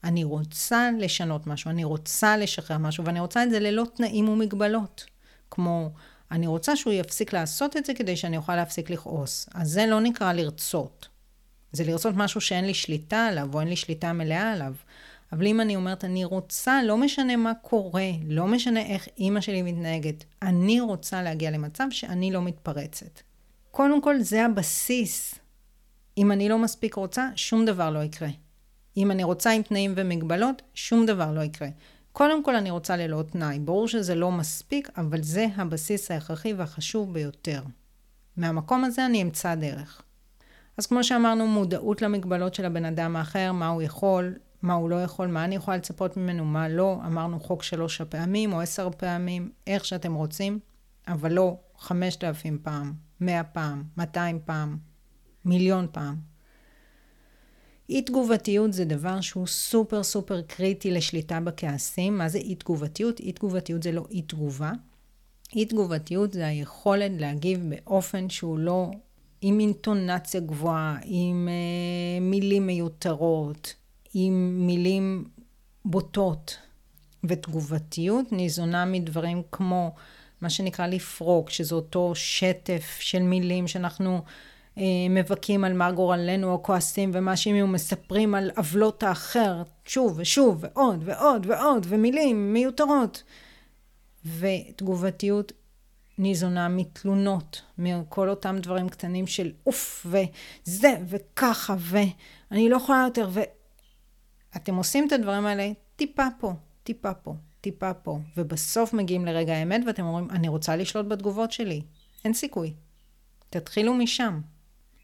אני 0.04 0.24
רוצה 0.24 0.90
לשנות 0.98 1.46
משהו, 1.46 1.70
אני 1.70 1.84
רוצה 1.84 2.36
לשחרר 2.36 2.78
משהו, 2.78 3.04
ואני 3.04 3.20
רוצה 3.20 3.42
את 3.42 3.50
זה 3.50 3.60
ללא 3.60 3.86
תנאים 3.94 4.28
ומגבלות. 4.28 5.04
כמו, 5.50 5.90
אני 6.30 6.46
רוצה 6.46 6.76
שהוא 6.76 6.92
יפסיק 6.92 7.32
לעשות 7.32 7.76
את 7.76 7.84
זה 7.84 7.94
כדי 7.94 8.16
שאני 8.16 8.36
אוכל 8.36 8.56
להפסיק 8.56 8.90
לכעוס. 8.90 9.48
אז 9.54 9.70
זה 9.70 9.86
לא 9.86 10.00
נקרא 10.00 10.32
לרצות. 10.32 11.08
זה 11.72 11.84
לרצות 11.84 12.14
משהו 12.16 12.40
שאין 12.40 12.64
לי 12.64 12.74
שליטה 12.74 13.26
עליו, 13.26 13.48
או 13.54 13.60
אין 13.60 13.68
לי 13.68 13.76
שליטה 13.76 14.12
מלאה 14.12 14.52
עליו. 14.52 14.74
אבל 15.32 15.46
אם 15.46 15.60
אני 15.60 15.76
אומרת, 15.76 16.04
אני 16.04 16.24
רוצה, 16.24 16.82
לא 16.82 16.96
משנה 16.96 17.36
מה 17.36 17.52
קורה, 17.62 18.10
לא 18.28 18.46
משנה 18.46 18.80
איך 18.80 19.08
אימא 19.18 19.40
שלי 19.40 19.62
מתנהגת, 19.62 20.24
אני 20.42 20.80
רוצה 20.80 21.22
להגיע 21.22 21.50
למצב 21.50 21.84
שאני 21.90 22.32
לא 22.32 22.42
מתפרצת. 22.42 23.20
קודם 23.70 24.02
כל, 24.02 24.20
זה 24.20 24.44
הבסיס. 24.44 25.34
אם 26.18 26.32
אני 26.32 26.48
לא 26.48 26.58
מספיק 26.58 26.94
רוצה, 26.94 27.28
שום 27.36 27.64
דבר 27.64 27.90
לא 27.90 27.98
יקרה. 27.98 28.28
אם 28.96 29.10
אני 29.10 29.24
רוצה 29.24 29.50
עם 29.50 29.62
תנאים 29.62 29.92
ומגבלות, 29.96 30.62
שום 30.74 31.06
דבר 31.06 31.32
לא 31.32 31.40
יקרה. 31.40 31.68
קודם 32.12 32.44
כל 32.44 32.56
אני 32.56 32.70
רוצה 32.70 32.96
ללא 32.96 33.22
תנאי. 33.30 33.58
ברור 33.58 33.88
שזה 33.88 34.14
לא 34.14 34.32
מספיק, 34.32 34.90
אבל 34.96 35.22
זה 35.22 35.46
הבסיס 35.56 36.10
ההכרחי 36.10 36.52
והחשוב 36.52 37.14
ביותר. 37.14 37.62
מהמקום 38.36 38.84
הזה 38.84 39.06
אני 39.06 39.22
אמצא 39.22 39.54
דרך. 39.54 40.02
אז 40.76 40.86
כמו 40.86 41.04
שאמרנו, 41.04 41.46
מודעות 41.46 42.02
למגבלות 42.02 42.54
של 42.54 42.64
הבן 42.64 42.84
אדם 42.84 43.16
האחר, 43.16 43.52
מה 43.52 43.68
הוא 43.68 43.82
יכול, 43.82 44.34
מה 44.62 44.74
הוא 44.74 44.90
לא 44.90 45.02
יכול, 45.02 45.26
מה 45.26 45.44
אני 45.44 45.54
יכולה 45.54 45.76
לצפות 45.76 46.16
ממנו, 46.16 46.44
מה 46.44 46.68
לא. 46.68 46.98
אמרנו 47.06 47.40
חוק 47.40 47.62
שלוש 47.62 48.00
הפעמים 48.00 48.52
או 48.52 48.60
עשר 48.60 48.90
פעמים, 48.96 49.50
איך 49.66 49.84
שאתם 49.84 50.14
רוצים, 50.14 50.58
אבל 51.08 51.32
לא 51.32 51.56
חמשת 51.78 52.24
אלפים 52.24 52.58
פעם, 52.62 52.92
מאה 53.20 53.44
פעם, 53.44 53.84
מאתיים 53.96 54.38
פעם, 54.44 54.76
מיליון 55.44 55.86
פעם. 55.92 56.31
אי 57.92 58.02
תגובתיות 58.02 58.72
זה 58.72 58.84
דבר 58.84 59.20
שהוא 59.20 59.46
סופר 59.46 60.02
סופר 60.02 60.42
קריטי 60.42 60.90
לשליטה 60.90 61.40
בכעסים. 61.40 62.18
מה 62.18 62.28
זה 62.28 62.38
אי 62.38 62.54
תגובתיות? 62.54 63.20
אי 63.20 63.32
תגובתיות 63.32 63.82
זה 63.82 63.92
לא 63.92 64.06
אי 64.10 64.22
תגובה. 64.22 64.72
אי 65.56 65.64
תגובתיות 65.64 66.32
זה 66.32 66.46
היכולת 66.46 67.10
להגיב 67.18 67.60
באופן 67.68 68.30
שהוא 68.30 68.58
לא 68.58 68.90
עם 69.40 69.60
אינטונציה 69.60 70.40
גבוהה, 70.40 70.98
עם 71.04 71.48
אה, 71.48 72.20
מילים 72.20 72.66
מיותרות, 72.66 73.74
עם 74.14 74.66
מילים 74.66 75.24
בוטות. 75.84 76.56
ותגובתיות 77.24 78.32
ניזונה 78.32 78.84
מדברים 78.84 79.42
כמו 79.52 79.94
מה 80.40 80.50
שנקרא 80.50 80.86
לפרוק, 80.86 81.50
שזה 81.50 81.74
אותו 81.74 82.14
שטף 82.14 82.98
של 83.00 83.22
מילים 83.22 83.68
שאנחנו 83.68 84.22
מבכים 85.10 85.64
על 85.64 85.72
מה 85.72 85.92
גורלנו 85.92 86.52
או 86.52 86.62
כועסים 86.62 87.10
ומאשימים 87.14 87.64
ומספרים 87.64 88.34
על 88.34 88.50
עוולות 88.56 89.02
האחר 89.02 89.62
שוב 89.84 90.14
ושוב 90.16 90.64
ועוד 90.64 91.02
ועוד 91.04 91.46
ועוד 91.46 91.86
ומילים 91.88 92.52
מיותרות. 92.52 93.22
ותגובתיות 94.38 95.52
ניזונה 96.18 96.68
מתלונות, 96.68 97.62
מכל 97.78 98.28
אותם 98.28 98.58
דברים 98.58 98.88
קטנים 98.88 99.26
של 99.26 99.52
אוף 99.66 100.06
וזה 100.06 100.96
וככה 101.08 101.74
ואני 101.78 102.68
לא 102.68 102.76
יכולה 102.76 103.04
יותר 103.04 103.28
ואתם 104.54 104.74
עושים 104.74 105.06
את 105.06 105.12
הדברים 105.12 105.46
האלה 105.46 105.72
טיפה 105.96 106.26
פה, 106.40 106.52
טיפה 106.82 107.14
פה, 107.14 107.34
טיפה 107.60 107.94
פה 107.94 108.18
ובסוף 108.36 108.92
מגיעים 108.92 109.26
לרגע 109.26 109.52
האמת 109.52 109.80
ואתם 109.86 110.04
אומרים 110.04 110.30
אני 110.30 110.48
רוצה 110.48 110.76
לשלוט 110.76 111.06
בתגובות 111.06 111.52
שלי, 111.52 111.82
אין 112.24 112.34
סיכוי. 112.34 112.74
תתחילו 113.50 113.94
משם. 113.94 114.40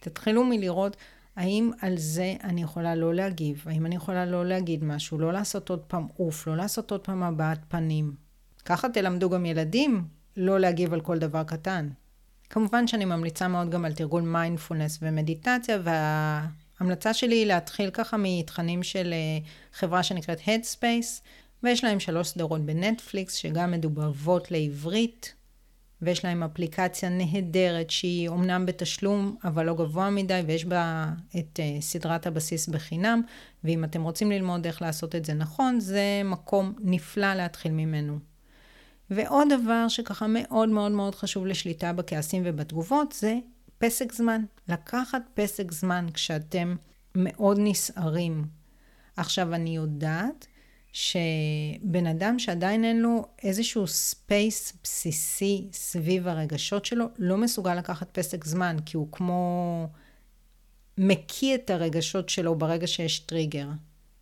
תתחילו 0.01 0.45
מלראות 0.45 0.97
האם 1.37 1.71
על 1.81 1.95
זה 1.97 2.35
אני 2.45 2.63
יכולה 2.63 2.95
לא 2.95 3.15
להגיב, 3.15 3.65
האם 3.67 3.87
אני 3.87 3.97
יכולה 3.97 4.27
לא 4.27 4.47
להגיד 4.47 4.85
משהו, 4.85 5.19
לא 5.19 5.33
לעשות 5.33 5.71
עוד 5.71 5.81
פעם 5.81 6.07
אוף, 6.19 6.47
לא 6.47 6.57
לעשות 6.57 6.91
עוד 6.91 7.01
פעם 7.01 7.23
הבעת 7.23 7.59
פנים. 7.69 8.13
ככה 8.65 8.89
תלמדו 8.89 9.31
גם 9.31 9.47
ילדים 9.47 10.05
לא 10.37 10.61
להגיב 10.61 10.93
על 10.93 11.01
כל 11.01 11.19
דבר 11.19 11.45
קטן. 11.45 11.89
כמובן 12.51 12.87
שאני 12.87 13.05
ממליצה 13.05 13.49
מאוד 13.49 13.71
גם 13.71 13.85
על 13.85 13.93
תרגול 13.93 14.23
מיינדפולנס 14.23 14.99
ומדיטציה, 15.03 15.79
וההמלצה 15.83 17.15
שלי 17.15 17.35
היא 17.35 17.47
להתחיל 17.47 17.91
ככה 17.91 18.17
מתכנים 18.17 18.83
של 18.83 19.13
אה, 19.13 19.49
חברה 19.73 20.03
שנקראת 20.03 20.41
Headspace, 20.41 21.23
ויש 21.63 21.85
להם 21.85 22.01
שלוש 22.01 22.29
סדרות 22.29 22.61
בנטפליקס 22.61 23.35
שגם 23.35 23.71
מדובבות 23.71 24.51
לעברית, 24.51 25.35
ויש 26.03 26.25
להם 26.25 26.43
אפליקציה 26.43 27.09
נהדרת 27.09 27.91
שהיא 27.91 28.29
אומנם 28.29 28.67
בתשלום, 28.67 29.37
אבל 29.45 29.67
לא 29.67 29.75
גבוה 29.75 30.11
מדי, 30.11 30.43
ויש 30.47 30.65
בה 30.65 31.11
את 31.39 31.61
uh, 31.61 31.83
סדרת 31.83 32.27
הבסיס 32.27 32.69
בחינם, 32.69 33.23
ואם 33.65 33.85
אתם 33.85 34.03
רוצים 34.03 34.31
ללמוד 34.31 34.67
איך 34.67 34.83
לעשות 34.83 35.15
את 35.15 35.25
זה 35.25 35.35
נכון, 35.35 35.81
זה 35.81 36.23
מקום 36.25 36.75
נפלא 36.81 37.35
להתחיל 37.35 37.73
ממנו. 37.73 38.19
ועוד 39.11 39.49
דבר 39.63 39.89
שככה 39.89 40.27
מאוד 40.29 40.69
מאוד 40.69 40.93
מאוד 40.93 41.15
חשוב 41.15 41.47
לשליטה 41.47 41.93
בכעסים 41.93 42.43
ובתגובות, 42.47 43.13
זה 43.13 43.39
פסק 43.79 44.13
זמן. 44.13 44.45
לקחת 44.69 45.23
פסק 45.35 45.73
זמן 45.73 46.07
כשאתם 46.15 46.77
מאוד 47.15 47.59
נסערים. 47.61 48.45
עכשיו, 49.17 49.55
אני 49.55 49.77
יודעת 49.77 50.47
שבן 50.99 52.07
אדם 52.07 52.39
שעדיין 52.39 52.85
אין 52.85 53.01
לו 53.01 53.27
איזשהו 53.43 53.87
space 53.87 54.73
בסיסי 54.83 55.69
סביב 55.73 56.29
הרגשות 56.29 56.85
שלו, 56.85 57.07
לא 57.19 57.37
מסוגל 57.37 57.75
לקחת 57.75 58.09
פסק 58.19 58.45
זמן, 58.45 58.77
כי 58.87 58.97
הוא 58.97 59.09
כמו 59.13 59.87
מקיא 60.99 61.55
את 61.55 61.71
הרגשות 61.71 62.29
שלו 62.29 62.55
ברגע 62.55 62.87
שיש 62.87 63.19
טריגר. 63.19 63.69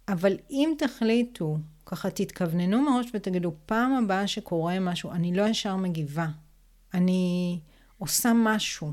אבל 0.09 0.37
אם 0.51 0.75
תחליטו, 0.79 1.59
ככה 1.87 2.11
תתכווננו 2.11 2.83
מראש 2.83 3.07
ותגידו, 3.15 3.53
פעם 3.67 3.93
הבאה 3.93 4.27
שקורה 4.27 4.81
משהו, 4.81 5.11
אני 5.11 5.37
לא 5.37 5.49
ישר 5.49 5.77
מגיבה. 5.77 6.27
אני 6.95 7.59
עושה 7.99 8.33
משהו. 8.35 8.93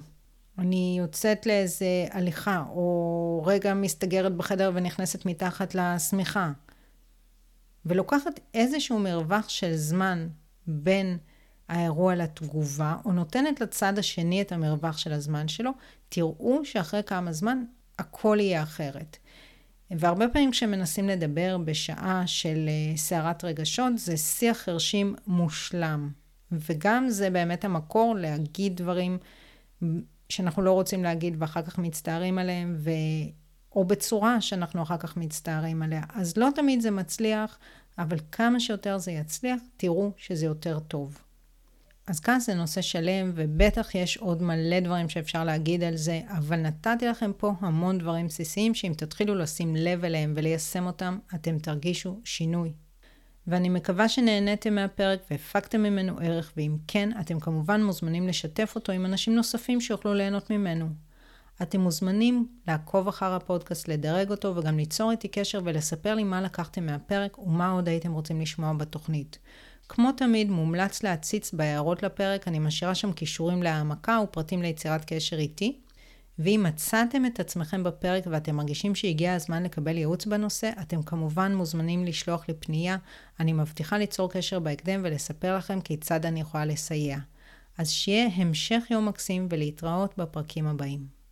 אני 0.57 0.95
יוצאת 0.99 1.45
לאיזה 1.45 2.05
הליכה, 2.11 2.63
או 2.69 3.43
רגע 3.45 3.73
מסתגרת 3.73 4.36
בחדר 4.36 4.71
ונכנסת 4.73 5.25
מתחת 5.25 5.75
לשמיכה. 5.75 6.51
ולוקחת 7.86 8.39
איזשהו 8.53 8.99
מרווח 8.99 9.49
של 9.49 9.75
זמן 9.75 10.27
בין 10.67 11.17
האירוע 11.69 12.15
לתגובה, 12.15 12.97
או 13.05 13.11
נותנת 13.11 13.61
לצד 13.61 13.99
השני 13.99 14.41
את 14.41 14.51
המרווח 14.51 14.97
של 14.97 15.13
הזמן 15.13 15.47
שלו, 15.47 15.71
תראו 16.09 16.65
שאחרי 16.65 17.03
כמה 17.03 17.34
זמן 17.34 17.63
הכל 17.99 18.38
יהיה 18.39 18.63
אחרת. 18.63 19.17
והרבה 19.91 20.27
פעמים 20.27 20.51
כשמנסים 20.51 21.07
לדבר 21.09 21.57
בשעה 21.57 22.27
של 22.27 22.65
אה, 22.67 22.97
סערת 22.97 23.43
רגשות, 23.43 23.97
זה 23.97 24.17
שיח 24.17 24.57
חרשים 24.57 25.15
מושלם. 25.27 26.09
וגם 26.51 27.09
זה 27.09 27.29
באמת 27.29 27.65
המקור 27.65 28.15
להגיד 28.15 28.75
דברים 28.75 29.17
שאנחנו 30.29 30.61
לא 30.61 30.71
רוצים 30.71 31.03
להגיד 31.03 31.36
ואחר 31.39 31.61
כך 31.61 31.77
מצטערים 31.77 32.38
עליהם, 32.38 32.75
ו... 32.77 32.89
או 33.76 33.84
בצורה 33.84 34.41
שאנחנו 34.41 34.84
אחר 34.84 34.97
כך 34.97 35.17
מצטערים 35.17 35.82
עליה. 35.82 36.01
אז 36.13 36.38
לא 36.38 36.49
תמיד 36.55 36.82
זה 36.82 36.91
מצליח, 36.91 37.57
אבל 37.97 38.17
כמה 38.32 38.59
שיותר 38.59 38.97
זה 38.97 39.11
יצליח, 39.11 39.59
תראו 39.78 40.11
שזה 40.17 40.45
יותר 40.45 40.80
טוב. 40.80 41.19
אז 42.07 42.19
כאן 42.19 42.39
זה 42.39 42.53
נושא 42.53 42.82
שלם, 42.82 43.32
ובטח 43.36 43.95
יש 43.95 44.17
עוד 44.17 44.41
מלא 44.41 44.80
דברים 44.80 45.09
שאפשר 45.09 45.43
להגיד 45.43 45.84
על 45.84 45.95
זה, 45.95 46.21
אבל 46.28 46.57
נתתי 46.57 47.07
לכם 47.07 47.32
פה 47.38 47.53
המון 47.59 47.97
דברים 47.97 48.28
בסיסיים, 48.28 48.76
שאם 48.76 48.93
תתחילו 48.97 49.36
לשים 49.36 49.76
לב 49.76 50.05
אליהם 50.05 50.34
וליישם 50.36 50.86
אותם, 50.86 51.17
אתם 51.36 51.59
תרגישו 51.59 52.19
שינוי. 52.24 52.74
ואני 53.47 53.69
מקווה 53.69 54.09
שנהניתם 54.09 54.76
מהפרק 54.76 55.19
והפקתם 55.32 55.84
ממנו 55.84 56.19
ערך, 56.19 56.53
ואם 56.57 56.78
כן, 56.88 57.09
אתם 57.21 57.39
כמובן 57.39 57.84
מוזמנים 57.84 58.28
לשתף 58.28 58.71
אותו 58.76 58.91
עם 58.91 59.05
אנשים 59.05 59.36
נוספים 59.36 59.82
שיוכלו 59.82 60.13
ליהנות 60.13 60.49
ממנו. 60.49 60.86
אתם 61.62 61.82
מוזמנים 61.82 62.47
לעקוב 62.68 63.08
אחר 63.08 63.34
הפודקאסט, 63.34 63.88
לדרג 63.88 64.32
אותו 64.32 64.56
וגם 64.56 64.78
ליצור 64.78 65.12
איתי 65.12 65.28
קשר 65.28 65.62
ולספר 65.64 66.16
לי 66.16 66.24
מה 66.24 66.41
לקחתם 66.41 66.86
מהפרק 66.86 67.39
ומה 67.39 67.72
עוד 67.72 67.88
הייתם 67.88 68.14
רוצים 68.14 68.41
לשמוע 68.41 68.74
בתוכנית. 68.74 69.39
כמו 69.89 70.12
תמיד, 70.12 70.49
מומלץ 70.49 71.04
להציץ 71.04 71.54
בהערות 71.54 72.04
לפרק, 72.04 72.47
אני 72.47 72.60
משאירה 72.60 72.95
שם 72.95 73.14
כישורים 73.14 73.64
להעמקה 73.64 74.20
ופרטים 74.24 74.62
ליצירת 74.62 75.06
קשר 75.06 75.38
איתי. 75.38 75.80
ואם 76.39 76.66
מצאתם 76.68 77.26
את 77.26 77.39
עצמכם 77.39 77.84
בפרק 77.84 78.24
ואתם 78.32 78.56
מרגישים 78.56 78.95
שהגיע 78.95 79.34
הזמן 79.34 79.64
לקבל 79.64 79.97
ייעוץ 79.97 80.26
בנושא, 80.26 80.72
אתם 80.82 81.04
כמובן 81.04 81.56
מוזמנים 81.56 82.06
לשלוח 82.06 82.45
לי 82.47 82.54
פנייה. 82.54 82.97
אני 83.39 83.54
מבטיחה 83.54 83.97
ליצור 83.97 84.30
קשר 84.30 84.60
בהקדם 84.60 85.01
ולספר 85.04 85.58
לכם 85.58 85.82
כיצד 85.82 86.26
אני 86.26 86.41
יכולה 86.41 86.66
לסייע. 86.66 87.18
אז 87.78 87.89
שיהיה 87.89 88.30
המשך 88.36 88.84
יום 88.89 89.08
מקסים 89.08 89.47
ולהתראות 89.49 90.18
בפרקים 90.18 90.68
הבאים. 90.68 91.22